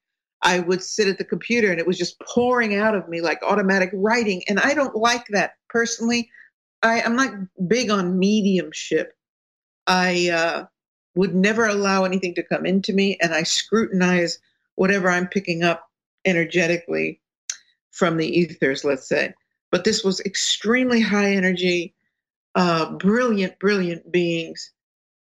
I 0.44 0.60
would 0.60 0.84
sit 0.84 1.08
at 1.08 1.18
the 1.18 1.26
computer 1.26 1.72
and 1.72 1.80
it 1.80 1.88
was 1.88 1.98
just 1.98 2.20
pouring 2.20 2.76
out 2.76 2.96
of 2.96 3.08
me 3.08 3.22
like 3.22 3.42
automatic 3.42 3.90
writing. 3.94 4.44
And 4.48 4.60
I 4.60 4.74
don't 4.74 4.96
like 4.96 5.26
that 5.30 5.54
personally. 5.70 6.30
I, 6.84 7.00
am 7.00 7.16
not 7.16 7.34
big 7.68 7.90
on 7.90 8.20
mediumship. 8.20 9.14
I 9.88 10.30
uh, 10.30 10.66
would 11.16 11.34
never 11.34 11.66
allow 11.66 12.04
anything 12.04 12.36
to 12.36 12.44
come 12.44 12.66
into 12.66 12.94
me, 12.94 13.18
and 13.22 13.34
I 13.34 13.44
scrutinize 13.44 14.38
whatever 14.76 15.10
I'm 15.10 15.28
picking 15.28 15.64
up 15.64 15.88
energetically 16.26 17.22
from 17.92 18.18
the 18.18 18.28
ethers, 18.28 18.84
let's 18.84 19.08
say. 19.08 19.34
But 19.72 19.86
this 19.86 20.04
was 20.04 20.20
extremely 20.22 21.00
high 21.00 21.32
energy, 21.32 21.93
uh, 22.56 22.92
brilliant, 22.94 23.60
brilliant 23.60 24.12
beings. 24.12 24.72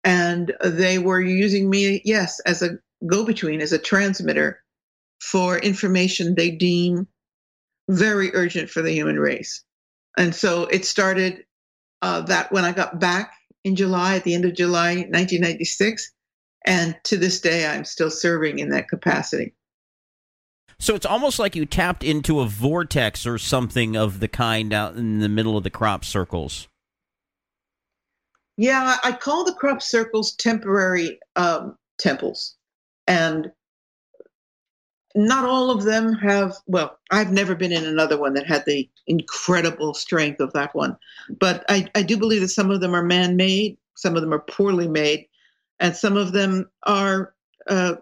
And 0.04 0.54
they 0.64 1.00
were 1.00 1.20
using 1.20 1.70
me, 1.70 2.02
yes, 2.06 2.40
as 2.42 2.62
a 2.62 2.80
go 3.06 3.26
between, 3.26 3.62
as 3.62 3.74
a 3.74 3.78
transmitter 3.80 4.62
for 5.20 5.58
information 5.58 6.36
they 6.36 6.52
deem 6.52 7.08
very 7.90 8.34
urgent 8.36 8.70
for 8.70 8.82
the 8.82 8.92
human 8.92 9.20
race. 9.20 9.64
And 10.18 10.34
so 10.34 10.64
it 10.64 10.86
started 10.86 11.46
uh, 12.02 12.22
that 12.22 12.52
when 12.52 12.66
I 12.66 12.72
got 12.72 13.00
back 13.00 13.34
in 13.68 13.76
July, 13.76 14.16
at 14.16 14.24
the 14.24 14.34
end 14.34 14.46
of 14.46 14.56
July 14.56 14.96
1996. 14.96 16.12
And 16.66 16.98
to 17.06 17.18
this 17.18 17.42
day, 17.42 17.68
I'm 17.68 17.86
still 17.86 18.10
serving 18.10 18.60
in 18.60 18.70
that 18.70 18.88
capacity. 18.88 19.54
So 20.80 20.96
it's 20.96 21.06
almost 21.06 21.40
like 21.40 21.56
you 21.56 21.66
tapped 21.66 22.04
into 22.04 22.40
a 22.40 22.46
vortex 22.46 23.26
or 23.26 23.38
something 23.38 23.96
of 23.96 24.20
the 24.20 24.28
kind 24.28 24.74
out 24.74 24.96
in 24.96 25.20
the 25.20 25.30
middle 25.30 25.58
of 25.58 25.64
the 25.64 25.70
crop 25.70 26.06
circles. 26.06 26.68
Yeah, 28.58 28.98
I 29.04 29.12
call 29.12 29.44
the 29.46 29.54
crop 29.54 29.82
circles 29.82 30.36
temporary 30.36 31.20
um, 31.36 31.78
temples. 32.00 32.56
And 33.08 33.52
not 35.16 35.46
all 35.46 35.70
of 35.70 35.84
them 35.84 36.14
have, 36.14 36.56
well, 36.66 36.98
I've 37.12 37.32
never 37.32 37.56
been 37.56 37.72
in 37.72 37.86
another 37.86 38.18
one 38.18 38.34
that 38.34 38.48
had 38.48 38.66
the 38.66 38.90
incredible 39.06 39.94
strength 39.94 40.40
of 40.40 40.54
that 40.54 40.76
one. 40.76 40.98
But 41.40 41.66
I, 41.70 41.88
I 41.96 42.02
do 42.02 42.18
believe 42.18 42.42
that 42.42 42.50
some 42.50 42.72
of 42.72 42.82
them 42.82 42.96
are 42.96 43.04
man 43.04 43.36
made, 43.36 43.78
some 43.96 44.16
of 44.16 44.22
them 44.22 44.34
are 44.34 44.40
poorly 44.40 44.88
made, 44.88 45.28
and 45.80 45.96
some 45.96 46.18
of 46.18 46.34
them 46.34 46.70
are 46.84 47.34
uh, 47.68 47.96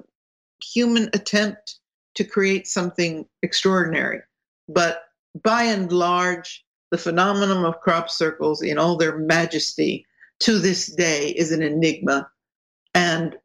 human 0.61 1.09
attempt 1.13 1.79
to 2.15 2.23
create 2.23 2.65
something 2.65 3.25
extraordinary. 3.43 4.21
But 4.69 5.03
by 5.43 5.63
and 5.63 5.91
large, 5.91 6.65
the 6.91 6.97
phenomenon 6.97 7.65
of 7.65 7.81
crop 7.81 8.09
circles 8.09 8.61
in 8.61 8.77
all 8.77 8.95
their 8.95 9.17
majesty 9.17 10.05
to 10.41 10.59
this 10.59 10.93
day 10.93 11.29
is 11.29 11.51
an 11.51 11.61
enigma. 11.61 12.29
And 12.93 13.35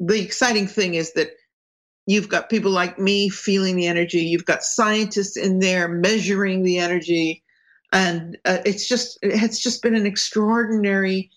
the 0.00 0.20
exciting 0.20 0.66
thing 0.66 0.94
is 0.94 1.12
that 1.14 1.30
you've 2.06 2.28
got 2.28 2.50
people 2.50 2.70
like 2.70 2.98
me 2.98 3.28
feeling 3.28 3.76
the 3.76 3.86
energy, 3.86 4.20
you've 4.20 4.44
got 4.44 4.62
scientists 4.62 5.36
in 5.36 5.58
there 5.58 5.88
measuring 5.88 6.62
the 6.62 6.78
energy. 6.78 7.42
And 7.92 8.38
uh, 8.44 8.58
it's 8.64 8.88
just 8.88 9.18
it's 9.22 9.62
just 9.62 9.82
been 9.82 9.94
an 9.94 10.06
extraordinary 10.06 11.30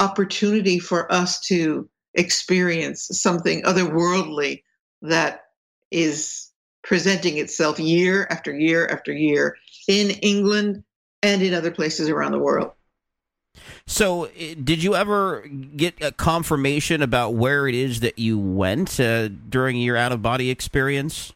opportunity 0.00 0.78
for 0.78 1.10
us 1.12 1.40
to 1.46 1.88
experience 2.14 3.08
something 3.12 3.62
otherworldly 3.62 4.62
that 5.02 5.42
is 5.90 6.50
presenting 6.82 7.38
itself 7.38 7.78
year 7.78 8.26
after 8.30 8.56
year 8.56 8.86
after 8.86 9.12
year 9.12 9.56
in 9.88 10.10
England 10.10 10.84
and 11.22 11.42
in 11.42 11.54
other 11.54 11.70
places 11.70 12.08
around 12.08 12.32
the 12.32 12.38
world. 12.38 12.72
So, 13.86 14.28
did 14.28 14.82
you 14.82 14.94
ever 14.94 15.46
get 15.46 16.02
a 16.02 16.10
confirmation 16.10 17.02
about 17.02 17.34
where 17.34 17.68
it 17.68 17.74
is 17.74 18.00
that 18.00 18.18
you 18.18 18.38
went 18.38 18.98
uh, 18.98 19.28
during 19.28 19.76
your 19.76 19.96
out 19.96 20.10
of 20.10 20.22
body 20.22 20.50
experience? 20.50 21.32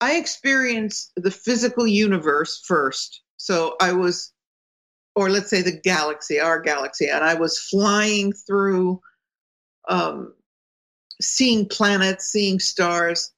I 0.00 0.16
experienced 0.16 1.12
the 1.16 1.30
physical 1.30 1.86
universe 1.86 2.62
first. 2.66 3.22
So, 3.38 3.76
I 3.80 3.92
was, 3.92 4.32
or 5.16 5.30
let's 5.30 5.48
say 5.48 5.62
the 5.62 5.80
galaxy, 5.80 6.38
our 6.38 6.60
galaxy, 6.60 7.08
and 7.08 7.24
I 7.24 7.34
was 7.34 7.58
flying 7.58 8.32
through 8.32 9.00
um, 9.88 10.34
seeing 11.20 11.66
planets, 11.66 12.26
seeing 12.26 12.60
stars, 12.60 13.32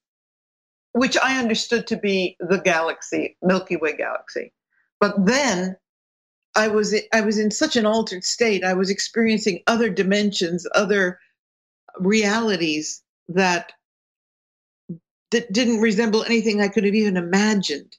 which 0.93 1.17
I 1.17 1.39
understood 1.39 1.87
to 1.87 1.97
be 1.97 2.37
the 2.41 2.59
galaxy, 2.59 3.37
Milky 3.41 3.77
Way 3.77 3.97
galaxy. 3.97 4.53
But 4.99 5.25
then 5.25 5.77
I 6.55 6.69
was 6.69 6.95
I 7.13 7.21
was 7.21 7.39
in 7.39 7.51
such 7.51 7.77
an 7.77 7.87
altered 7.87 8.25
state. 8.25 8.65
I 8.65 8.75
was 8.75 8.91
experiencing 8.91 9.63
other 9.67 9.89
dimensions, 9.89 10.67
other 10.75 11.19
realities 11.99 13.03
that 13.29 13.73
that 15.31 15.53
didn't 15.53 15.81
resemble 15.81 16.25
anything 16.25 16.61
I 16.61 16.69
could 16.69 16.85
have 16.85 16.95
even 16.95 17.17
imagined. 17.17 17.97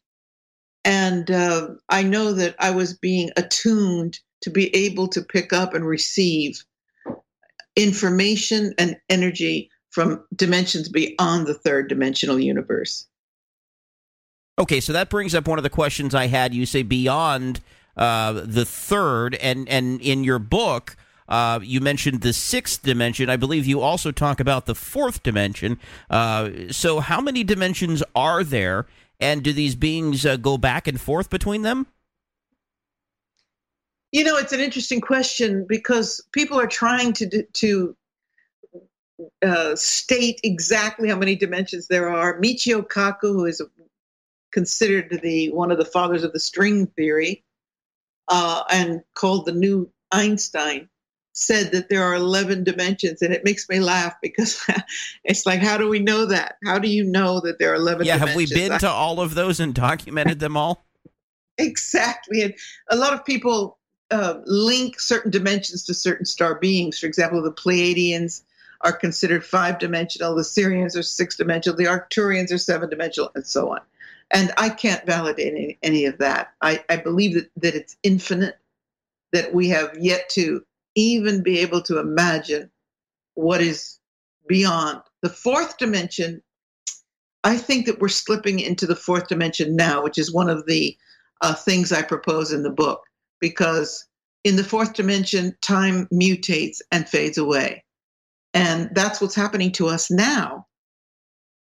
And 0.84 1.30
uh, 1.30 1.70
I 1.90 2.04
know 2.04 2.34
that 2.34 2.56
I 2.60 2.72
was 2.72 2.94
being 2.94 3.30
attuned 3.38 4.20
to 4.42 4.50
be 4.50 4.76
able 4.76 5.08
to 5.10 5.22
pick 5.22 5.54
up 5.54 5.74
and 5.74 5.86
receive 5.86 6.64
information 7.76 8.74
and 8.78 8.98
energy 9.10 9.70
from 9.92 10.26
dimensions 10.36 10.90
beyond 10.90 11.48
the 11.48 11.54
third 11.54 11.88
dimensional 11.88 12.40
universe. 12.40 13.08
Okay, 14.60 14.80
so 14.80 14.94
that 14.94 15.10
brings 15.10 15.34
up 15.34 15.48
one 15.48 15.60
of 15.60 15.64
the 15.64 15.70
questions 15.70 16.14
I 16.14 16.28
had. 16.28 16.54
You 16.54 16.66
say 16.66 16.84
beyond 16.84 17.62
uh, 17.98 18.34
the 18.46 18.66
third, 18.66 19.36
and 19.36 19.68
and 19.70 20.02
in 20.02 20.24
your 20.24 20.40
book. 20.40 20.96
Uh, 21.30 21.62
you 21.64 21.80
mentioned 21.80 22.20
the 22.22 22.34
sixth 22.34 22.82
dimension. 22.82 23.30
I 23.30 23.38
believe 23.38 23.66
you 23.66 23.80
also 23.80 24.12
talk 24.12 24.42
about 24.42 24.66
the 24.66 24.76
fourth 24.76 25.24
dimension. 25.24 25.80
Uh, 26.10 26.50
so, 26.72 27.00
how 27.00 27.22
many 27.22 27.46
dimensions 27.46 28.04
are 28.14 28.44
there, 28.44 28.86
and 29.18 29.42
do 29.42 29.54
these 29.54 29.76
beings 29.76 30.26
uh, 30.26 30.36
go 30.36 30.58
back 30.58 30.90
and 30.90 31.00
forth 31.00 31.30
between 31.30 31.62
them? 31.62 31.88
You 34.12 34.26
know, 34.26 34.36
it's 34.36 34.52
an 34.52 34.60
interesting 34.60 35.00
question 35.00 35.66
because 35.70 36.22
people 36.34 36.60
are 36.60 36.68
trying 36.68 37.14
to 37.14 37.44
to 37.44 37.96
uh, 39.42 39.76
state 39.76 40.40
exactly 40.44 41.10
how 41.10 41.16
many 41.16 41.36
dimensions 41.36 41.88
there 41.88 42.10
are. 42.10 42.40
Michio 42.42 42.86
Kaku, 42.86 43.34
who 43.34 43.46
is 43.46 43.62
considered 44.52 45.22
the 45.24 45.50
one 45.52 45.72
of 45.72 45.78
the 45.78 45.86
fathers 45.86 46.24
of 46.24 46.34
the 46.34 46.40
string 46.40 46.88
theory, 46.88 47.44
uh, 48.28 48.64
and 48.72 49.02
called 49.14 49.46
the 49.46 49.52
new 49.52 49.92
Einstein, 50.12 50.90
said 51.34 51.72
that 51.72 51.90
there 51.90 52.04
are 52.04 52.14
11 52.14 52.64
dimensions, 52.64 53.22
and 53.22 53.34
it 53.34 53.44
makes 53.44 53.68
me 53.70 53.80
laugh 53.80 54.16
because 54.22 54.66
it's 55.24 55.46
like, 55.46 55.60
how 55.62 55.78
do 55.78 55.88
we 55.88 56.00
know 56.00 56.26
that? 56.26 56.58
How 56.66 56.80
do 56.80 56.90
you 56.90 57.04
know 57.04 57.40
that 57.42 57.60
there 57.60 57.72
are 57.72 57.76
11? 57.76 58.06
Yeah, 58.06 58.18
dimensions? 58.18 58.30
have 58.30 58.38
we 58.38 58.68
been 58.70 58.80
to 58.80 58.90
all 58.90 59.22
of 59.22 59.36
those 59.36 59.60
and 59.60 59.74
documented 59.74 60.40
them 60.40 60.58
all? 60.58 60.86
exactly, 61.58 62.42
and 62.42 62.54
a 62.90 62.96
lot 62.96 63.14
of 63.14 63.26
people 63.26 63.78
uh, 64.12 64.40
link 64.46 65.00
certain 65.00 65.32
dimensions 65.32 65.86
to 65.86 65.94
certain 65.94 66.26
star 66.26 66.56
beings. 66.56 67.00
For 67.00 67.06
example, 67.06 67.42
the 67.42 67.52
Pleiadians 67.52 68.44
are 68.82 68.92
considered 68.92 69.46
five 69.46 69.80
dimensional, 69.80 70.36
the 70.36 70.42
Sirians 70.42 70.98
are 70.98 71.04
six 71.04 71.38
dimensional, 71.38 71.78
the 71.78 71.86
Arcturians 71.86 72.52
are 72.52 72.58
seven 72.58 72.90
dimensional, 72.90 73.32
and 73.36 73.46
so 73.46 73.72
on. 73.72 73.80
And 74.34 74.52
I 74.58 74.70
can't 74.70 75.06
validate 75.06 75.54
any, 75.54 75.78
any 75.84 76.06
of 76.06 76.18
that. 76.20 76.54
I, 76.62 76.84
I 76.90 76.98
believe 76.98 77.34
that, 77.36 77.50
that 77.58 77.76
it's 77.76 77.98
infinite, 78.04 78.58
that 79.34 79.54
we 79.54 79.68
have 79.70 79.98
yet 80.00 80.30
to 80.30 80.62
even 80.96 81.44
be 81.44 81.60
able 81.60 81.82
to 81.84 82.00
imagine 82.00 82.70
what 83.36 83.62
is 83.62 84.00
beyond. 84.48 85.02
The 85.22 85.30
fourth 85.30 85.78
dimension, 85.78 86.42
I 87.44 87.58
think 87.58 87.86
that 87.86 88.00
we're 88.00 88.10
slipping 88.10 88.60
into 88.60 88.86
the 88.86 88.96
fourth 88.96 89.28
dimension 89.28 89.76
now, 89.76 90.04
which 90.04 90.18
is 90.18 90.34
one 90.34 90.50
of 90.50 90.66
the 90.66 90.98
uh, 91.42 91.54
things 91.54 91.92
I 91.92 92.02
propose 92.02 92.52
in 92.52 92.64
the 92.64 92.70
book, 92.70 93.02
because 93.40 94.06
in 94.44 94.56
the 94.56 94.64
fourth 94.64 94.94
dimension, 94.94 95.56
time 95.62 96.08
mutates 96.14 96.78
and 96.92 97.08
fades 97.08 97.38
away. 97.38 97.84
And 98.54 98.90
that's 98.94 99.22
what's 99.22 99.36
happening 99.36 99.72
to 99.74 99.88
us 99.88 100.12
now. 100.12 100.68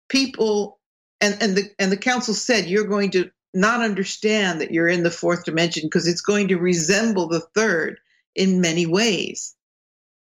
People 0.09 0.79
and, 1.21 1.37
and 1.41 1.55
the 1.55 1.69
and 1.79 1.91
the 1.91 1.97
council 1.97 2.33
said 2.33 2.65
you're 2.65 2.87
going 2.87 3.11
to 3.11 3.29
not 3.53 3.81
understand 3.81 4.59
that 4.61 4.71
you're 4.71 4.87
in 4.87 5.03
the 5.03 5.11
fourth 5.11 5.45
dimension 5.45 5.83
because 5.83 6.07
it's 6.07 6.21
going 6.21 6.49
to 6.49 6.57
resemble 6.57 7.27
the 7.27 7.39
third 7.39 7.99
in 8.35 8.61
many 8.61 8.85
ways. 8.85 9.55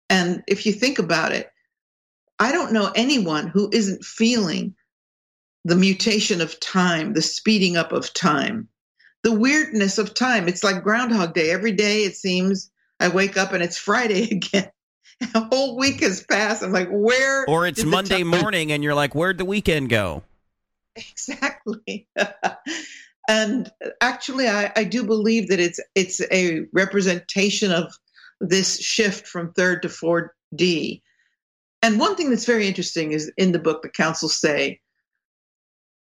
And 0.08 0.42
if 0.48 0.66
you 0.66 0.72
think 0.72 0.98
about 0.98 1.32
it, 1.32 1.50
I 2.40 2.50
don't 2.50 2.72
know 2.72 2.90
anyone 2.94 3.46
who 3.46 3.70
isn't 3.72 4.04
feeling 4.04 4.74
the 5.64 5.76
mutation 5.76 6.40
of 6.40 6.58
time, 6.58 7.12
the 7.12 7.22
speeding 7.22 7.76
up 7.76 7.92
of 7.92 8.12
time, 8.12 8.68
the 9.22 9.32
weirdness 9.32 9.98
of 9.98 10.14
time. 10.14 10.48
It's 10.48 10.64
like 10.64 10.82
Groundhog 10.82 11.34
Day. 11.34 11.50
Every 11.50 11.72
day 11.72 12.00
it 12.02 12.16
seems 12.16 12.70
I 12.98 13.08
wake 13.08 13.36
up 13.36 13.52
and 13.52 13.62
it's 13.62 13.78
Friday 13.78 14.24
again. 14.30 14.70
A 15.34 15.40
whole 15.40 15.76
week 15.76 16.00
has 16.00 16.24
passed. 16.24 16.62
I'm 16.62 16.72
like, 16.72 16.88
where? 16.90 17.44
Or 17.46 17.66
it's 17.66 17.84
Monday 17.84 18.22
morning 18.22 18.72
and 18.72 18.82
you're 18.82 18.94
like, 18.94 19.14
where'd 19.14 19.36
the 19.38 19.44
weekend 19.44 19.90
go? 19.90 20.22
Exactly. 21.12 22.08
and 23.28 23.70
actually, 24.00 24.48
I, 24.48 24.72
I 24.76 24.84
do 24.84 25.04
believe 25.04 25.48
that 25.48 25.60
it's 25.60 25.80
it's 25.94 26.20
a 26.32 26.66
representation 26.72 27.72
of 27.72 27.92
this 28.40 28.80
shift 28.80 29.26
from 29.26 29.52
third 29.52 29.82
to 29.82 29.88
4D. 29.88 31.02
And 31.82 31.98
one 31.98 32.16
thing 32.16 32.30
that's 32.30 32.46
very 32.46 32.66
interesting 32.66 33.12
is 33.12 33.30
in 33.36 33.52
the 33.52 33.58
book, 33.58 33.82
the 33.82 33.88
council 33.88 34.28
say 34.28 34.80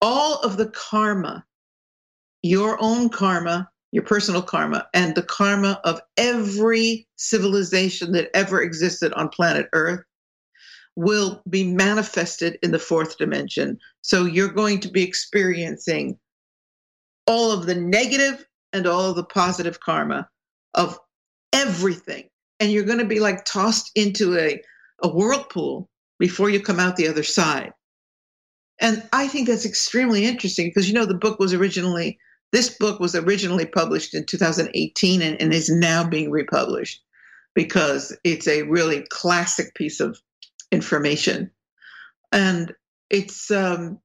all 0.01 0.39
of 0.41 0.57
the 0.57 0.67
karma, 0.69 1.45
your 2.43 2.77
own 2.79 3.09
karma, 3.09 3.69
your 3.91 4.03
personal 4.03 4.41
karma, 4.41 4.88
and 4.93 5.15
the 5.15 5.23
karma 5.23 5.79
of 5.83 6.01
every 6.17 7.07
civilization 7.15 8.11
that 8.11 8.29
ever 8.36 8.61
existed 8.61 9.13
on 9.13 9.29
planet 9.29 9.67
Earth 9.73 10.03
will 10.96 11.41
be 11.50 11.64
manifested 11.64 12.58
in 12.64 12.72
the 12.72 12.80
fourth 12.80 13.18
dimension. 13.18 13.78
So 14.02 14.26
you're 14.26 14.50
going 14.50 14.80
to 14.82 14.89
be 14.89 15.04
experiencing 15.04 16.18
all 17.28 17.52
of 17.52 17.66
the 17.66 17.76
negative 17.76 18.46
and 18.72 18.88
all 18.88 19.10
of 19.10 19.16
the 19.16 19.24
positive 19.24 19.80
karma 19.80 20.30
of 20.74 21.00
everything. 21.54 22.30
And 22.60 22.72
you're 22.72 22.84
going 22.86 23.00
to 23.00 23.06
be 23.06 23.20
like 23.20 23.46
tossed 23.46 23.91
into 23.96 24.38
a, 24.38 24.62
a 25.04 25.10
whirlpool 25.10 25.89
before 26.20 26.50
you 26.50 26.62
come 26.62 26.80
out 26.80 26.96
the 26.96 27.08
other 27.08 27.24
side. 27.24 27.74
And 28.80 29.08
I 29.14 29.28
think 29.28 29.48
that's 29.48 29.66
extremely 29.66 30.26
interesting 30.26 30.68
because, 30.68 30.88
you 30.88 30.93
know, 30.93 31.06
the 31.06 31.14
book 31.14 31.39
was 31.39 31.54
originally 31.54 32.18
This 32.52 32.78
book 32.78 33.00
was 33.00 33.16
originally 33.16 33.66
published 33.66 34.14
in 34.14 34.26
2018 34.26 35.22
and, 35.22 35.41
and 35.41 35.54
is 35.54 35.70
now 35.70 36.08
being 36.08 36.32
republished 36.32 37.02
because 37.54 38.16
it's 38.24 38.48
a 38.48 38.64
really 38.64 39.06
classic 39.10 39.74
piece 39.76 40.00
of 40.00 40.18
information. 40.76 41.49
And 42.32 42.71
it's 43.09 43.49
um, 43.49 43.99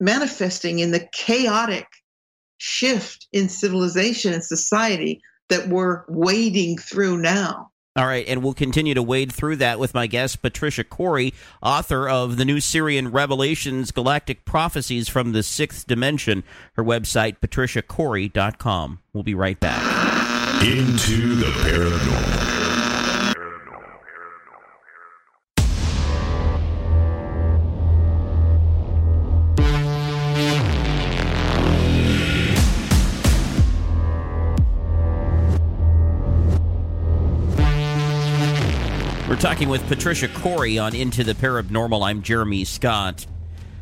manifesting 0.00 0.80
in 0.80 0.90
the 0.90 1.08
chaotic 1.12 1.86
shift 2.58 3.28
in 3.32 3.48
civilization 3.48 4.32
and 4.32 4.42
society 4.42 5.20
that 5.48 5.68
we're 5.68 6.04
wading 6.08 6.78
through 6.78 7.18
now. 7.18 7.70
All 7.96 8.06
right, 8.06 8.26
and 8.26 8.42
we'll 8.42 8.54
continue 8.54 8.94
to 8.94 9.02
wade 9.04 9.30
through 9.30 9.56
that 9.56 9.78
with 9.78 9.94
my 9.94 10.08
guest, 10.08 10.42
Patricia 10.42 10.82
Cori, 10.82 11.32
author 11.62 12.08
of 12.08 12.38
the 12.38 12.44
new 12.44 12.56
Sirian 12.56 13.12
Revelations 13.12 13.92
Galactic 13.92 14.44
Prophecies 14.44 15.08
from 15.08 15.30
the 15.30 15.44
Sixth 15.44 15.86
Dimension. 15.86 16.42
Her 16.72 16.82
website, 16.82 17.38
patriciacori.com. 17.38 18.98
We'll 19.12 19.22
be 19.22 19.36
right 19.36 19.60
back. 19.60 19.80
Into 20.64 21.36
the 21.36 21.46
paranormal. 21.46 22.73
We're 39.34 39.40
talking 39.40 39.68
with 39.68 39.84
Patricia 39.88 40.28
Cori 40.28 40.78
on 40.78 40.94
Into 40.94 41.24
the 41.24 41.34
Paranormal. 41.34 42.06
I'm 42.06 42.22
Jeremy 42.22 42.64
Scott. 42.64 43.26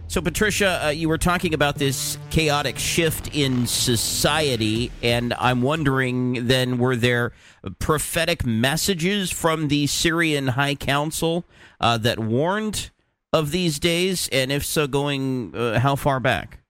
So, 0.08 0.22
Patricia, 0.22 0.86
uh, 0.86 0.88
you 0.88 1.10
were 1.10 1.18
talking 1.18 1.52
about 1.52 1.76
this 1.76 2.16
chaotic 2.30 2.78
shift 2.78 3.36
in 3.36 3.66
society, 3.66 4.90
and 5.02 5.34
I'm 5.34 5.60
wondering 5.60 6.46
then, 6.46 6.78
were 6.78 6.96
there 6.96 7.32
prophetic 7.78 8.46
messages 8.46 9.30
from 9.30 9.68
the 9.68 9.84
Sirian 9.88 10.48
High 10.48 10.74
Council 10.74 11.44
uh, 11.82 11.98
that 11.98 12.18
warned 12.18 12.90
of 13.30 13.50
these 13.50 13.78
days? 13.78 14.30
And 14.32 14.50
if 14.50 14.64
so, 14.64 14.86
going 14.86 15.54
uh, 15.54 15.80
how 15.80 15.96
far 15.96 16.18
back? 16.18 16.61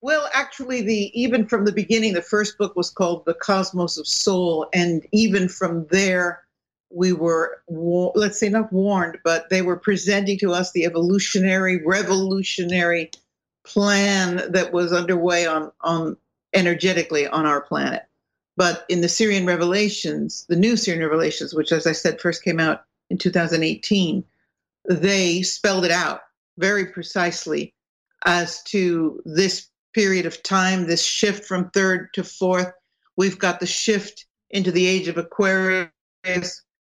Well, 0.00 0.28
actually, 0.32 0.82
the 0.82 1.10
even 1.20 1.46
from 1.46 1.64
the 1.64 1.72
beginning, 1.72 2.14
the 2.14 2.22
first 2.22 2.56
book 2.56 2.76
was 2.76 2.90
called 2.90 3.24
"The 3.24 3.34
Cosmos 3.34 3.98
of 3.98 4.06
Soul," 4.06 4.68
and 4.72 5.06
even 5.12 5.48
from 5.48 5.86
there, 5.86 6.44
we 6.90 7.12
were 7.12 7.62
let's 7.68 8.38
say 8.38 8.48
not 8.48 8.72
warned, 8.72 9.18
but 9.24 9.48
they 9.50 9.62
were 9.62 9.76
presenting 9.76 10.38
to 10.38 10.52
us 10.52 10.72
the 10.72 10.84
evolutionary, 10.84 11.84
revolutionary 11.84 13.10
plan 13.64 14.50
that 14.52 14.72
was 14.72 14.92
underway 14.92 15.46
on 15.46 15.72
on 15.80 16.16
energetically 16.54 17.26
on 17.26 17.44
our 17.44 17.60
planet. 17.60 18.04
But 18.56 18.84
in 18.88 19.00
the 19.00 19.08
Sirian 19.08 19.46
Revelations, 19.46 20.46
the 20.48 20.56
new 20.56 20.74
Sirian 20.74 21.00
Revelations, 21.00 21.54
which, 21.54 21.72
as 21.72 21.86
I 21.86 21.92
said, 21.92 22.20
first 22.20 22.42
came 22.42 22.60
out 22.60 22.84
in 23.10 23.18
2018, 23.18 24.24
they 24.88 25.42
spelled 25.42 25.84
it 25.84 25.90
out 25.90 26.22
very 26.56 26.86
precisely 26.86 27.74
as 28.24 28.62
to 28.64 29.22
this 29.24 29.67
period 29.98 30.26
of 30.26 30.40
time, 30.44 30.86
this 30.86 31.02
shift 31.02 31.44
from 31.44 31.70
third 31.70 32.08
to 32.14 32.22
fourth. 32.22 32.70
We've 33.16 33.36
got 33.36 33.58
the 33.58 33.66
shift 33.66 34.26
into 34.50 34.70
the 34.70 34.86
age 34.86 35.08
of 35.08 35.18
Aquarius. 35.18 35.90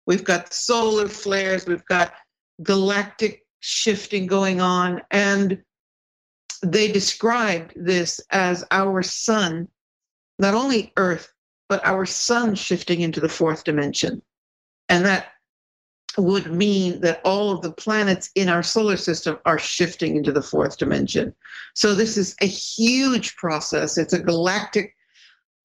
We've 0.08 0.24
got 0.24 0.52
solar 0.52 1.08
flares. 1.08 1.68
We've 1.68 1.86
got 1.86 2.12
galactic 2.64 3.46
shifting 3.60 4.26
going 4.26 4.62
on. 4.62 5.00
And 5.12 5.62
they 6.64 6.92
described 6.92 7.74
this 7.76 8.20
as 8.32 8.66
our 8.72 9.04
sun, 9.04 9.68
not 10.40 10.56
only 10.56 10.92
Earth, 10.98 11.32
but 11.70 11.86
our 11.86 12.08
sun 12.08 12.56
shifting 12.56 13.02
into 13.02 13.20
the 13.20 13.30
fourth 13.30 13.64
dimension. 13.64 14.24
And 14.90 15.06
that 15.06 15.33
would 16.18 16.52
mean 16.52 17.02
that 17.02 17.22
all 17.24 17.52
of 17.52 17.62
the 17.62 17.72
planets 17.72 18.30
in 18.36 18.50
our 18.50 18.64
solar 18.64 18.98
system 18.98 19.38
are 19.46 19.60
shifting 19.60 20.16
into 20.16 20.32
the 20.32 20.42
fourth 20.42 20.78
dimension. 20.78 21.34
So 21.74 21.96
this 21.96 22.18
is 22.18 22.36
a 22.42 22.46
huge 22.46 23.36
process. 23.36 23.98
It's 23.98 24.14
a 24.14 24.20
galactic 24.20 24.96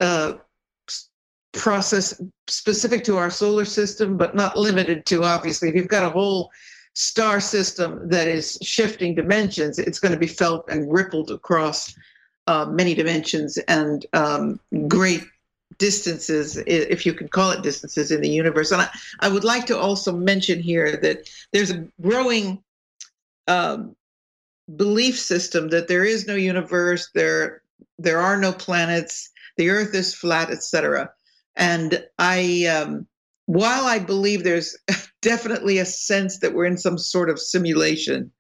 uh, 0.01 0.35
process 1.53 2.21
specific 2.47 3.05
to 3.05 3.17
our 3.17 3.31
solar 3.31 3.65
system, 3.65 4.17
but 4.17 4.35
not 4.35 4.57
limited 4.57 5.07
to. 5.07 5.25
Obviously, 5.25 5.69
if 5.69 5.75
you've 5.75 5.89
got 5.89 6.05
a 6.05 6.11
whole 6.11 6.51
star 6.95 7.41
system 7.41 8.09
that 8.09 8.29
is 8.29 8.59
shifting 8.63 9.15
dimensions, 9.15 9.79
it's 9.79 9.99
going 9.99 10.13
to 10.13 10.19
be 10.19 10.27
felt 10.27 10.69
and 10.71 10.93
rippled 10.93 11.31
across 11.31 11.95
uh, 12.47 12.67
many 12.67 12.95
dimensions 12.95 13.59
and 13.69 14.07
um, 14.15 14.59
great 14.89 15.23
distances, 15.79 16.57
if 16.67 17.07
you 17.07 17.15
can 17.15 17.29
call 17.29 17.51
it 17.53 17.63
distances 17.63 18.11
in 18.11 18.21
the 18.21 18.29
universe. 18.29 18.73
And 18.73 18.83
I, 18.83 18.89
I 19.21 19.29
would 19.29 19.45
like 19.45 19.67
to 19.67 19.79
also 19.79 20.13
mention 20.17 20.61
here 20.61 20.97
that 20.97 21.29
there's 21.53 21.71
a 21.71 21.87
growing 22.01 22.63
um, 23.47 23.97
belief 24.77 25.19
system 25.19 25.69
that 25.69 25.89
there 25.89 26.05
is 26.05 26.27
no 26.27 26.35
universe, 26.35 27.09
there 27.15 27.63
there 27.99 28.21
are 28.21 28.37
no 28.37 28.53
planets, 28.53 29.31
the 29.57 29.71
Earth 29.71 29.95
is 29.95 30.15
flat, 30.15 30.51
etc. 30.51 31.11
And 31.57 32.05
I, 32.19 32.67
um, 32.67 33.07
while 33.47 33.85
I 33.85 33.99
believe 33.99 34.45
there's 34.45 34.77
definitely 35.23 35.79
a 35.79 35.85
sense 35.85 36.39
that 36.41 36.55
we're 36.55 36.67
in 36.67 36.79
some 36.79 36.99
sort 36.99 37.31
of 37.31 37.41
simulation, 37.41 38.31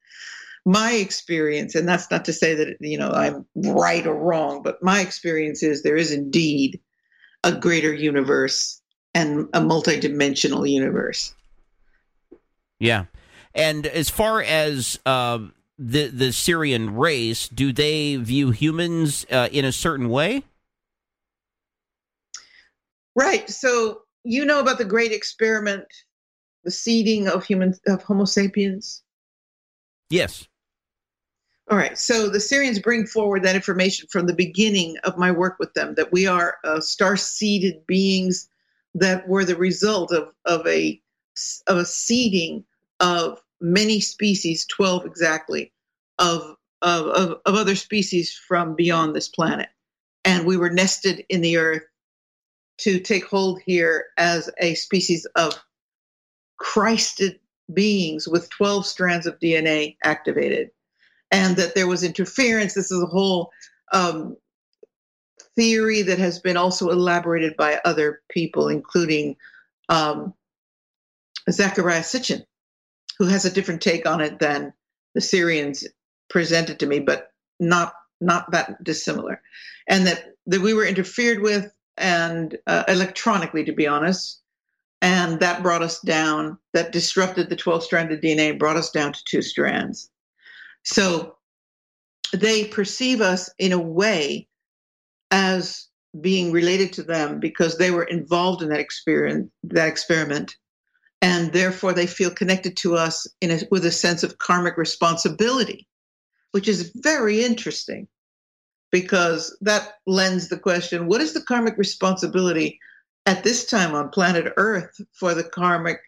my 0.64 0.92
experience, 0.92 1.74
and 1.74 1.88
that's 1.88 2.10
not 2.10 2.24
to 2.26 2.32
say 2.32 2.54
that 2.54 2.76
you 2.80 2.98
know 2.98 3.10
I'm 3.10 3.46
right 3.54 4.06
or 4.06 4.14
wrong, 4.14 4.62
but 4.62 4.82
my 4.82 5.00
experience 5.00 5.62
is 5.62 5.82
there 5.82 5.96
is 5.96 6.12
indeed 6.12 6.80
a 7.44 7.52
greater 7.52 7.92
universe 7.92 8.80
and 9.14 9.48
a 9.52 9.60
multidimensional 9.60 10.68
universe. 10.70 11.34
Yeah. 12.78 13.06
And 13.54 13.86
as 13.86 14.10
far 14.10 14.42
as 14.42 14.98
uh, 15.06 15.38
the 15.78 16.08
the 16.08 16.28
Sirian 16.28 16.96
race, 16.96 17.48
do 17.48 17.72
they 17.72 18.16
view 18.16 18.50
humans 18.50 19.26
uh, 19.30 19.48
in 19.50 19.64
a 19.64 19.72
certain 19.72 20.08
way? 20.08 20.42
Right. 23.14 23.48
So 23.50 24.02
you 24.24 24.44
know 24.44 24.60
about 24.60 24.78
the 24.78 24.84
great 24.84 25.12
experiment, 25.12 25.86
the 26.64 26.70
seeding 26.70 27.28
of 27.28 27.44
humans 27.44 27.80
of 27.86 28.02
Homo 28.02 28.24
sapiens. 28.24 29.02
Yes. 30.10 30.46
All 31.70 31.76
right. 31.76 31.98
So 31.98 32.30
the 32.30 32.38
Sirians 32.38 32.82
bring 32.82 33.06
forward 33.06 33.42
that 33.42 33.54
information 33.54 34.08
from 34.10 34.26
the 34.26 34.34
beginning 34.34 34.96
of 35.04 35.18
my 35.18 35.30
work 35.30 35.58
with 35.58 35.74
them 35.74 35.94
that 35.96 36.12
we 36.12 36.26
are 36.26 36.56
uh, 36.64 36.80
star 36.80 37.16
seeded 37.16 37.86
beings 37.86 38.48
that 38.94 39.28
were 39.28 39.44
the 39.44 39.56
result 39.56 40.12
of, 40.12 40.32
of 40.46 40.66
a 40.66 41.00
of 41.66 41.76
a 41.76 41.84
seeding 41.84 42.64
of 43.00 43.40
many 43.60 44.00
species, 44.00 44.66
12 44.66 45.06
exactly, 45.06 45.72
of, 46.18 46.56
of, 46.82 47.06
of, 47.06 47.40
of 47.44 47.54
other 47.54 47.76
species 47.76 48.32
from 48.32 48.74
beyond 48.74 49.14
this 49.14 49.28
planet. 49.28 49.68
And 50.24 50.46
we 50.46 50.56
were 50.56 50.70
nested 50.70 51.24
in 51.28 51.42
the 51.42 51.58
earth 51.58 51.82
to 52.78 52.98
take 52.98 53.24
hold 53.26 53.60
here 53.64 54.06
as 54.16 54.50
a 54.58 54.74
species 54.74 55.26
of 55.36 55.54
Christed 56.58 57.38
beings 57.72 58.26
with 58.26 58.50
12 58.50 58.86
strands 58.86 59.26
of 59.26 59.38
DNA 59.38 59.96
activated 60.02 60.70
and 61.30 61.56
that 61.56 61.74
there 61.74 61.86
was 61.86 62.02
interference. 62.02 62.74
This 62.74 62.90
is 62.90 63.02
a 63.02 63.06
whole 63.06 63.50
um, 63.92 64.36
theory 65.56 66.02
that 66.02 66.18
has 66.18 66.38
been 66.38 66.56
also 66.56 66.90
elaborated 66.90 67.56
by 67.56 67.80
other 67.84 68.20
people, 68.30 68.68
including 68.68 69.36
um, 69.88 70.34
Zecharia 71.50 72.00
Sitchin, 72.00 72.44
who 73.18 73.26
has 73.26 73.44
a 73.44 73.50
different 73.50 73.82
take 73.82 74.06
on 74.06 74.20
it 74.20 74.38
than 74.38 74.72
the 75.14 75.20
Sirians 75.20 75.84
presented 76.30 76.78
to 76.80 76.86
me, 76.86 77.00
but 77.00 77.32
not 77.58 77.92
not 78.20 78.50
that 78.52 78.82
dissimilar, 78.82 79.40
and 79.88 80.06
that 80.06 80.34
that 80.46 80.60
we 80.60 80.74
were 80.74 80.86
interfered 80.86 81.40
with 81.40 81.72
and 81.96 82.56
uh, 82.66 82.84
electronically, 82.88 83.64
to 83.64 83.72
be 83.72 83.86
honest, 83.86 84.40
and 85.02 85.40
that 85.40 85.62
brought 85.62 85.82
us 85.82 86.00
down. 86.00 86.58
That 86.72 86.92
disrupted 86.92 87.48
the 87.48 87.56
12 87.56 87.82
stranded 87.82 88.22
DNA, 88.22 88.58
brought 88.58 88.76
us 88.76 88.90
down 88.90 89.12
to 89.12 89.20
two 89.24 89.42
strands. 89.42 90.10
So 90.90 91.36
they 92.32 92.64
perceive 92.64 93.20
us 93.20 93.50
in 93.58 93.72
a 93.72 93.78
way 93.78 94.48
as 95.30 95.86
being 96.18 96.50
related 96.50 96.94
to 96.94 97.02
them 97.02 97.40
because 97.40 97.76
they 97.76 97.90
were 97.90 98.04
involved 98.04 98.62
in 98.62 98.70
that 98.70 98.80
experience, 98.80 99.50
that 99.64 99.86
experiment, 99.86 100.56
and 101.20 101.52
therefore 101.52 101.92
they 101.92 102.06
feel 102.06 102.30
connected 102.30 102.74
to 102.78 102.96
us 102.96 103.26
in 103.42 103.50
a, 103.50 103.60
with 103.70 103.84
a 103.84 103.90
sense 103.90 104.22
of 104.22 104.38
karmic 104.38 104.78
responsibility, 104.78 105.86
which 106.52 106.68
is 106.68 106.90
very 106.96 107.44
interesting 107.44 108.08
because 108.90 109.54
that 109.60 109.96
lends 110.06 110.48
the 110.48 110.58
question: 110.58 111.06
What 111.06 111.20
is 111.20 111.34
the 111.34 111.42
karmic 111.42 111.76
responsibility 111.76 112.80
at 113.26 113.44
this 113.44 113.66
time 113.66 113.94
on 113.94 114.08
planet 114.08 114.54
Earth 114.56 114.98
for 115.12 115.34
the 115.34 115.44
karmic 115.44 116.00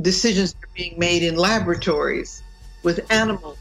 decisions 0.00 0.54
that 0.54 0.68
are 0.68 0.72
being 0.74 0.98
made 0.98 1.22
in 1.22 1.36
laboratories 1.36 2.42
with 2.82 3.04
animals? 3.10 3.58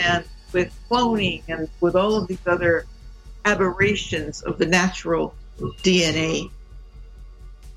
And 0.00 0.24
with 0.52 0.72
cloning 0.88 1.42
and 1.48 1.68
with 1.80 1.94
all 1.94 2.16
of 2.16 2.26
these 2.26 2.44
other 2.46 2.86
aberrations 3.44 4.42
of 4.42 4.58
the 4.58 4.66
natural 4.66 5.34
DNA. 5.82 6.50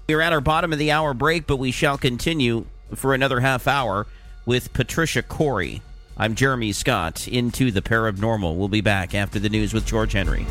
We're 0.07 0.21
at 0.21 0.34
our 0.34 0.41
bottom 0.41 0.74
of 0.74 0.80
the 0.80 0.91
hour 0.91 1.13
break, 1.13 1.47
but 1.47 1.57
we 1.57 1.71
shall 1.71 1.97
continue 1.97 2.65
for 2.95 3.13
another 3.13 3.39
half 3.39 3.67
hour 3.67 4.07
with 4.45 4.74
Patricia 4.74 5.21
Cori. 5.24 5.82
I'm 6.17 6.36
Jeremy 6.36 6.74
Scott 6.74 7.28
into 7.28 7.71
the 7.71 7.82
paranormal. 7.82 8.55
We'll 8.55 8.67
be 8.67 8.82
back 8.82 9.15
after 9.15 9.39
the 9.39 9.49
news 9.49 9.74
with 9.74 9.86
George 9.86 10.13
Henry. 10.13 10.45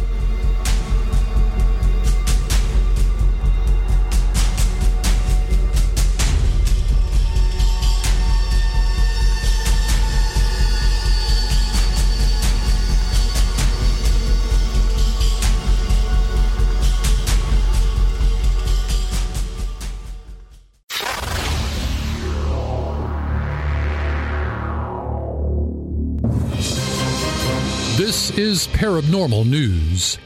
Is 28.53 28.69
Paranormal 28.69 29.49
News. 29.49 30.19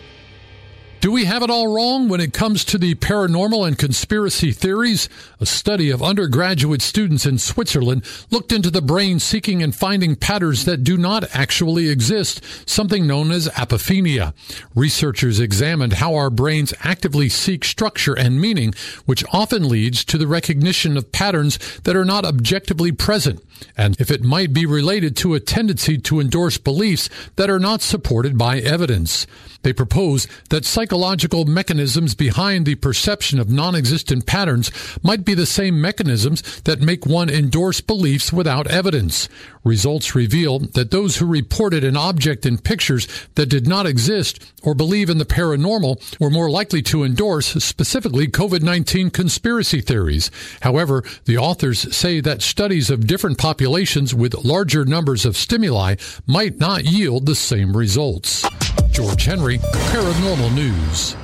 Do 1.01 1.12
we 1.12 1.27
have 1.27 1.45
it 1.45 1.51
all 1.51 1.72
wrong 1.72 2.09
when 2.09 2.20
it 2.20 2.33
comes 2.33 2.64
to 2.64 2.77
the 2.77 2.97
paranormal 2.97 3.64
and 3.64 3.79
conspiracy 3.79 4.51
theories? 4.51 5.09
A 5.39 5.47
study 5.47 5.91
of 5.91 6.03
undergraduate 6.03 6.83
students 6.83 7.24
in 7.24 7.39
Switzerland 7.39 8.05
looked 8.33 8.51
into 8.51 8.68
the 8.68 8.83
brain 8.83 9.20
seeking 9.20 9.62
and 9.62 9.72
finding 9.72 10.16
patterns 10.16 10.64
that 10.64 10.83
do 10.83 10.97
not 10.97 11.22
actually 11.33 11.89
exist, 11.89 12.43
something 12.68 13.07
known 13.07 13.31
as 13.31 13.47
apophenia. 13.51 14.35
Researchers 14.74 15.39
examined 15.39 15.93
how 15.93 16.16
our 16.16 16.29
brains 16.29 16.74
actively 16.81 17.29
seek 17.29 17.64
structure 17.64 18.14
and 18.14 18.41
meaning, 18.41 18.74
which 19.05 19.24
often 19.33 19.68
leads 19.68 20.05
to 20.07 20.18
the 20.18 20.27
recognition 20.27 20.97
of 20.97 21.12
patterns 21.12 21.61
that 21.85 21.95
are 21.95 22.05
not 22.05 22.24
objectively 22.24 22.91
present, 22.91 23.41
and 23.76 23.98
if 24.00 24.11
it 24.11 24.22
might 24.22 24.52
be 24.52 24.66
related 24.66 25.16
to 25.16 25.34
a 25.34 25.40
tendency 25.40 25.98
to 25.98 26.20
endorse 26.20 26.59
beliefs 26.59 27.09
that 27.36 27.50
are 27.50 27.59
not 27.59 27.82
supported 27.82 28.36
by 28.36 28.59
evidence. 28.59 29.26
They 29.62 29.72
propose 29.72 30.28
that 30.50 30.64
psychological 30.64 31.44
mechanisms 31.44 32.14
behind 32.14 32.66
the 32.66 32.76
perception 32.76 33.40
of 33.40 33.50
non-existent 33.50 34.24
patterns 34.24 34.70
might 35.02 35.24
be 35.24 35.34
the 35.34 35.46
same 35.46 35.80
mechanisms 35.80 36.61
that 36.62 36.80
make 36.80 37.04
one 37.04 37.28
endorse 37.28 37.80
beliefs 37.80 38.32
without 38.32 38.68
evidence. 38.68 39.28
Results 39.67 40.14
reveal 40.14 40.61
that 40.61 40.93
those 40.93 41.17
who 41.17 41.27
reported 41.27 41.83
an 41.83 41.97
object 41.97 42.47
in 42.47 42.57
pictures 42.57 43.09
that 43.35 43.47
did 43.47 43.67
not 43.67 43.85
exist 43.85 44.53
or 44.62 44.77
believe 44.77 45.11
in 45.11 45.19
the 45.19 45.25
paranormal 45.25 46.19
were 46.21 46.31
more 46.31 46.49
likely 46.49 46.83
to 46.83 47.03
endorse 47.03 47.49
specifically 47.64 48.29
COVID-19 48.29 49.12
conspiracy 49.12 49.81
theories. 49.81 50.31
However, 50.62 51.03
the 51.25 51.37
authors 51.37 51.95
say 51.95 52.21
that 52.21 52.43
studies 52.43 52.91
of 52.91 53.09
different 53.09 53.39
populations 53.39 54.14
with 54.14 54.45
larger 54.45 54.85
numbers 54.85 55.27
of 55.27 55.37
stimuli 55.37 55.97
might 56.29 56.61
not 56.61 56.85
yield 56.85 57.27
the 57.27 57.35
same 57.35 57.77
results. 57.77 58.49
George 58.93 59.25
Henry, 59.25 59.59
Paranormal 59.59 60.55
News. 60.55 61.17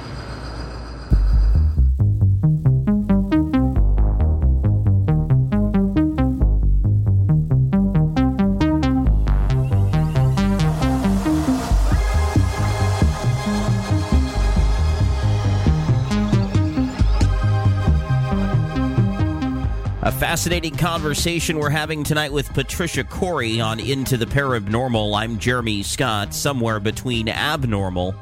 A 20.04 20.10
fascinating 20.10 20.74
conversation 20.74 21.60
we're 21.60 21.70
having 21.70 22.02
tonight 22.02 22.32
with 22.32 22.52
Patricia 22.54 23.04
Cori 23.04 23.60
on 23.60 23.78
Into 23.78 24.16
the 24.16 24.26
Paranormal. 24.26 25.16
I'm 25.16 25.38
Jeremy 25.38 25.84
Scott, 25.84 26.34
somewhere 26.34 26.80
between 26.80 27.28
abnormal 27.28 28.16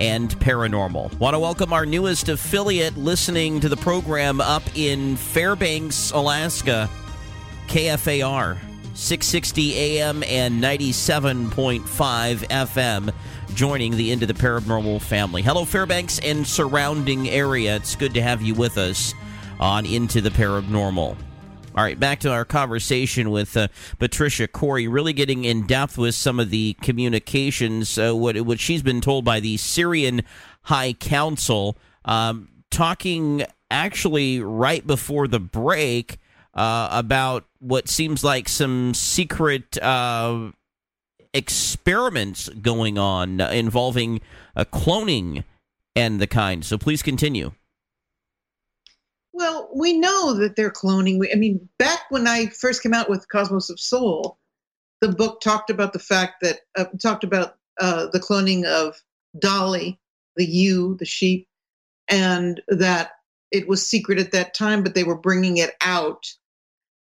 and 0.00 0.30
paranormal. 0.40 1.12
Want 1.18 1.34
to 1.34 1.38
welcome 1.38 1.74
our 1.74 1.84
newest 1.84 2.30
affiliate 2.30 2.96
listening 2.96 3.60
to 3.60 3.68
the 3.68 3.76
program 3.76 4.40
up 4.40 4.62
in 4.74 5.16
Fairbanks, 5.16 6.10
Alaska, 6.12 6.88
KFAR, 7.66 8.56
660 8.94 9.74
AM 9.74 10.22
and 10.22 10.64
97.5 10.64 11.82
FM, 12.48 13.12
joining 13.54 13.94
the 13.94 14.10
Into 14.10 14.24
the 14.24 14.32
Paranormal 14.32 15.02
family. 15.02 15.42
Hello, 15.42 15.66
Fairbanks 15.66 16.18
and 16.20 16.46
surrounding 16.46 17.28
area. 17.28 17.76
It's 17.76 17.94
good 17.94 18.14
to 18.14 18.22
have 18.22 18.40
you 18.40 18.54
with 18.54 18.78
us 18.78 19.12
on 19.60 19.86
Into 19.86 20.20
the 20.20 20.30
Paranormal. 20.30 21.16
All 21.76 21.84
right, 21.84 22.00
back 22.00 22.20
to 22.20 22.32
our 22.32 22.46
conversation 22.46 23.30
with 23.30 23.54
uh, 23.54 23.68
Patricia 23.98 24.48
Cori, 24.48 24.88
really 24.88 25.12
getting 25.12 25.44
in 25.44 25.66
depth 25.66 25.98
with 25.98 26.14
some 26.14 26.40
of 26.40 26.48
the 26.48 26.74
communications, 26.80 27.98
uh, 27.98 28.14
what, 28.14 28.40
what 28.40 28.58
she's 28.58 28.82
been 28.82 29.02
told 29.02 29.26
by 29.26 29.40
the 29.40 29.56
Sirian 29.56 30.24
High 30.62 30.94
Council, 30.94 31.76
um, 32.06 32.48
talking 32.70 33.44
actually 33.70 34.40
right 34.40 34.86
before 34.86 35.28
the 35.28 35.40
break 35.40 36.18
uh, 36.54 36.88
about 36.90 37.44
what 37.58 37.88
seems 37.88 38.24
like 38.24 38.48
some 38.48 38.94
secret 38.94 39.76
uh, 39.82 40.50
experiments 41.34 42.48
going 42.48 42.96
on 42.96 43.40
involving 43.40 44.22
uh, 44.56 44.64
cloning 44.64 45.44
and 45.94 46.20
the 46.20 46.26
kind. 46.26 46.64
So 46.64 46.78
please 46.78 47.02
continue. 47.02 47.52
Well, 49.36 49.68
we 49.74 49.92
know 49.92 50.32
that 50.32 50.56
they're 50.56 50.70
cloning. 50.70 51.22
I 51.30 51.36
mean, 51.36 51.68
back 51.78 52.04
when 52.08 52.26
I 52.26 52.46
first 52.46 52.82
came 52.82 52.94
out 52.94 53.10
with 53.10 53.28
Cosmos 53.28 53.68
of 53.68 53.78
Soul, 53.78 54.38
the 55.02 55.10
book 55.10 55.42
talked 55.42 55.68
about 55.68 55.92
the 55.92 55.98
fact 55.98 56.36
that 56.40 56.60
uh, 56.74 56.86
talked 57.02 57.22
about 57.22 57.58
uh, 57.78 58.06
the 58.14 58.18
cloning 58.18 58.64
of 58.64 58.96
Dolly, 59.38 60.00
the 60.36 60.46
ewe, 60.46 60.96
the 60.98 61.04
sheep, 61.04 61.48
and 62.08 62.62
that 62.68 63.10
it 63.50 63.68
was 63.68 63.86
secret 63.86 64.18
at 64.18 64.32
that 64.32 64.54
time, 64.54 64.82
but 64.82 64.94
they 64.94 65.04
were 65.04 65.18
bringing 65.18 65.58
it 65.58 65.74
out. 65.82 66.24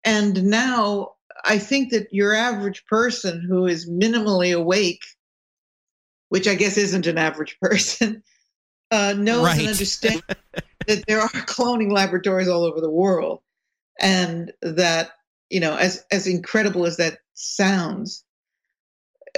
And 0.02 0.44
now 0.44 1.12
I 1.44 1.58
think 1.58 1.90
that 1.90 2.14
your 2.14 2.34
average 2.34 2.86
person 2.86 3.44
who 3.46 3.66
is 3.66 3.90
minimally 3.90 4.56
awake, 4.56 5.02
which 6.30 6.48
I 6.48 6.54
guess 6.54 6.78
isn't 6.78 7.06
an 7.06 7.18
average 7.18 7.58
person, 7.62 8.22
uh, 8.90 9.12
knows 9.18 9.44
Right. 9.44 9.58
and 9.58 9.68
understands 9.68 10.22
that 10.86 11.04
there 11.06 11.20
are 11.20 11.28
cloning 11.46 11.92
laboratories 11.92 12.48
all 12.48 12.64
over 12.64 12.80
the 12.80 12.90
world, 12.90 13.40
and 14.00 14.52
that 14.62 15.10
you 15.50 15.60
know, 15.60 15.76
as 15.76 16.04
as 16.10 16.26
incredible 16.26 16.86
as 16.86 16.96
that 16.96 17.18
sounds, 17.34 18.24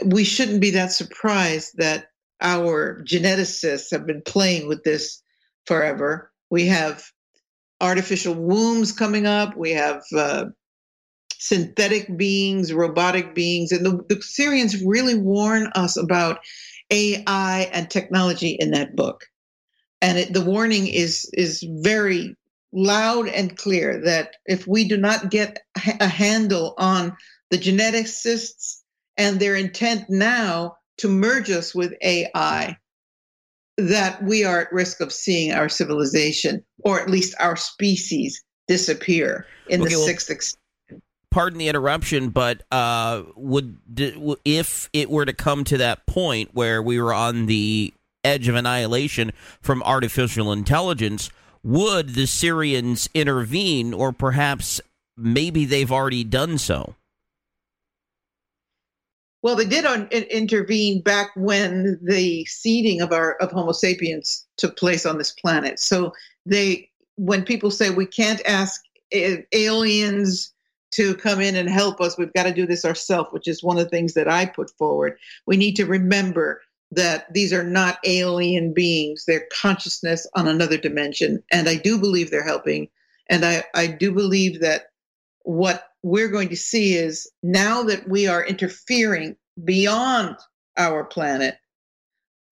we 0.04 0.24
shouldn't 0.24 0.60
be 0.60 0.70
that 0.70 0.92
surprised 0.92 1.72
that 1.78 2.06
our 2.40 3.02
geneticists 3.04 3.90
have 3.90 4.06
been 4.06 4.22
playing 4.22 4.68
with 4.68 4.84
this 4.84 5.22
forever. 5.66 6.30
We 6.50 6.66
have 6.66 7.04
artificial 7.80 8.34
wombs 8.34 8.92
coming 8.92 9.26
up. 9.26 9.56
We 9.56 9.72
have 9.72 10.02
uh, 10.16 10.46
synthetic 11.38 12.16
beings, 12.16 12.72
robotic 12.72 13.34
beings, 13.34 13.72
and 13.72 13.84
the, 13.84 14.02
the 14.08 14.16
Sirians 14.16 14.82
really 14.86 15.14
warn 15.14 15.68
us 15.74 15.96
about 15.96 16.38
AI 16.90 17.68
and 17.72 17.90
technology 17.90 18.56
in 18.58 18.70
that 18.70 18.94
book. 18.94 19.24
And 20.02 20.18
it, 20.18 20.32
the 20.32 20.44
warning 20.44 20.86
is 20.86 21.30
is 21.32 21.64
very 21.80 22.36
loud 22.72 23.28
and 23.28 23.56
clear 23.56 24.02
that 24.04 24.34
if 24.46 24.66
we 24.66 24.86
do 24.86 24.96
not 24.96 25.30
get 25.30 25.60
a 26.00 26.08
handle 26.08 26.74
on 26.76 27.16
the 27.50 27.58
geneticists 27.58 28.80
and 29.16 29.38
their 29.38 29.54
intent 29.54 30.06
now 30.08 30.76
to 30.98 31.08
merge 31.08 31.50
us 31.50 31.74
with 31.74 31.94
AI, 32.02 32.76
that 33.78 34.22
we 34.22 34.44
are 34.44 34.60
at 34.60 34.72
risk 34.72 35.00
of 35.00 35.12
seeing 35.12 35.52
our 35.52 35.68
civilization, 35.68 36.64
or 36.84 37.00
at 37.00 37.10
least 37.10 37.34
our 37.40 37.56
species, 37.56 38.42
disappear 38.66 39.46
in 39.68 39.80
Okay, 39.82 39.90
the 39.90 39.96
well- 39.98 40.06
sixth 40.06 40.30
ex- 40.30 40.56
pardon 41.30 41.58
the 41.58 41.68
interruption, 41.68 42.30
but 42.30 42.62
uh, 42.70 43.22
would 43.34 43.76
if 44.44 44.88
it 44.92 45.10
were 45.10 45.24
to 45.24 45.32
come 45.32 45.64
to 45.64 45.78
that 45.78 46.06
point 46.06 46.50
where 46.52 46.80
we 46.80 47.00
were 47.00 47.12
on 47.12 47.46
the 47.46 47.92
edge 48.24 48.48
of 48.48 48.54
annihilation 48.54 49.32
from 49.60 49.82
artificial 49.82 50.52
intelligence, 50.52 51.30
would 51.62 52.10
the 52.10 52.24
Sirians 52.24 53.08
intervene, 53.14 53.94
or 53.94 54.12
perhaps 54.12 54.80
maybe 55.16 55.64
they've 55.64 55.92
already 55.92 56.24
done 56.24 56.58
so? 56.58 56.96
Well, 59.42 59.56
they 59.56 59.66
did 59.66 59.84
intervene 60.10 61.02
back 61.02 61.30
when 61.36 61.98
the 62.02 62.46
seeding 62.46 63.02
of 63.02 63.12
our 63.12 63.34
of 63.36 63.52
Homo 63.52 63.72
sapiens 63.72 64.46
took 64.56 64.76
place 64.76 65.04
on 65.04 65.18
this 65.18 65.32
planet. 65.32 65.78
So 65.78 66.12
they, 66.46 66.90
when 67.16 67.44
people 67.44 67.70
say 67.70 67.90
we 67.90 68.06
can't 68.06 68.40
ask 68.46 68.82
aliens 69.52 70.54
to 70.94 71.14
come 71.16 71.40
in 71.40 71.56
and 71.56 71.68
help 71.68 72.00
us. 72.00 72.16
We've 72.16 72.32
got 72.34 72.44
to 72.44 72.54
do 72.54 72.66
this 72.66 72.84
ourselves, 72.84 73.30
which 73.32 73.48
is 73.48 73.62
one 73.62 73.78
of 73.78 73.84
the 73.84 73.90
things 73.90 74.14
that 74.14 74.28
I 74.28 74.46
put 74.46 74.70
forward. 74.78 75.18
We 75.46 75.56
need 75.56 75.74
to 75.76 75.86
remember 75.86 76.62
that 76.90 77.32
these 77.32 77.52
are 77.52 77.64
not 77.64 77.98
alien 78.04 78.72
beings, 78.72 79.24
they're 79.26 79.48
consciousness 79.52 80.26
on 80.34 80.46
another 80.46 80.76
dimension. 80.76 81.42
And 81.50 81.68
I 81.68 81.76
do 81.76 81.98
believe 81.98 82.30
they're 82.30 82.44
helping. 82.44 82.88
And 83.28 83.44
I, 83.44 83.64
I 83.74 83.86
do 83.86 84.12
believe 84.12 84.60
that 84.60 84.86
what 85.42 85.88
we're 86.02 86.28
going 86.28 86.50
to 86.50 86.56
see 86.56 86.94
is 86.94 87.30
now 87.42 87.82
that 87.84 88.08
we 88.08 88.26
are 88.26 88.44
interfering 88.44 89.36
beyond 89.62 90.36
our 90.76 91.04
planet, 91.04 91.56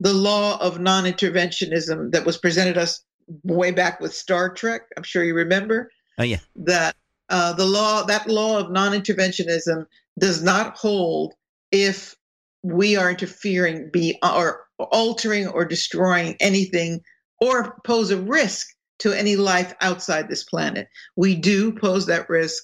the 0.01 0.12
law 0.12 0.59
of 0.61 0.80
non 0.80 1.05
interventionism 1.05 2.12
that 2.12 2.24
was 2.24 2.39
presented 2.39 2.78
us 2.78 3.05
way 3.45 3.70
back 3.70 4.01
with 4.01 4.14
Star 4.14 4.53
Trek, 4.53 4.83
I'm 4.97 5.03
sure 5.03 5.22
you 5.22 5.35
remember. 5.35 5.91
Oh, 6.18 6.24
yeah. 6.24 6.39
That 6.57 6.97
uh, 7.28 7.53
the 7.53 7.64
law, 7.64 8.05
that 8.05 8.28
law 8.28 8.59
of 8.59 8.70
non 8.70 8.93
interventionism 8.93 9.87
does 10.18 10.43
not 10.43 10.76
hold 10.76 11.35
if 11.70 12.16
we 12.62 12.96
are 12.96 13.10
interfering 13.10 13.90
be 13.92 14.18
or 14.22 14.64
altering 14.78 15.48
or 15.48 15.64
destroying 15.64 16.36
anything 16.40 17.00
or 17.40 17.76
pose 17.84 18.10
a 18.10 18.16
risk 18.16 18.68
to 19.00 19.12
any 19.12 19.36
life 19.36 19.74
outside 19.80 20.28
this 20.28 20.44
planet. 20.44 20.88
We 21.16 21.34
do 21.34 21.72
pose 21.72 22.06
that 22.06 22.28
risk. 22.28 22.62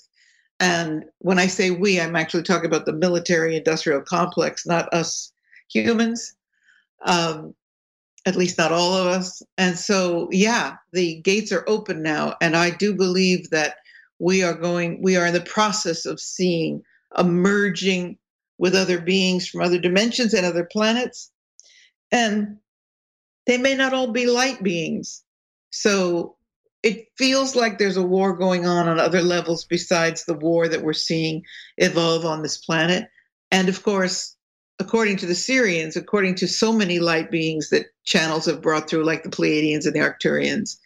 And 0.60 1.04
when 1.18 1.38
I 1.38 1.46
say 1.46 1.70
we, 1.70 2.00
I'm 2.00 2.16
actually 2.16 2.44
talking 2.44 2.66
about 2.66 2.86
the 2.86 2.92
military 2.92 3.56
industrial 3.56 4.02
complex, 4.02 4.66
not 4.66 4.92
us 4.92 5.32
humans, 5.68 6.34
um, 7.04 7.54
at 8.26 8.36
least 8.36 8.58
not 8.58 8.72
all 8.72 8.94
of 8.94 9.06
us. 9.06 9.42
And 9.56 9.76
so, 9.76 10.28
yeah, 10.30 10.76
the 10.92 11.20
gates 11.22 11.50
are 11.50 11.64
open 11.68 12.02
now. 12.02 12.36
And 12.40 12.56
I 12.56 12.70
do 12.70 12.94
believe 12.94 13.50
that 13.50 13.76
we 14.18 14.42
are 14.42 14.54
going, 14.54 15.00
we 15.02 15.16
are 15.16 15.26
in 15.26 15.34
the 15.34 15.40
process 15.40 16.06
of 16.06 16.20
seeing 16.20 16.82
a 17.12 17.24
merging 17.24 18.18
with 18.58 18.74
other 18.74 19.00
beings 19.00 19.48
from 19.48 19.62
other 19.62 19.78
dimensions 19.78 20.34
and 20.34 20.44
other 20.44 20.64
planets. 20.64 21.30
And 22.10 22.58
they 23.46 23.58
may 23.58 23.74
not 23.74 23.94
all 23.94 24.12
be 24.12 24.26
light 24.26 24.62
beings. 24.62 25.22
So 25.70 26.36
it 26.82 27.08
feels 27.16 27.56
like 27.56 27.78
there's 27.78 27.96
a 27.96 28.02
war 28.02 28.36
going 28.36 28.66
on 28.66 28.88
on 28.88 29.00
other 29.00 29.22
levels 29.22 29.64
besides 29.64 30.24
the 30.24 30.34
war 30.34 30.68
that 30.68 30.82
we're 30.82 30.92
seeing 30.92 31.42
evolve 31.76 32.24
on 32.24 32.42
this 32.42 32.58
planet. 32.58 33.08
And 33.50 33.68
of 33.68 33.82
course, 33.82 34.36
according 34.78 35.16
to 35.18 35.26
the 35.26 35.34
Sirians, 35.34 35.96
according 35.96 36.36
to 36.36 36.46
so 36.46 36.72
many 36.72 36.98
light 37.00 37.30
beings 37.30 37.70
that 37.70 37.86
channels 38.04 38.46
have 38.46 38.62
brought 38.62 38.88
through, 38.88 39.04
like 39.04 39.22
the 39.22 39.30
Pleiadians 39.30 39.86
and 39.86 39.94
the 39.94 40.00
Arcturians, 40.00 40.76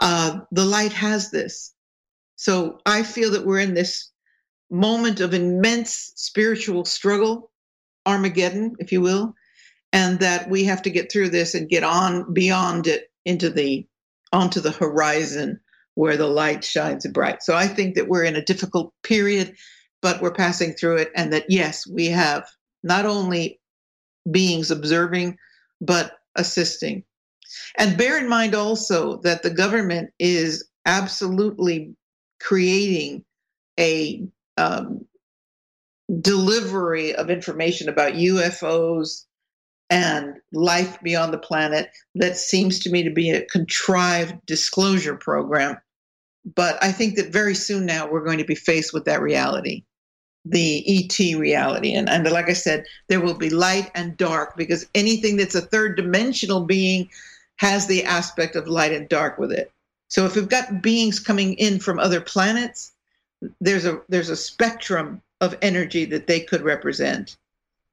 uh, 0.00 0.40
the 0.52 0.64
light 0.64 0.92
has 0.92 1.30
this. 1.30 1.74
So 2.36 2.80
I 2.86 3.02
feel 3.02 3.30
that 3.32 3.46
we're 3.46 3.60
in 3.60 3.74
this 3.74 4.10
moment 4.70 5.20
of 5.20 5.34
immense 5.34 6.12
spiritual 6.16 6.84
struggle, 6.84 7.50
Armageddon, 8.04 8.76
if 8.78 8.92
you 8.92 9.00
will, 9.00 9.34
and 9.92 10.20
that 10.20 10.48
we 10.48 10.64
have 10.64 10.82
to 10.82 10.90
get 10.90 11.10
through 11.10 11.30
this 11.30 11.54
and 11.54 11.68
get 11.68 11.82
on 11.82 12.32
beyond 12.32 12.86
it 12.86 13.10
into 13.24 13.50
the 13.50 13.86
onto 14.32 14.60
the 14.60 14.72
horizon 14.72 15.60
where 15.94 16.16
the 16.16 16.26
light 16.26 16.64
shines 16.64 17.06
bright. 17.06 17.42
So 17.42 17.54
I 17.54 17.66
think 17.66 17.94
that 17.94 18.08
we're 18.08 18.24
in 18.24 18.36
a 18.36 18.44
difficult 18.44 18.92
period, 19.02 19.54
but 20.02 20.20
we're 20.20 20.34
passing 20.34 20.74
through 20.74 20.98
it, 20.98 21.10
and 21.16 21.32
that 21.32 21.46
yes, 21.48 21.86
we 21.86 22.06
have 22.06 22.46
not 22.82 23.06
only 23.06 23.60
beings 24.30 24.70
observing, 24.70 25.38
but 25.80 26.12
assisting. 26.34 27.04
And 27.78 27.96
bear 27.96 28.18
in 28.18 28.28
mind 28.28 28.54
also 28.54 29.18
that 29.22 29.42
the 29.42 29.50
government 29.50 30.10
is 30.18 30.68
absolutely 30.84 31.94
creating 32.40 33.24
a 33.78 34.26
um, 34.56 35.04
delivery 36.20 37.14
of 37.14 37.30
information 37.30 37.88
about 37.88 38.14
UFOs 38.14 39.24
and 39.90 40.34
life 40.52 41.00
beyond 41.02 41.32
the 41.32 41.38
planet 41.38 41.90
that 42.14 42.36
seems 42.36 42.80
to 42.80 42.90
me 42.90 43.02
to 43.04 43.10
be 43.10 43.30
a 43.30 43.44
contrived 43.46 44.34
disclosure 44.46 45.16
program. 45.16 45.78
But 46.54 46.82
I 46.82 46.92
think 46.92 47.16
that 47.16 47.32
very 47.32 47.54
soon 47.54 47.86
now 47.86 48.08
we're 48.08 48.24
going 48.24 48.38
to 48.38 48.44
be 48.44 48.54
faced 48.54 48.92
with 48.92 49.04
that 49.04 49.20
reality, 49.20 49.84
the 50.44 50.84
ET 50.86 51.38
reality. 51.38 51.92
And, 51.92 52.08
and 52.08 52.28
like 52.30 52.48
I 52.48 52.52
said, 52.52 52.84
there 53.08 53.20
will 53.20 53.34
be 53.34 53.50
light 53.50 53.90
and 53.94 54.16
dark 54.16 54.56
because 54.56 54.86
anything 54.94 55.36
that's 55.36 55.56
a 55.56 55.60
third 55.60 55.96
dimensional 55.96 56.64
being 56.64 57.08
has 57.56 57.86
the 57.86 58.04
aspect 58.04 58.54
of 58.54 58.68
light 58.68 58.92
and 58.92 59.08
dark 59.08 59.38
with 59.38 59.52
it. 59.52 59.72
So 60.08 60.24
if 60.24 60.36
we've 60.36 60.48
got 60.48 60.82
beings 60.82 61.18
coming 61.18 61.54
in 61.54 61.80
from 61.80 61.98
other 61.98 62.20
planets, 62.20 62.92
there's 63.60 63.84
a 63.84 64.00
there's 64.08 64.30
a 64.30 64.36
spectrum 64.36 65.20
of 65.40 65.56
energy 65.62 66.04
that 66.04 66.26
they 66.26 66.40
could 66.40 66.62
represent 66.62 67.36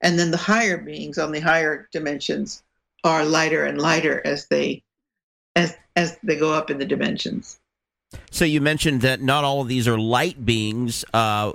and 0.01 0.17
then 0.17 0.31
the 0.31 0.37
higher 0.37 0.77
beings 0.77 1.17
on 1.17 1.31
the 1.31 1.39
higher 1.39 1.87
dimensions 1.91 2.63
are 3.03 3.25
lighter 3.25 3.65
and 3.65 3.81
lighter 3.81 4.21
as 4.25 4.47
they 4.47 4.81
as 5.55 5.75
as 5.95 6.17
they 6.23 6.37
go 6.37 6.53
up 6.53 6.69
in 6.69 6.77
the 6.77 6.85
dimensions 6.85 7.59
so 8.31 8.45
you 8.45 8.61
mentioned 8.61 9.01
that 9.01 9.21
not 9.21 9.43
all 9.43 9.61
of 9.61 9.67
these 9.67 9.87
are 9.87 9.97
light 9.97 10.45
beings 10.45 11.03
uh 11.13 11.51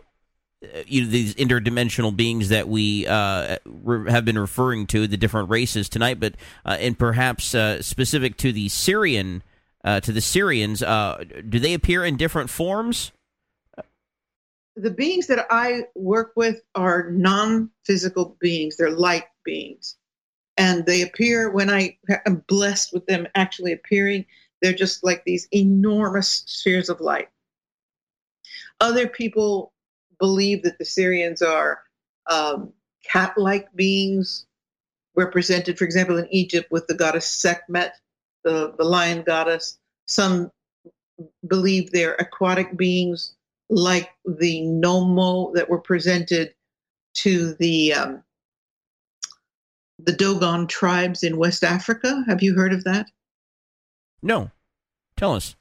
you 0.87 1.03
know, 1.03 1.09
these 1.09 1.35
interdimensional 1.37 2.15
beings 2.15 2.49
that 2.49 2.69
we 2.69 3.07
uh, 3.07 3.59
re- 3.65 4.11
have 4.11 4.25
been 4.25 4.39
referring 4.39 4.87
to, 4.89 5.07
the 5.07 5.17
different 5.17 5.51
races 5.51 5.89
tonight, 5.89 6.19
but 6.19 6.35
uh, 6.65 6.77
and 6.81 6.99
perhaps 6.99 7.55
uh, 7.55 7.81
specific 7.81 8.37
to 8.39 8.53
the 8.53 8.67
Sirian 8.67 9.43
uh, 9.85 10.01
to 10.01 10.13
the 10.13 10.21
Sirians, 10.21 10.83
uh, 10.83 11.23
do 11.49 11.59
they 11.59 11.75
appear 11.75 12.05
in 12.05 12.17
different 12.17 12.51
forms? 12.51 13.13
The 14.79 14.91
beings 14.93 15.27
that 15.27 15.47
I 15.51 15.87
work 15.97 16.33
with 16.37 16.61
are 16.77 17.11
non 17.11 17.71
physical 17.85 18.37
beings, 18.41 18.77
they're 18.77 18.91
light 18.91 19.25
beings. 19.45 19.97
And 20.57 20.87
they 20.87 21.03
appear 21.03 21.51
when 21.51 21.69
I 21.69 21.99
am 22.27 22.45
blessed 22.47 22.93
with 22.93 23.07
them 23.07 23.27
actually 23.35 23.73
appearing, 23.73 24.25
they're 24.63 24.73
just 24.73 25.05
like 25.05 25.25
these 25.25 25.49
enormous 25.53 26.45
spheres 26.47 26.89
of 26.89 27.01
light. 27.01 27.29
Other 28.81 29.09
people 29.09 29.73
believe 30.19 30.63
that 30.63 30.79
the 30.79 30.85
Sirians 30.85 31.43
are 31.43 31.81
um, 32.29 32.73
cat 33.05 33.35
like 33.37 33.73
beings, 33.75 34.47
represented, 35.17 35.77
for 35.77 35.85
example, 35.85 36.19
in 36.19 36.33
Egypt 36.33 36.71
with 36.71 36.87
the 36.87 36.95
goddess 36.95 37.29
Sekhmet, 37.29 37.93
the, 38.45 38.75
the 38.79 38.85
lion 38.85 39.23
goddess. 39.23 39.79
Some 40.07 40.53
believe 41.47 41.91
they're 41.91 42.15
aquatic 42.15 42.77
beings 42.77 43.35
like 43.71 44.11
the 44.25 44.63
Nommo 44.63 45.53
that 45.55 45.69
were 45.69 45.81
presented 45.81 46.55
to 47.15 47.55
the 47.55 47.95
um, 47.95 48.23
the 49.99 50.13
Dogon 50.13 50.67
tribes 50.69 51.23
in 51.23 51.39
West 51.39 51.65
Africa. 51.65 52.25
Have 52.29 52.43
you 52.43 52.55
heard 52.55 52.73
of 52.73 52.85
that? 52.85 53.07
No. 54.23 54.51
Tell 55.17 55.35
us. 55.35 55.57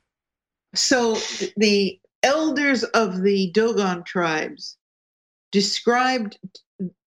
So 0.75 1.17
the 1.55 1.99
elders 2.21 2.83
of 2.83 3.21
the 3.21 3.51
Dogon 3.51 4.03
tribes 4.03 4.77
described 5.51 6.37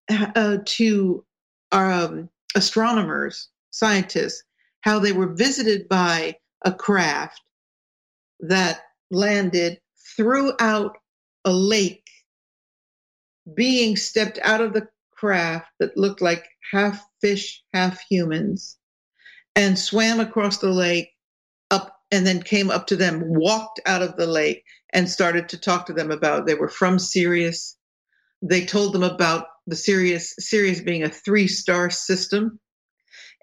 uh, 0.09 0.59
to 0.64 1.24
um, 1.70 2.28
astronomers, 2.55 3.48
scientists, 3.70 4.42
how 4.80 4.98
they 4.98 5.12
were 5.12 5.32
visited 5.32 5.88
by 5.88 6.36
a 6.64 6.72
craft 6.72 7.40
that 8.40 8.80
landed 9.11 9.80
throughout 10.17 10.97
a 11.45 11.53
lake, 11.53 12.09
being 13.55 13.97
stepped 13.97 14.39
out 14.43 14.61
of 14.61 14.73
the 14.73 14.89
craft 15.13 15.71
that 15.79 15.97
looked 15.97 16.21
like 16.21 16.47
half 16.73 17.05
fish, 17.21 17.63
half 17.75 18.01
humans, 18.09 18.77
and 19.57 19.79
swam 19.79 20.21
across 20.21 20.59
the 20.59 20.71
lake 20.71 21.11
up 21.71 21.97
and 22.11 22.27
then 22.27 22.43
came 22.43 22.71
up 22.71 22.87
to 22.89 22.97
them, 22.97 23.23
walked 23.25 23.81
out 23.87 24.03
of 24.03 24.17
the 24.17 24.27
lake, 24.27 24.65
and 24.93 25.09
started 25.09 25.49
to 25.49 25.59
talk 25.59 25.87
to 25.87 25.93
them 25.93 26.11
about 26.11 26.47
they 26.47 26.55
were 26.55 26.69
from 26.69 26.99
Sirius. 26.99 27.77
They 28.43 28.65
told 28.65 28.93
them 28.93 29.03
about 29.03 29.47
the 29.67 29.77
Sirius, 29.77 30.35
Sirius 30.39 30.81
being 30.81 31.03
a 31.03 31.09
three 31.09 31.47
star 31.47 31.91
system. 31.91 32.59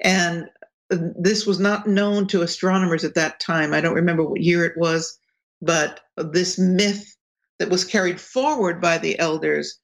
And 0.04 0.50
this 0.90 1.46
was 1.46 1.60
not 1.60 1.88
known 1.88 2.28
to 2.28 2.42
astronomers 2.42 3.04
at 3.04 3.16
that 3.16 3.40
time. 3.40 3.74
I 3.74 3.82
don't 3.82 3.96
remember 3.96 4.24
what 4.24 4.42
year 4.42 4.66
it 4.66 4.78
was, 4.78 5.17
but 5.62 6.02
this 6.18 6.58
myth 6.58 7.16
that 7.60 7.70
was 7.70 7.84
carried 7.84 8.22
forward 8.22 8.82
by 8.82 8.98
the 8.98 9.18
elders 9.20 9.80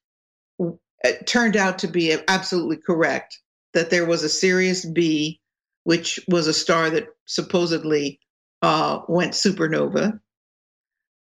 turned 1.25 1.57
out 1.57 1.79
to 1.79 1.87
be 1.87 2.15
absolutely 2.27 2.77
correct 2.77 3.39
that 3.73 3.89
there 3.89 4.05
was 4.05 4.23
a 4.23 4.29
Sirius 4.29 4.85
B, 4.85 5.41
which 5.83 6.19
was 6.27 6.47
a 6.47 6.53
star 6.53 6.89
that 6.91 7.07
supposedly 7.25 8.19
uh, 8.61 8.99
went 9.07 9.33
supernova. 9.33 10.19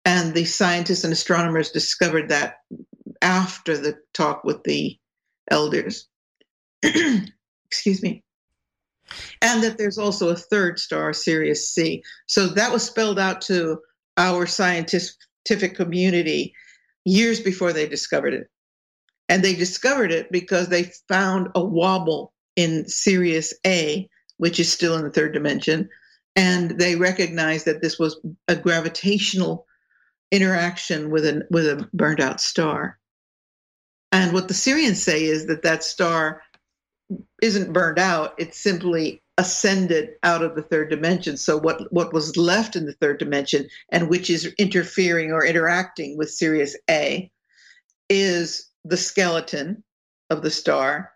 And 0.05 0.33
the 0.33 0.45
scientists 0.45 1.03
and 1.03 1.11
astronomers 1.11 1.71
discovered 1.71 2.29
that 2.29 2.59
after 3.21 3.77
the 3.77 3.97
talk 4.13 4.43
with 4.43 4.63
the 4.63 4.97
elders. 5.51 6.07
Excuse 6.83 8.01
me. 8.01 8.23
And 9.41 9.63
that 9.63 9.77
there's 9.77 9.97
also 9.97 10.29
a 10.29 10.35
third 10.35 10.79
star, 10.79 11.13
Sirius 11.13 11.69
C. 11.69 12.03
So 12.27 12.47
that 12.47 12.71
was 12.71 12.83
spelled 12.83 13.19
out 13.19 13.41
to 13.41 13.79
our 14.18 14.45
scientific 14.45 15.76
community 15.76 16.53
years 17.05 17.39
before 17.39 17.72
they 17.72 17.88
discovered 17.88 18.34
it. 18.34 18.47
And 19.30 19.43
they 19.43 19.55
discovered 19.55 20.11
it 20.11 20.32
because 20.32 20.70
they 20.70 20.91
found 21.07 21.49
a 21.55 21.63
wobble 21.63 22.34
in 22.55 22.88
Sirius 22.88 23.53
A, 23.65 24.09
which 24.38 24.59
is 24.59 24.72
still 24.72 24.95
in 24.95 25.03
the 25.03 25.11
third 25.11 25.34
dimension. 25.34 25.89
And 26.36 26.80
they 26.80 26.95
recognized 26.95 27.65
that 27.65 27.82
this 27.82 27.97
was 27.97 28.20
a 28.47 28.55
gravitational 28.55 29.65
interaction 30.32 31.09
with 31.09 31.26
a, 31.26 31.43
with 31.49 31.65
a 31.65 31.88
burned 31.93 32.20
out 32.20 32.41
star. 32.41 32.97
And 34.11 34.34
what 34.34 34.47
the 34.47 34.53
Sirians 34.53 34.95
say 34.97 35.24
is 35.24 35.47
that 35.47 35.63
that 35.63 35.84
star 35.84 36.41
isn't 37.41 37.74
burned 37.74 37.99
out, 37.99 38.34
it's 38.38 38.59
simply 38.59 39.22
ascended 39.38 40.09
out 40.23 40.43
of 40.43 40.55
the 40.55 40.63
third 40.63 40.89
dimension. 40.89 41.38
So 41.38 41.57
what 41.57 41.91
what 41.93 42.13
was 42.13 42.38
left 42.38 42.75
in 42.75 42.85
the 42.85 42.93
third 42.93 43.19
dimension 43.19 43.67
and 43.91 44.09
which 44.09 44.29
is 44.29 44.53
interfering 44.57 45.31
or 45.31 45.45
interacting 45.45 46.17
with 46.17 46.31
Sirius 46.31 46.75
A 46.89 47.31
is 48.09 48.69
the 48.83 48.97
skeleton 48.97 49.83
of 50.29 50.41
the 50.41 50.51
star 50.51 51.11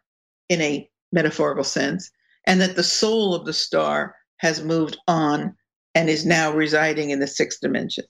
in 0.50 0.62
a 0.62 0.90
metaphorical 1.12 1.64
sense, 1.64 2.12
and 2.46 2.62
that 2.62 2.76
the 2.76 2.84
soul 2.84 3.34
of 3.34 3.46
the 3.46 3.54
star 3.54 4.16
has 4.38 4.64
moved 4.64 4.98
on 5.08 5.56
and 5.96 6.10
is 6.10 6.26
now 6.26 6.52
residing 6.52 7.10
in 7.10 7.20
the 7.20 7.28
sixth 7.28 7.60
dimension. 7.62 8.06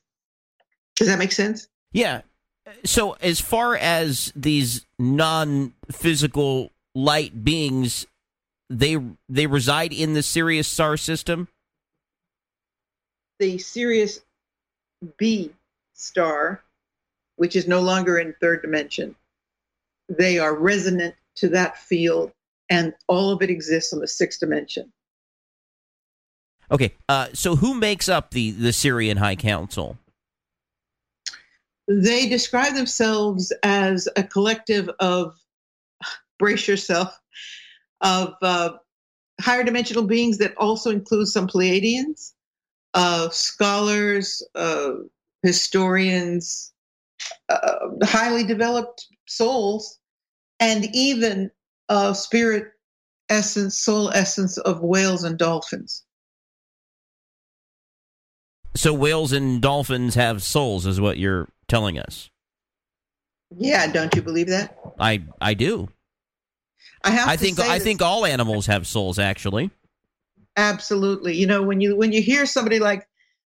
Does 0.96 1.08
that 1.08 1.20
make 1.20 1.32
sense? 1.32 1.68
Yeah. 1.92 2.22
So, 2.84 3.14
as 3.22 3.40
far 3.40 3.76
as 3.76 4.32
these 4.36 4.86
non 5.00 5.74
physical 5.92 6.72
light 6.94 7.44
beings, 7.44 8.06
they 8.72 8.98
they 9.28 9.48
reside 9.48 9.94
in 9.94 10.14
the 10.14 10.24
Sirius 10.24 10.68
star 10.68 10.98
system. 10.98 11.48
The 13.40 13.58
Sirius 13.58 14.22
B 15.18 15.52
star, 15.94 16.64
which 17.36 17.56
is 17.56 17.68
no 17.68 17.82
longer 17.82 18.18
in 18.18 18.34
third 18.40 18.62
dimension, 18.62 19.16
they 20.10 20.40
are 20.40 20.56
resonant 20.56 21.16
to 21.36 21.50
that 21.50 21.78
field, 21.78 22.32
and 22.70 22.94
all 23.08 23.32
of 23.32 23.42
it 23.42 23.50
exists 23.50 23.94
on 23.94 24.00
the 24.00 24.08
sixth 24.08 24.40
dimension. 24.40 24.92
Okay, 26.72 26.94
uh, 27.10 27.28
so 27.34 27.56
who 27.56 27.74
makes 27.74 28.08
up 28.08 28.32
the 28.32 28.52
the 28.52 28.70
Sirian 28.70 29.18
High 29.18 29.36
Council? 29.36 29.98
They 31.88 32.30
describe 32.30 32.76
themselves 32.76 33.52
as 33.64 34.08
a 34.16 34.24
collective 34.24 34.90
of 35.00 35.36
brace 36.40 36.68
yourself 36.68 37.20
of 38.02 38.34
uh, 38.42 38.72
higher 39.40 39.64
dimensional 39.64 40.04
beings 40.04 40.38
that 40.40 40.56
also 40.58 40.90
include 40.92 41.28
some 41.28 41.48
Pleiadians, 41.48 42.34
uh, 42.94 43.30
scholars, 43.30 44.46
uh, 44.56 44.92
historians, 45.44 46.74
uh, 47.50 47.90
highly 48.04 48.44
developed 48.44 49.08
souls, 49.28 50.00
and 50.60 50.88
even 50.94 51.52
uh, 51.90 52.14
spirit 52.14 52.72
essence, 53.30 53.78
soul 53.78 54.10
essence 54.12 54.58
of 54.60 54.82
whales 54.82 55.24
and 55.24 55.38
dolphins. 55.38 56.04
So 58.76 58.94
whales 58.94 59.32
and 59.32 59.62
dolphins 59.62 60.16
have 60.16 60.42
souls, 60.44 60.86
is 60.86 61.02
what 61.02 61.18
you're 61.18 61.50
telling 61.68 62.00
us. 62.00 62.30
Yeah, 63.58 63.92
don't 63.92 64.16
you 64.16 64.22
believe 64.22 64.48
that? 64.48 64.78
I 65.00 65.24
I 65.42 65.54
do. 65.54 65.90
I 67.04 67.12
have. 67.12 67.28
I 67.28 67.38
think 67.38 67.60
I 67.60 67.80
think 67.80 68.02
all 68.02 68.26
animals 68.26 68.66
have 68.68 68.86
souls. 68.88 69.20
Actually, 69.20 69.72
absolutely. 70.58 71.36
You 71.36 71.48
know, 71.48 71.64
when 71.64 71.82
you 71.82 71.96
when 71.96 72.12
you 72.12 72.22
hear 72.22 72.46
somebody 72.46 72.80
like 72.80 73.08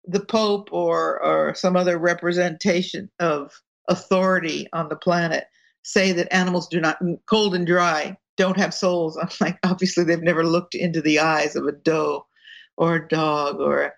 the 0.04 0.20
Pope 0.20 0.68
or 0.72 1.22
or 1.22 1.54
some 1.54 1.76
other 1.76 1.98
representation 1.98 3.10
of 3.18 3.52
authority 3.88 4.68
on 4.72 4.88
the 4.88 4.96
planet 4.96 5.44
say 5.82 6.12
that 6.12 6.32
animals 6.32 6.68
do 6.68 6.80
not 6.80 6.98
cold 7.26 7.54
and 7.54 7.66
dry 7.66 8.16
don't 8.36 8.58
have 8.58 8.74
souls, 8.74 9.16
I'm 9.22 9.28
like, 9.40 9.58
obviously 9.64 10.04
they've 10.04 10.22
never 10.22 10.44
looked 10.44 10.74
into 10.74 11.02
the 11.02 11.20
eyes 11.20 11.56
of 11.56 11.66
a 11.66 11.72
doe 11.72 12.26
or 12.76 12.96
a 12.96 13.08
dog 13.08 13.60
or 13.60 13.94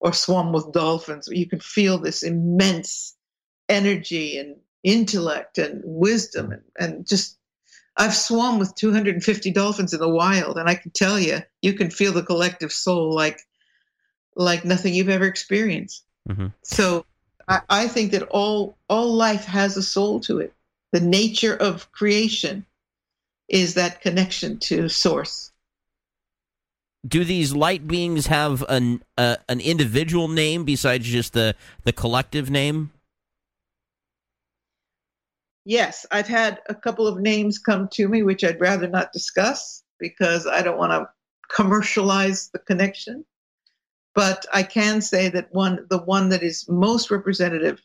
or 0.00 0.12
swum 0.12 0.52
with 0.52 0.72
dolphins. 0.72 1.28
You 1.30 1.48
can 1.48 1.60
feel 1.60 1.98
this 1.98 2.24
immense 2.24 3.16
energy 3.68 4.36
and 4.36 4.56
intellect 4.82 5.58
and 5.58 5.80
wisdom 5.84 6.50
and, 6.50 6.62
and 6.76 7.06
just 7.06 7.38
I've 7.96 8.14
swum 8.14 8.58
with 8.58 8.74
250 8.74 9.50
dolphins 9.50 9.92
in 9.92 10.00
the 10.00 10.08
wild, 10.08 10.56
and 10.56 10.68
I 10.68 10.74
can 10.74 10.90
tell 10.92 11.18
you, 11.18 11.40
you 11.60 11.74
can 11.74 11.90
feel 11.90 12.12
the 12.12 12.22
collective 12.22 12.72
soul 12.72 13.14
like 13.14 13.40
like 14.34 14.64
nothing 14.64 14.94
you've 14.94 15.10
ever 15.10 15.26
experienced. 15.26 16.04
Mm-hmm. 16.28 16.48
So 16.62 17.04
I, 17.48 17.60
I 17.68 17.88
think 17.88 18.12
that 18.12 18.22
all 18.24 18.76
all 18.88 19.12
life 19.12 19.44
has 19.44 19.76
a 19.76 19.82
soul 19.82 20.20
to 20.20 20.38
it. 20.38 20.54
The 20.92 21.00
nature 21.00 21.54
of 21.54 21.90
creation 21.92 22.64
is 23.48 23.74
that 23.74 24.00
connection 24.00 24.58
to 24.58 24.88
source. 24.88 25.52
Do 27.06 27.24
these 27.24 27.52
light 27.52 27.86
beings 27.86 28.26
have 28.28 28.64
an 28.68 29.02
uh, 29.18 29.36
an 29.48 29.60
individual 29.60 30.28
name 30.28 30.64
besides 30.64 31.06
just 31.06 31.32
the 31.32 31.56
the 31.84 31.92
collective 31.92 32.48
name? 32.48 32.92
Yes, 35.64 36.06
I've 36.10 36.28
had 36.28 36.60
a 36.68 36.74
couple 36.74 37.06
of 37.06 37.20
names 37.20 37.58
come 37.58 37.88
to 37.92 38.08
me, 38.08 38.22
which 38.22 38.44
I'd 38.44 38.60
rather 38.60 38.88
not 38.88 39.12
discuss 39.12 39.82
because 39.98 40.46
I 40.46 40.62
don't 40.62 40.78
want 40.78 40.92
to 40.92 41.08
commercialize 41.54 42.50
the 42.52 42.58
connection. 42.58 43.24
But 44.14 44.44
I 44.52 44.62
can 44.62 45.00
say 45.00 45.28
that 45.30 45.48
one, 45.52 45.86
the 45.88 45.98
one 45.98 46.28
that 46.30 46.42
is 46.42 46.68
most 46.68 47.10
representative 47.10 47.80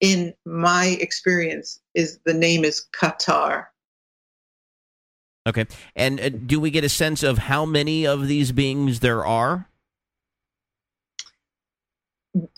in 0.00 0.34
my 0.44 0.96
experience 1.00 1.80
is 1.94 2.18
the 2.24 2.34
name 2.34 2.64
is 2.64 2.86
Qatar. 2.98 3.66
Okay, 5.46 5.66
and 5.94 6.20
uh, 6.20 6.28
do 6.30 6.58
we 6.58 6.70
get 6.70 6.82
a 6.82 6.88
sense 6.88 7.22
of 7.22 7.38
how 7.38 7.64
many 7.64 8.06
of 8.06 8.26
these 8.26 8.52
beings 8.52 9.00
there 9.00 9.24
are? 9.24 9.68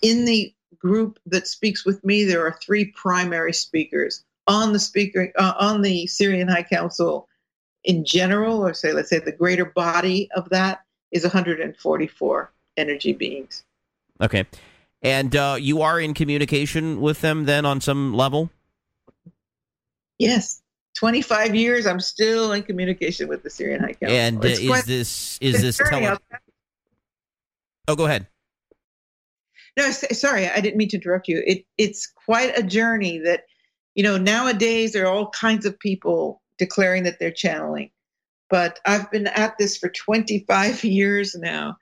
In 0.01 0.25
the 0.25 0.53
group 0.77 1.19
that 1.25 1.47
speaks 1.47 1.85
with 1.85 2.03
me, 2.03 2.23
there 2.23 2.45
are 2.45 2.57
three 2.63 2.85
primary 2.85 3.53
speakers 3.53 4.23
on 4.49 4.73
the 4.73 4.79
speaker 4.79 5.31
uh, 5.37 5.53
on 5.57 5.81
the 5.81 6.05
Sirian 6.07 6.49
High 6.49 6.63
Council 6.63 7.29
in 7.85 8.03
general, 8.03 8.65
or 8.65 8.73
say 8.73 8.91
let's 8.91 9.09
say 9.09 9.19
the 9.19 9.31
greater 9.31 9.63
body 9.65 10.29
of 10.35 10.49
that 10.49 10.81
is 11.11 11.23
144 11.23 12.51
energy 12.75 13.13
beings. 13.13 13.63
Okay, 14.19 14.45
and 15.01 15.33
uh, 15.35 15.55
you 15.57 15.81
are 15.81 15.99
in 16.01 16.13
communication 16.13 16.99
with 16.99 17.21
them 17.21 17.45
then 17.45 17.65
on 17.65 17.79
some 17.79 18.13
level. 18.13 18.49
Yes, 20.17 20.61
25 20.95 21.55
years. 21.55 21.85
I'm 21.85 22.01
still 22.01 22.51
in 22.51 22.63
communication 22.63 23.29
with 23.29 23.43
the 23.43 23.49
Sirian 23.49 23.79
High 23.79 23.93
Council. 23.93 24.17
And 24.17 24.43
uh, 24.43 24.47
is 24.49 24.67
quite, 24.67 24.85
this 24.85 25.37
is 25.39 25.61
this 25.61 25.77
tele- 25.77 26.17
Oh, 27.87 27.95
go 27.95 28.05
ahead. 28.05 28.27
No, 29.77 29.89
sorry, 29.91 30.47
I 30.49 30.59
didn't 30.59 30.77
mean 30.77 30.89
to 30.89 30.97
interrupt 30.97 31.27
you. 31.27 31.41
It 31.45 31.65
it's 31.77 32.07
quite 32.07 32.57
a 32.57 32.63
journey 32.63 33.19
that 33.19 33.43
you 33.95 34.03
know, 34.03 34.17
nowadays 34.17 34.93
there 34.93 35.05
are 35.05 35.13
all 35.13 35.29
kinds 35.29 35.65
of 35.65 35.79
people 35.79 36.41
declaring 36.57 37.03
that 37.03 37.19
they're 37.19 37.31
channeling. 37.31 37.91
But 38.49 38.79
I've 38.85 39.09
been 39.11 39.27
at 39.27 39.57
this 39.57 39.77
for 39.77 39.89
25 39.89 40.83
years 40.83 41.35
now. 41.35 41.77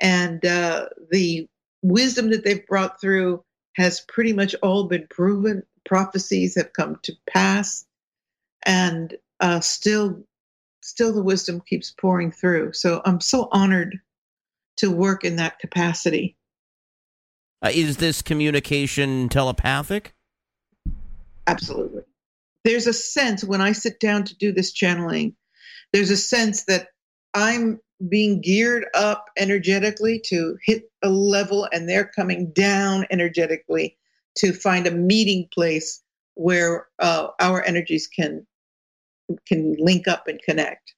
And 0.00 0.44
uh, 0.44 0.88
the 1.10 1.46
wisdom 1.82 2.30
that 2.30 2.44
they've 2.44 2.66
brought 2.66 3.00
through 3.00 3.44
has 3.76 4.00
pretty 4.00 4.32
much 4.32 4.54
all 4.62 4.84
been 4.84 5.06
proven. 5.10 5.62
Prophecies 5.84 6.56
have 6.56 6.72
come 6.72 6.98
to 7.02 7.12
pass. 7.28 7.86
And 8.64 9.16
uh, 9.40 9.60
still, 9.60 10.22
still 10.82 11.12
the 11.12 11.22
wisdom 11.22 11.62
keeps 11.66 11.90
pouring 11.90 12.32
through. 12.32 12.72
So 12.72 13.00
I'm 13.04 13.20
so 13.20 13.48
honored 13.52 13.98
to 14.78 14.90
work 14.90 15.24
in 15.24 15.36
that 15.36 15.58
capacity. 15.58 16.36
Uh, 17.62 17.70
is 17.72 17.98
this 17.98 18.22
communication 18.22 19.28
telepathic? 19.28 20.14
Absolutely. 21.46 22.02
There's 22.64 22.86
a 22.86 22.92
sense 22.92 23.42
when 23.42 23.60
I 23.60 23.72
sit 23.72 23.98
down 23.98 24.24
to 24.24 24.36
do 24.36 24.52
this 24.52 24.72
channeling, 24.72 25.34
there's 25.92 26.10
a 26.10 26.16
sense 26.16 26.64
that 26.64 26.88
I'm 27.34 27.80
being 28.08 28.40
geared 28.40 28.86
up 28.94 29.26
energetically 29.36 30.20
to 30.26 30.56
hit 30.64 30.84
a 31.02 31.08
level 31.08 31.68
and 31.72 31.88
they're 31.88 32.10
coming 32.16 32.52
down 32.52 33.06
energetically 33.10 33.96
to 34.38 34.52
find 34.52 34.86
a 34.86 34.90
meeting 34.90 35.48
place 35.52 36.02
where 36.34 36.88
uh, 36.98 37.28
our 37.40 37.64
energies 37.64 38.06
can 38.06 38.46
can 39.46 39.76
link 39.78 40.08
up 40.08 40.26
and 40.26 40.40
connect. 40.42 40.94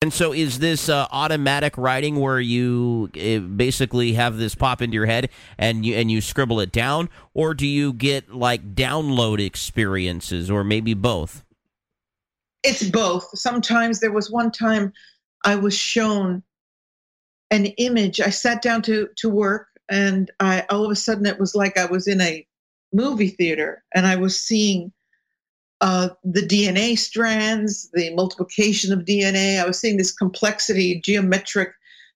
And 0.00 0.12
so, 0.12 0.32
is 0.32 0.60
this 0.60 0.88
uh, 0.88 1.08
automatic 1.10 1.76
writing 1.76 2.20
where 2.20 2.38
you 2.38 3.10
uh, 3.16 3.40
basically 3.40 4.12
have 4.12 4.36
this 4.36 4.54
pop 4.54 4.80
into 4.80 4.94
your 4.94 5.06
head 5.06 5.28
and 5.58 5.84
you 5.84 5.96
and 5.96 6.08
you 6.08 6.20
scribble 6.20 6.60
it 6.60 6.70
down, 6.70 7.10
or 7.34 7.52
do 7.52 7.66
you 7.66 7.92
get 7.92 8.32
like 8.32 8.76
download 8.76 9.44
experiences, 9.44 10.52
or 10.52 10.62
maybe 10.62 10.94
both? 10.94 11.44
It's 12.62 12.88
both. 12.88 13.28
Sometimes 13.36 13.98
there 13.98 14.12
was 14.12 14.30
one 14.30 14.52
time 14.52 14.92
I 15.44 15.56
was 15.56 15.76
shown 15.76 16.44
an 17.50 17.66
image. 17.66 18.20
I 18.20 18.30
sat 18.30 18.62
down 18.62 18.82
to 18.82 19.08
to 19.16 19.28
work, 19.28 19.66
and 19.88 20.30
I 20.38 20.64
all 20.70 20.84
of 20.84 20.92
a 20.92 20.96
sudden 20.96 21.26
it 21.26 21.40
was 21.40 21.56
like 21.56 21.76
I 21.76 21.86
was 21.86 22.06
in 22.06 22.20
a 22.20 22.46
movie 22.92 23.28
theater 23.28 23.82
and 23.94 24.06
I 24.06 24.14
was 24.14 24.38
seeing 24.38 24.92
uh, 25.80 26.08
the 26.24 26.42
DNA 26.42 26.98
strands, 26.98 27.88
the 27.92 28.12
multiplication 28.14 28.92
of 28.92 29.04
DNA. 29.04 29.60
I 29.60 29.66
was 29.66 29.78
seeing 29.78 29.96
this 29.96 30.12
complexity, 30.12 31.00
geometric 31.00 31.70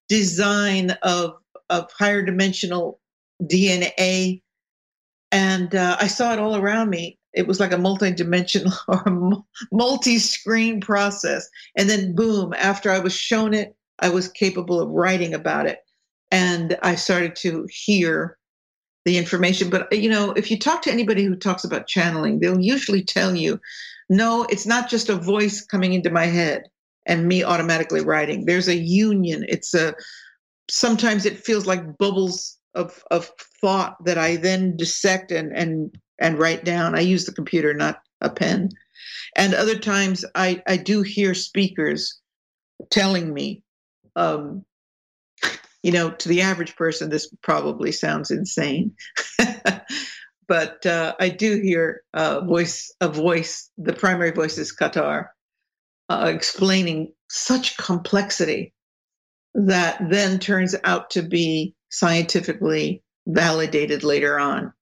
design 0.08 0.92
of 1.02 1.34
of 1.70 1.90
higher 1.92 2.22
dimensional 2.22 3.00
DNA, 3.42 4.42
and 5.30 5.74
uh, 5.74 5.96
I 6.00 6.06
saw 6.06 6.32
it 6.32 6.38
all 6.38 6.56
around 6.56 6.90
me. 6.90 7.18
It 7.34 7.46
was 7.46 7.60
like 7.60 7.72
a 7.72 7.78
multi-dimensional 7.78 8.72
or 8.88 9.44
multi-screen 9.70 10.80
process, 10.80 11.48
and 11.76 11.88
then 11.88 12.14
boom! 12.14 12.52
After 12.54 12.90
I 12.90 12.98
was 12.98 13.14
shown 13.14 13.54
it, 13.54 13.76
I 14.00 14.08
was 14.08 14.28
capable 14.28 14.80
of 14.80 14.90
writing 14.90 15.34
about 15.34 15.66
it, 15.66 15.78
and 16.30 16.76
I 16.82 16.96
started 16.96 17.36
to 17.36 17.66
hear 17.70 18.38
the 19.04 19.18
information. 19.18 19.70
But 19.70 19.92
you 19.92 20.10
know, 20.10 20.32
if 20.32 20.50
you 20.50 20.58
talk 20.58 20.82
to 20.82 20.92
anybody 20.92 21.24
who 21.24 21.36
talks 21.36 21.64
about 21.64 21.86
channeling, 21.86 22.38
they'll 22.38 22.60
usually 22.60 23.02
tell 23.02 23.34
you, 23.34 23.60
no, 24.08 24.44
it's 24.50 24.66
not 24.66 24.88
just 24.88 25.08
a 25.08 25.16
voice 25.16 25.64
coming 25.64 25.92
into 25.92 26.10
my 26.10 26.26
head 26.26 26.64
and 27.06 27.26
me 27.26 27.42
automatically 27.42 28.02
writing. 28.02 28.44
There's 28.44 28.68
a 28.68 28.76
union. 28.76 29.44
It's 29.48 29.74
a 29.74 29.94
sometimes 30.70 31.26
it 31.26 31.44
feels 31.44 31.66
like 31.66 31.98
bubbles 31.98 32.58
of 32.74 33.02
of 33.10 33.30
thought 33.60 34.02
that 34.04 34.18
I 34.18 34.36
then 34.36 34.76
dissect 34.76 35.32
and 35.32 35.56
and 35.56 35.94
and 36.18 36.38
write 36.38 36.64
down. 36.64 36.96
I 36.96 37.00
use 37.00 37.24
the 37.24 37.32
computer, 37.32 37.74
not 37.74 38.00
a 38.20 38.30
pen. 38.30 38.70
And 39.36 39.54
other 39.54 39.78
times 39.78 40.24
I, 40.34 40.62
I 40.66 40.76
do 40.76 41.02
hear 41.02 41.34
speakers 41.34 42.20
telling 42.90 43.32
me 43.32 43.62
um, 44.16 44.64
you 45.82 45.92
know, 45.92 46.10
to 46.10 46.28
the 46.28 46.42
average 46.42 46.76
person, 46.76 47.10
this 47.10 47.28
probably 47.42 47.92
sounds 47.92 48.30
insane. 48.30 48.94
but 50.48 50.84
uh, 50.86 51.14
I 51.18 51.28
do 51.28 51.60
hear 51.60 52.02
a 52.12 52.40
voice, 52.44 52.94
a 53.00 53.08
voice, 53.08 53.70
the 53.76 53.92
primary 53.92 54.30
voice 54.30 54.58
is 54.58 54.74
Qatar, 54.74 55.28
uh, 56.08 56.30
explaining 56.34 57.12
such 57.28 57.76
complexity 57.76 58.72
that 59.54 59.98
then 60.08 60.38
turns 60.38 60.74
out 60.84 61.10
to 61.10 61.22
be 61.22 61.74
scientifically 61.90 63.02
validated 63.26 64.04
later 64.04 64.38
on. 64.38 64.72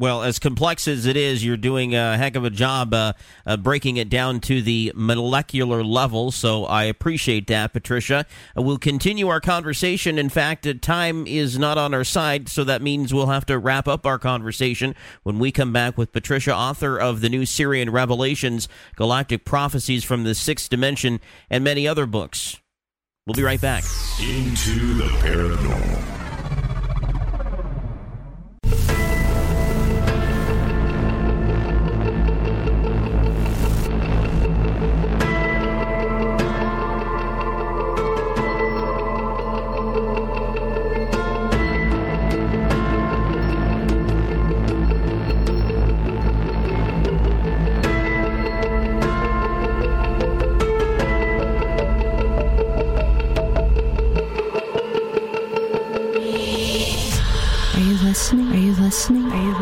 Well, 0.00 0.22
as 0.22 0.38
complex 0.38 0.88
as 0.88 1.04
it 1.04 1.14
is, 1.14 1.44
you're 1.44 1.58
doing 1.58 1.94
a 1.94 2.16
heck 2.16 2.34
of 2.34 2.42
a 2.42 2.48
job 2.48 2.94
uh, 2.94 3.12
uh, 3.44 3.58
breaking 3.58 3.98
it 3.98 4.08
down 4.08 4.40
to 4.40 4.62
the 4.62 4.92
molecular 4.96 5.84
level. 5.84 6.30
So 6.30 6.64
I 6.64 6.84
appreciate 6.84 7.48
that, 7.48 7.74
Patricia. 7.74 8.24
Uh, 8.56 8.62
we'll 8.62 8.78
continue 8.78 9.28
our 9.28 9.42
conversation. 9.42 10.18
In 10.18 10.30
fact, 10.30 10.66
uh, 10.66 10.72
time 10.80 11.26
is 11.26 11.58
not 11.58 11.76
on 11.76 11.92
our 11.92 12.02
side, 12.02 12.48
so 12.48 12.64
that 12.64 12.80
means 12.80 13.12
we'll 13.12 13.26
have 13.26 13.44
to 13.44 13.58
wrap 13.58 13.86
up 13.86 14.06
our 14.06 14.18
conversation 14.18 14.94
when 15.22 15.38
we 15.38 15.52
come 15.52 15.70
back 15.70 15.98
with 15.98 16.12
Patricia, 16.12 16.56
author 16.56 16.98
of 16.98 17.20
the 17.20 17.28
new 17.28 17.42
Sirian 17.42 17.92
Revelations, 17.92 18.70
Galactic 18.96 19.44
Prophecies 19.44 20.02
from 20.02 20.24
the 20.24 20.34
Sixth 20.34 20.70
Dimension, 20.70 21.20
and 21.50 21.62
many 21.62 21.86
other 21.86 22.06
books. 22.06 22.58
We'll 23.26 23.34
be 23.34 23.42
right 23.42 23.60
back. 23.60 23.84
Into 24.18 24.94
the 24.94 25.08
parabnormal. 25.20 26.29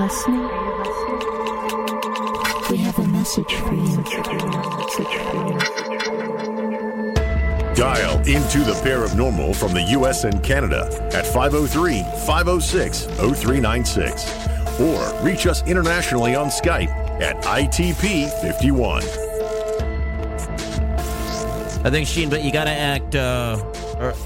Listening? 0.08 0.40
Are 0.40 0.64
you 0.64 0.72
listening? 0.78 1.18
We 2.70 2.76
have 2.78 2.98
a 2.98 3.06
message 3.08 3.52
for 3.56 3.74
you. 3.74 3.96
Dial 7.74 8.16
into 8.20 8.60
the 8.60 8.72
parabnormal 8.82 9.54
from 9.54 9.74
the 9.74 9.82
U.S. 9.90 10.24
and 10.24 10.42
Canada 10.42 10.88
at 11.12 11.26
503 11.26 12.04
506 12.24 13.04
0396 13.04 14.80
or 14.80 15.22
reach 15.22 15.46
us 15.46 15.62
internationally 15.66 16.34
on 16.34 16.46
Skype 16.46 16.88
at 17.20 17.36
ITP51. 17.42 19.02
I 21.84 21.90
think, 21.90 22.08
Sheen, 22.08 22.30
but 22.30 22.42
you 22.42 22.50
got 22.50 22.64
to 22.64 22.70
act 22.70 23.14
uh, 23.14 23.62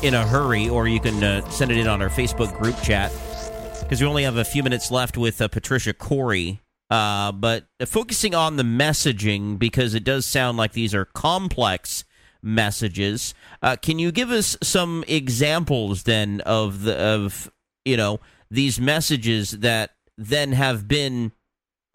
in 0.04 0.14
a 0.14 0.24
hurry, 0.24 0.68
or 0.68 0.86
you 0.86 1.00
can 1.00 1.24
uh, 1.24 1.44
send 1.50 1.72
it 1.72 1.78
in 1.78 1.88
on 1.88 2.00
our 2.00 2.08
Facebook 2.08 2.56
group 2.56 2.80
chat 2.82 3.10
because 3.82 4.00
we 4.00 4.06
only 4.06 4.22
have 4.22 4.36
a 4.36 4.44
few 4.44 4.62
minutes 4.62 4.90
left 4.90 5.16
with 5.16 5.40
uh, 5.40 5.48
Patricia 5.48 5.92
Cori. 5.92 6.60
Uh, 6.90 7.32
but 7.32 7.66
focusing 7.86 8.34
on 8.34 8.56
the 8.56 8.62
messaging 8.62 9.58
because 9.58 9.94
it 9.94 10.04
does 10.04 10.26
sound 10.26 10.58
like 10.58 10.72
these 10.72 10.94
are 10.94 11.04
complex 11.06 12.04
messages. 12.42 13.34
Uh, 13.62 13.76
can 13.76 13.98
you 13.98 14.12
give 14.12 14.30
us 14.30 14.56
some 14.62 15.04
examples 15.08 16.02
then 16.02 16.40
of 16.42 16.82
the 16.82 16.96
of 16.96 17.50
you 17.84 17.96
know 17.96 18.20
these 18.50 18.78
messages 18.78 19.52
that 19.52 19.92
then 20.18 20.52
have 20.52 20.86
been 20.86 21.32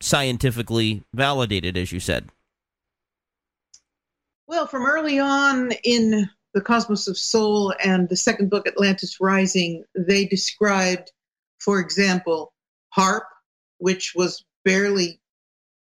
scientifically 0.02 1.04
validated, 1.14 1.78
as 1.78 1.92
you 1.92 2.00
said? 2.00 2.30
Well, 4.48 4.68
from 4.68 4.86
early 4.86 5.20
on 5.20 5.72
in 5.84 6.30
the 6.54 6.62
Cosmos 6.62 7.08
of 7.08 7.18
Soul 7.18 7.74
and 7.84 8.08
the 8.10 8.16
second 8.16 8.50
book, 8.50 8.68
Atlantis 8.68 9.20
Rising, 9.20 9.84
they 9.94 10.26
described, 10.26 11.12
for 11.60 11.80
example, 11.80 12.54
HAARP, 12.98 13.24
which 13.78 14.14
was 14.16 14.44
barely 14.66 15.20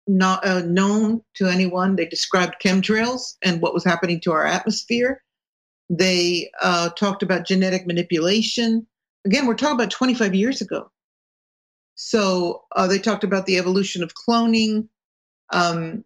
not 0.07 0.45
uh, 0.45 0.61
known 0.61 1.22
to 1.35 1.48
anyone. 1.48 1.95
They 1.95 2.06
described 2.06 2.56
chemtrails 2.64 3.35
and 3.41 3.61
what 3.61 3.73
was 3.73 3.84
happening 3.84 4.19
to 4.22 4.31
our 4.31 4.45
atmosphere. 4.45 5.23
They 5.89 6.49
uh, 6.61 6.89
talked 6.91 7.23
about 7.23 7.45
genetic 7.45 7.85
manipulation. 7.85 8.88
Again, 9.26 9.45
we're 9.45 9.56
talking 9.56 9.76
about 9.76 9.91
25 9.91 10.34
years 10.34 10.61
ago. 10.61 10.89
So 11.95 12.64
uh, 12.76 12.88
they 12.88 12.98
talked 12.98 13.23
about 13.23 13.45
the 13.45 13.57
evolution 13.57 14.02
of 14.02 14.14
cloning. 14.15 14.88
Um, 15.53 16.03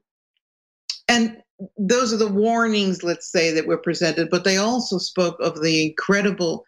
and 1.07 1.41
those 1.77 2.11
are 2.11 2.17
the 2.17 2.27
warnings, 2.27 3.03
let's 3.03 3.31
say, 3.31 3.51
that 3.51 3.67
were 3.67 3.77
presented, 3.77 4.29
but 4.29 4.43
they 4.43 4.57
also 4.57 4.97
spoke 4.97 5.39
of 5.39 5.61
the 5.61 5.85
incredible 5.85 6.65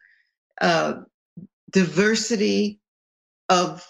uh, 0.61 1.01
diversity 1.71 2.79
of 3.49 3.85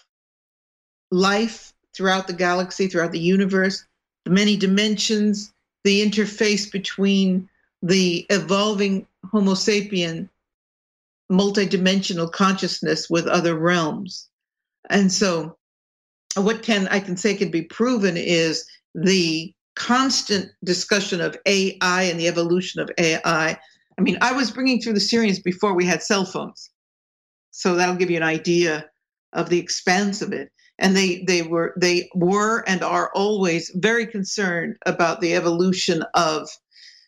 life 1.12 1.74
throughout 1.96 2.28
the 2.28 2.34
galaxy, 2.34 2.88
throughout 2.88 3.12
the 3.12 3.20
universe, 3.20 3.86
the 4.26 4.32
many 4.32 4.56
dimensions, 4.58 5.54
the 5.84 6.06
interface 6.06 6.72
between 6.72 7.50
the 7.82 8.26
evolving 8.30 9.08
Homo 9.32 9.54
sapien 9.54 10.30
multidimensional 11.32 12.32
consciousness 12.32 13.10
with 13.10 13.28
other 13.28 13.56
realms. 13.56 14.30
And 14.90 15.12
so 15.12 15.58
what 16.36 16.64
can 16.64 16.88
I 16.88 17.00
can 17.00 17.18
say 17.18 17.36
can 17.36 17.52
be 17.52 17.64
proven 17.64 18.16
is 18.18 18.66
the 18.96 19.54
constant 19.76 20.52
discussion 20.64 21.22
of 21.22 21.38
AI 21.46 22.04
and 22.04 22.20
the 22.20 22.28
evolution 22.28 22.82
of 22.82 22.90
AI. 22.98 23.58
I 23.98 24.02
mean, 24.02 24.18
I 24.22 24.32
was 24.32 24.52
bringing 24.52 24.82
through 24.82 24.94
the 24.94 25.00
Sirians 25.00 25.44
before 25.44 25.74
we 25.74 25.86
had 25.86 26.02
cell 26.02 26.26
phones. 26.26 26.70
So 27.52 27.76
that'll 27.76 27.96
give 27.96 28.12
you 28.12 28.18
an 28.18 28.24
idea 28.24 28.90
of 29.38 29.50
the 29.50 29.60
expanse 29.60 30.22
of 30.22 30.34
it. 30.34 30.52
And 30.80 30.96
they, 30.96 31.24
they 31.24 31.42
were 31.42 31.74
they 31.80 32.10
were 32.14 32.64
and 32.68 32.84
are 32.84 33.10
always 33.16 33.72
very 33.76 34.06
concerned 34.06 34.76
about 34.86 35.22
the 35.22 35.34
evolution 35.34 36.04
of 36.14 36.50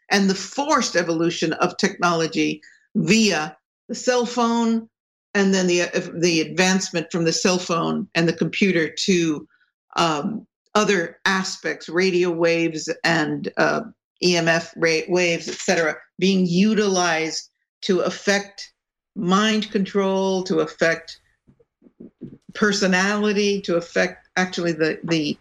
and 0.10 0.30
the 0.30 0.36
forced 0.36 0.96
evolution 0.96 1.54
of 1.54 1.78
technology 1.78 2.62
via 2.96 3.56
the 3.88 3.96
cell 3.96 4.26
phone 4.26 4.90
and 5.36 5.54
then 5.54 5.68
the 5.68 5.90
the 6.16 6.42
advancement 6.42 7.12
from 7.12 7.26
the 7.26 7.34
cell 7.34 7.60
phone 7.60 8.08
and 8.16 8.28
the 8.28 8.34
computer 8.34 8.90
to 8.90 9.48
um, 9.96 10.48
other 10.76 11.18
aspects, 11.26 11.90
radio 11.90 12.32
waves 12.32 12.92
and 13.04 13.52
uh, 13.58 13.82
EMF 14.24 14.74
ra- 14.76 15.14
waves, 15.14 15.48
etc., 15.48 15.96
being 16.18 16.46
utilized 16.46 17.50
to 17.82 18.02
affect 18.02 18.74
mind 19.16 19.72
control, 19.72 20.44
to 20.44 20.60
affect 20.60 21.20
personality, 22.60 23.62
to 23.62 23.78
affect 23.78 24.28
actually 24.36 24.74
the 24.74 25.00
the 25.06 25.38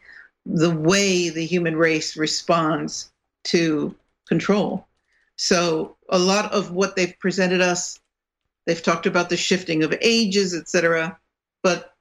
the 0.46 0.70
way 0.70 1.28
the 1.28 1.44
human 1.44 1.76
race 1.76 2.16
responds 2.16 3.10
to 3.42 3.94
control. 4.28 4.86
So 5.36 5.96
a 6.08 6.18
lot 6.18 6.52
of 6.52 6.70
what 6.70 6.94
they've 6.94 7.18
presented 7.18 7.60
us, 7.60 7.98
they've 8.66 8.82
talked 8.82 9.06
about 9.06 9.30
the 9.30 9.36
shifting 9.36 9.82
of 9.82 9.94
ages, 10.00 10.54
etc. 10.54 11.18
But 11.62 11.92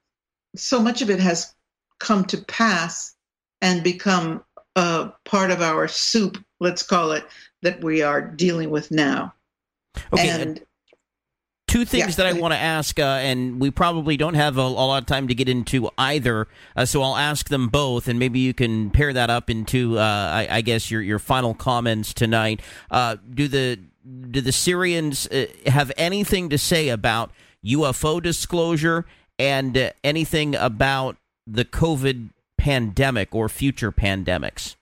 so 0.54 0.80
much 0.80 1.02
of 1.02 1.10
it 1.10 1.20
has 1.20 1.52
come 1.98 2.24
to 2.26 2.38
pass 2.38 3.16
and 3.60 3.82
become 3.82 4.44
a 4.76 5.10
part 5.24 5.50
of 5.50 5.60
our 5.60 5.88
soup, 5.88 6.38
let's 6.60 6.84
call 6.84 7.10
it, 7.10 7.24
that 7.62 7.82
we 7.82 8.02
are 8.02 8.22
dealing 8.22 8.70
with 8.70 8.92
now. 8.92 9.34
Okay. 10.12 10.28
And 10.28 10.60
Two 11.68 11.84
things 11.84 12.18
Yeah, 12.18 12.24
that 12.24 12.26
I 12.26 12.32
want 12.32 12.52
to 12.54 12.58
ask, 12.58 12.98
uh, 12.98 13.02
and 13.02 13.60
we 13.60 13.70
probably 13.70 14.16
don't 14.16 14.34
have 14.34 14.56
a, 14.56 14.62
a 14.62 14.62
lot 14.62 15.02
of 15.02 15.06
time 15.06 15.28
to 15.28 15.34
get 15.34 15.50
into 15.50 15.90
either, 15.98 16.48
uh, 16.74 16.86
so 16.86 17.02
I'll 17.02 17.16
ask 17.16 17.50
them 17.50 17.68
both, 17.68 18.08
and 18.08 18.18
maybe 18.18 18.40
you 18.40 18.54
can 18.54 18.90
pair 18.90 19.12
that 19.12 19.28
up 19.28 19.50
into, 19.50 19.98
uh, 19.98 20.02
I, 20.02 20.48
I 20.50 20.60
guess, 20.62 20.90
your 20.90 21.02
your 21.02 21.18
final 21.18 21.52
comments 21.52 22.14
tonight. 22.14 22.62
Uh, 22.90 23.16
do 23.34 23.48
the 23.48 23.78
do 24.30 24.40
the 24.40 24.50
Sirians 24.50 25.28
uh, 25.30 25.70
have 25.70 25.92
anything 25.98 26.48
to 26.48 26.56
say 26.56 26.88
about 26.88 27.32
UFO 27.62 28.22
disclosure 28.22 29.04
and 29.38 29.76
uh, 29.76 29.90
anything 30.02 30.54
about 30.54 31.18
the 31.46 31.66
COVID 31.66 32.30
pandemic 32.56 33.34
or 33.34 33.50
future 33.50 33.92
pandemics? 33.92 34.74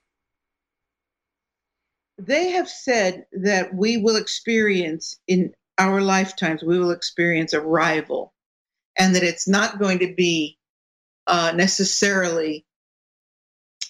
they 2.18 2.50
have 2.50 2.68
said 2.68 3.26
that 3.32 3.74
we 3.74 3.96
will 3.96 4.16
experience 4.16 5.18
in 5.26 5.52
our 5.78 6.00
lifetimes 6.00 6.62
we 6.62 6.78
will 6.78 6.90
experience 6.90 7.52
a 7.52 7.60
rival 7.60 8.32
and 8.98 9.14
that 9.14 9.22
it's 9.22 9.46
not 9.46 9.78
going 9.78 9.98
to 9.98 10.14
be 10.14 10.58
uh, 11.26 11.52
necessarily 11.54 12.64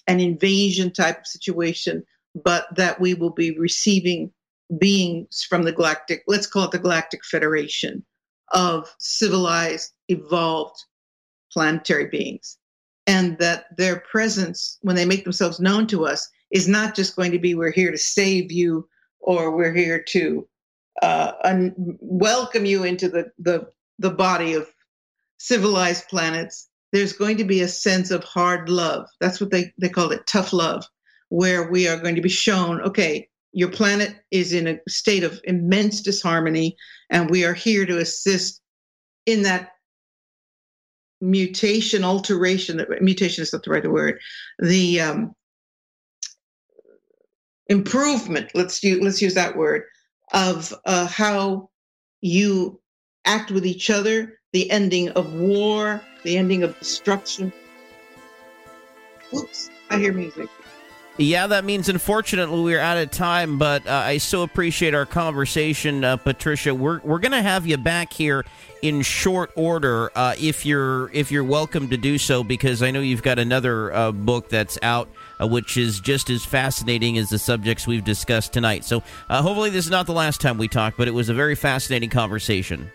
an 0.07 0.21
invasion 0.21 0.93
type 0.93 1.21
of 1.21 1.27
situation 1.27 2.05
but 2.45 2.67
that 2.77 3.01
we 3.01 3.15
will 3.15 3.31
be 3.31 3.59
receiving 3.59 4.31
beings 4.79 5.47
from 5.49 5.63
the 5.63 5.73
galactic 5.73 6.23
let's 6.27 6.47
call 6.47 6.65
it 6.65 6.71
the 6.71 6.79
galactic 6.79 7.25
federation 7.25 8.05
of 8.53 8.95
civilized 8.99 9.93
evolved 10.09 10.85
planetary 11.53 12.07
beings. 12.07 12.59
And 13.07 13.39
that 13.39 13.77
their 13.77 14.01
presence 14.01 14.79
when 14.83 14.97
they 14.97 15.05
make 15.05 15.25
themselves 15.25 15.61
known 15.61 15.87
to 15.89 16.07
us 16.07 16.29
is 16.51 16.69
not 16.69 16.95
just 16.95 17.17
going 17.17 17.33
to 17.33 17.39
be 17.39 17.55
we're 17.55 17.71
here 17.71 17.91
to 17.91 17.99
save 17.99 18.51
you 18.51 18.89
or 19.21 19.57
we're 19.57 19.73
here 19.73 20.03
to 20.09 20.47
uh, 21.03 21.33
un- 21.45 21.75
welcome 22.01 22.65
you 22.65 22.85
into 22.85 23.09
the, 23.09 23.31
the 23.39 23.69
the 23.99 24.11
body 24.11 24.55
of 24.55 24.69
civilized 25.39 26.09
planets. 26.09 26.69
There's 26.93 27.13
going 27.13 27.37
to 27.39 27.45
be 27.45 27.61
a 27.61 27.69
sense 27.69 28.11
of 28.11 28.25
hard 28.25 28.69
love. 28.69 29.07
That's 29.21 29.41
what 29.41 29.51
they, 29.51 29.73
they 29.79 29.89
call 29.89 30.13
it 30.13 30.27
tough 30.27 30.53
love 30.53 30.85
where 31.29 31.71
we 31.71 31.89
are 31.89 31.99
going 31.99 32.15
to 32.15 32.21
be 32.21 32.29
shown 32.29 32.81
okay 32.83 33.29
your 33.53 33.71
planet 33.71 34.15
is 34.31 34.53
in 34.53 34.67
a 34.67 34.79
state 34.89 35.25
of 35.25 35.41
immense 35.45 36.03
disharmony 36.03 36.77
and 37.11 37.31
we 37.31 37.45
are 37.45 37.55
here 37.55 37.87
to 37.87 37.99
assist 37.99 38.61
in 39.25 39.43
that 39.43 39.71
mutation 41.21 42.05
alteration 42.05 42.77
that 42.77 43.03
mutation 43.03 43.43
is 43.43 43.53
not 43.53 43.63
the 43.63 43.71
right 43.71 43.91
word 43.91 44.21
the 44.61 45.01
um, 45.01 45.35
improvement 47.69 48.51
let's 48.55 48.83
use 48.85 49.01
let's 49.03 49.23
use 49.23 49.35
that 49.35 49.57
word 49.57 49.83
of 50.33 50.75
uh, 50.85 51.07
how 51.07 51.69
you 52.21 52.81
act 53.25 53.51
with 53.51 53.67
each 53.67 53.91
other 53.91 54.39
the 54.53 54.71
ending 54.71 55.09
of 55.11 55.33
war 55.35 56.01
the 56.25 56.37
ending 56.37 56.63
of 56.63 56.79
destruction 56.79 57.53
oops 59.35 59.71
i 59.91 59.99
hear 59.99 60.13
music 60.13 60.49
Yeah, 61.19 61.47
that 61.47 61.65
means 61.65 61.89
unfortunately 61.89 62.63
we're 62.63 62.79
out 62.79 62.99
of 62.99 63.11
time, 63.11 63.57
but 63.57 63.87
uh, 63.87 63.91
I 63.91 64.19
so 64.19 64.43
appreciate 64.43 64.93
our 64.93 65.07
conversation, 65.07 66.05
uh, 66.05 66.19
Patricia. 66.19 66.75
We're 66.75 67.01
we're 67.01 67.21
gonna 67.21 67.41
have 67.43 67.67
you 67.67 67.79
back 67.79 68.13
here 68.13 68.45
in 68.83 69.01
short 69.01 69.51
order 69.57 70.11
uh, 70.15 70.35
if 70.39 70.67
you're 70.67 71.11
if 71.15 71.33
you're 71.33 71.43
welcome 71.43 71.89
to 71.89 71.97
do 71.97 72.19
so, 72.19 72.45
because 72.45 72.83
I 72.83 72.91
know 72.91 73.01
you've 73.01 73.23
got 73.23 73.39
another 73.39 73.95
uh, 73.95 74.13
book 74.13 74.51
that's 74.51 74.79
out, 74.83 75.09
uh, 75.41 75.47
which 75.47 75.77
is 75.77 76.01
just 76.01 76.31
as 76.31 76.45
fascinating 76.45 77.19
as 77.19 77.31
the 77.31 77.39
subjects 77.39 77.87
we've 77.87 78.05
discussed 78.05 78.53
tonight. 78.53 78.85
So 78.85 79.03
uh, 79.29 79.43
hopefully 79.43 79.71
this 79.71 79.85
is 79.85 79.91
not 79.91 80.07
the 80.07 80.13
last 80.13 80.41
time 80.41 80.59
we 80.59 80.69
talk, 80.69 80.95
but 80.97 81.09
it 81.09 81.15
was 81.15 81.29
a 81.29 81.35
very 81.35 81.55
fascinating 81.55 82.11
conversation. 82.11 82.91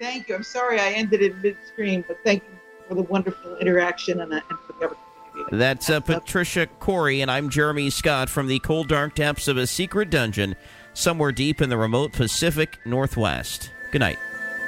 thank 0.00 0.28
you 0.28 0.34
i'm 0.34 0.42
sorry 0.42 0.80
i 0.80 0.90
ended 0.90 1.22
it 1.22 1.36
midstream 1.42 2.04
but 2.08 2.18
thank 2.24 2.42
you 2.42 2.58
for 2.88 2.94
the 2.96 3.02
wonderful 3.02 3.56
interaction 3.58 4.20
and, 4.20 4.32
uh, 4.32 4.40
and 4.50 4.58
for 4.66 4.72
the 4.72 4.86
opportunity 4.86 5.56
That's 5.56 5.88
uh, 5.88 6.00
Patricia 6.00 6.66
Cori, 6.80 7.20
and 7.22 7.30
I'm 7.30 7.48
Jeremy 7.48 7.88
Scott 7.88 8.28
from 8.28 8.48
the 8.48 8.58
cold, 8.58 8.88
dark 8.88 9.14
depths 9.14 9.46
of 9.48 9.56
a 9.56 9.66
secret 9.66 10.10
dungeon 10.10 10.56
somewhere 10.92 11.32
deep 11.32 11.62
in 11.62 11.68
the 11.70 11.78
remote 11.78 12.12
Pacific 12.12 12.78
Northwest. 12.84 13.70
Good 13.92 14.00
night. 14.00 14.18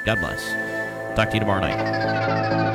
God 0.05 0.19
bless. 0.19 0.43
Talk 1.15 1.29
to 1.29 1.35
you 1.35 1.39
tomorrow 1.41 1.61
night. 1.61 2.74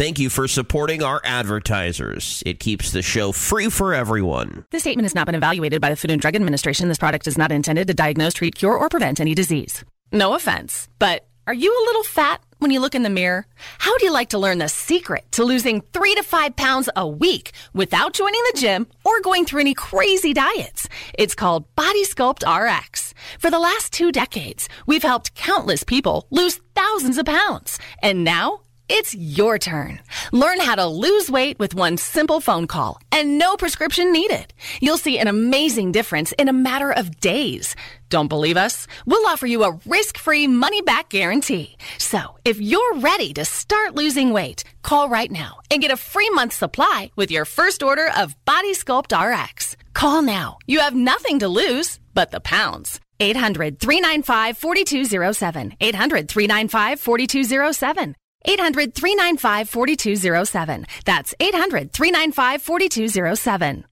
Thank 0.00 0.18
you 0.18 0.30
for 0.30 0.48
supporting 0.48 1.02
our 1.02 1.20
advertisers. 1.24 2.42
It 2.46 2.58
keeps 2.58 2.90
the 2.90 3.02
show 3.02 3.32
free 3.32 3.68
for 3.68 3.92
everyone. 3.92 4.64
This 4.70 4.84
statement 4.84 5.04
has 5.04 5.14
not 5.14 5.26
been 5.26 5.34
evaluated 5.34 5.82
by 5.82 5.90
the 5.90 5.96
Food 5.96 6.10
and 6.10 6.18
Drug 6.18 6.34
Administration. 6.34 6.88
This 6.88 6.96
product 6.96 7.26
is 7.26 7.36
not 7.36 7.52
intended 7.52 7.86
to 7.86 7.92
diagnose, 7.92 8.32
treat, 8.32 8.54
cure, 8.54 8.78
or 8.78 8.88
prevent 8.88 9.20
any 9.20 9.34
disease. 9.34 9.84
No 10.10 10.32
offense, 10.32 10.88
but 10.98 11.26
are 11.46 11.52
you 11.52 11.70
a 11.70 11.84
little 11.84 12.02
fat 12.02 12.42
when 12.60 12.70
you 12.70 12.80
look 12.80 12.94
in 12.94 13.02
the 13.02 13.10
mirror? 13.10 13.46
How 13.76 13.92
would 13.92 14.00
you 14.00 14.10
like 14.10 14.30
to 14.30 14.38
learn 14.38 14.56
the 14.56 14.70
secret 14.70 15.30
to 15.32 15.44
losing 15.44 15.82
three 15.92 16.14
to 16.14 16.22
five 16.22 16.56
pounds 16.56 16.88
a 16.96 17.06
week 17.06 17.52
without 17.74 18.14
joining 18.14 18.40
the 18.54 18.58
gym 18.58 18.86
or 19.04 19.20
going 19.20 19.44
through 19.44 19.60
any 19.60 19.74
crazy 19.74 20.32
diets? 20.32 20.88
It's 21.12 21.34
called 21.34 21.66
Body 21.76 22.06
Sculpt 22.06 22.42
RX. 22.46 23.12
For 23.38 23.50
the 23.50 23.58
last 23.58 23.92
two 23.92 24.12
decades, 24.12 24.66
we've 24.86 25.02
helped 25.02 25.34
countless 25.34 25.84
people 25.84 26.26
lose 26.30 26.58
thousands 26.74 27.18
of 27.18 27.26
pounds. 27.26 27.78
And 28.02 28.24
now, 28.24 28.60
it's 28.90 29.14
your 29.14 29.56
turn. 29.56 30.00
Learn 30.32 30.58
how 30.58 30.74
to 30.74 30.86
lose 30.86 31.30
weight 31.30 31.58
with 31.60 31.76
one 31.76 31.96
simple 31.96 32.40
phone 32.40 32.66
call 32.66 33.00
and 33.12 33.38
no 33.38 33.56
prescription 33.56 34.10
needed. 34.10 34.52
You'll 34.80 34.98
see 34.98 35.18
an 35.18 35.28
amazing 35.28 35.92
difference 35.92 36.32
in 36.32 36.48
a 36.48 36.52
matter 36.52 36.90
of 36.90 37.20
days. 37.20 37.76
Don't 38.08 38.28
believe 38.28 38.56
us? 38.56 38.88
We'll 39.06 39.28
offer 39.28 39.46
you 39.46 39.62
a 39.62 39.78
risk-free 39.86 40.48
money-back 40.48 41.10
guarantee. 41.10 41.76
So, 41.98 42.18
if 42.44 42.60
you're 42.60 42.98
ready 42.98 43.32
to 43.34 43.44
start 43.44 43.94
losing 43.94 44.32
weight, 44.32 44.64
call 44.82 45.08
right 45.08 45.30
now 45.30 45.60
and 45.70 45.80
get 45.80 45.92
a 45.92 45.96
free 45.96 46.30
month 46.30 46.52
supply 46.52 47.12
with 47.14 47.30
your 47.30 47.44
first 47.44 47.84
order 47.84 48.10
of 48.16 48.34
Body 48.44 48.74
Sculpt 48.74 49.12
RX. 49.14 49.76
Call 49.94 50.22
now. 50.22 50.58
You 50.66 50.80
have 50.80 50.94
nothing 50.94 51.38
to 51.38 51.48
lose 51.48 52.00
but 52.12 52.32
the 52.32 52.40
pounds. 52.40 52.98
800 53.20 53.78
395 53.78 54.58
4207. 54.58 55.74
800 55.80 56.28
395 56.28 57.00
4207. 57.00 58.16
800 58.44 58.94
395 58.94 59.68
4207. 59.68 60.86
That's 61.04 61.34
800 61.40 61.92
395 61.92 62.62
4207. 62.62 63.84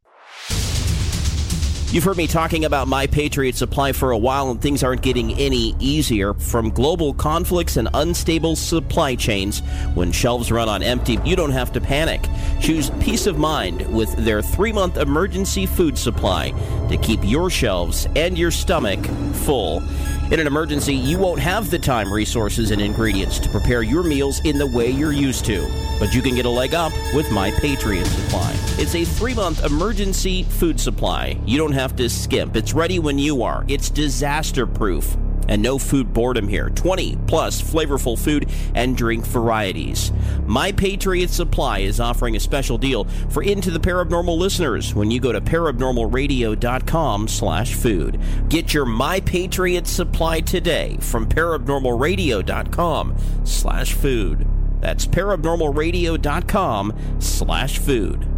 You've 1.91 2.05
heard 2.05 2.19
me 2.19 2.27
talking 2.27 2.67
about 2.67 2.87
My 2.87 3.07
Patriot 3.07 3.57
Supply 3.57 3.93
for 3.93 4.11
a 4.11 4.19
while, 4.19 4.51
and 4.51 4.61
things 4.61 4.83
aren't 4.83 5.01
getting 5.01 5.33
any 5.39 5.75
easier. 5.81 6.35
From 6.35 6.69
global 6.69 7.15
conflicts 7.15 7.79
and 7.79 7.89
unstable 7.95 8.57
supply 8.57 9.15
chains, 9.15 9.61
when 9.95 10.13
shelves 10.13 10.53
run 10.53 10.69
on 10.69 10.83
empty, 10.83 11.19
you 11.25 11.35
don't 11.35 11.51
have 11.51 11.73
to 11.73 11.81
panic. 11.81 12.29
Choose 12.61 12.91
peace 13.01 13.27
of 13.27 13.39
mind 13.39 13.91
with 13.91 14.15
their 14.17 14.43
three 14.43 14.71
month 14.71 14.99
emergency 14.99 15.65
food 15.65 15.97
supply 15.97 16.51
to 16.91 16.99
keep 16.99 17.21
your 17.23 17.49
shelves 17.49 18.07
and 18.17 18.37
your 18.37 18.51
stomach 18.51 19.03
full. 19.33 19.83
In 20.31 20.41
an 20.41 20.47
emergency, 20.47 20.95
you 20.95 21.17
won't 21.17 21.41
have 21.41 21.71
the 21.71 21.79
time, 21.79 22.13
resources, 22.13 22.71
and 22.71 22.83
ingredients 22.83 23.39
to 23.39 23.49
prepare 23.49 23.83
your 23.83 24.03
meals 24.03 24.41
in 24.45 24.59
the 24.59 24.67
way 24.67 24.91
you're 24.91 25.11
used 25.11 25.47
to. 25.47 25.67
But 25.99 26.13
you 26.13 26.21
can 26.21 26.35
get 26.35 26.45
a 26.45 26.51
leg 26.51 26.75
up 26.75 26.93
with 27.15 27.31
My 27.31 27.51
Patriot 27.51 28.05
Supply. 28.05 28.55
It's 28.77 28.95
a 28.95 29.07
three 29.07 29.33
month 29.33 29.65
emergency 29.65 30.43
food 30.43 30.79
supply. 30.79 31.41
You 31.47 31.57
don't 31.57 31.73
have 31.73 31.97
to 31.97 32.11
skimp. 32.11 32.57
It's 32.57 32.75
ready 32.75 32.99
when 32.99 33.19
you 33.19 33.43
are. 33.43 33.65
It's 33.69 33.89
disaster 33.89 34.67
proof. 34.67 35.17
And 35.49 35.63
no 35.63 35.79
food 35.79 36.13
boredom 36.13 36.47
here. 36.47 36.71
20 36.71 37.17
plus 37.27 37.61
flavorful 37.61 38.19
food 38.19 38.49
and 38.75 38.97
drink 38.97 39.27
varieties. 39.27 40.13
My 40.47 40.73
Patriot 40.73 41.31
Supply 41.31 41.81
is 41.81 42.01
offering 42.01 42.37
a 42.37 42.41
special 42.41 42.79
deal 42.79 43.05
for 43.31 43.43
Into 43.43 43.71
the 43.71 43.81
Parabnormal 43.81 44.39
listeners 44.39 44.95
when 44.95 45.11
you 45.11 45.21
go 45.21 45.33
to 45.33 45.41
parabnormalradio.com 45.41 47.29
slash 47.29 47.75
food. 47.75 48.21
Get 48.49 48.75
your 48.75 48.85
My 48.85 49.21
Patriot 49.21 49.87
Supply 49.87 50.41
today 50.41 50.99
from 51.01 51.29
parabnormalradio.com 51.29 53.17
slash 53.45 53.95
food. 53.95 54.47
That's 54.81 55.07
parabnormalradio.com 55.07 57.21
slash 57.21 57.79
food. 57.79 58.38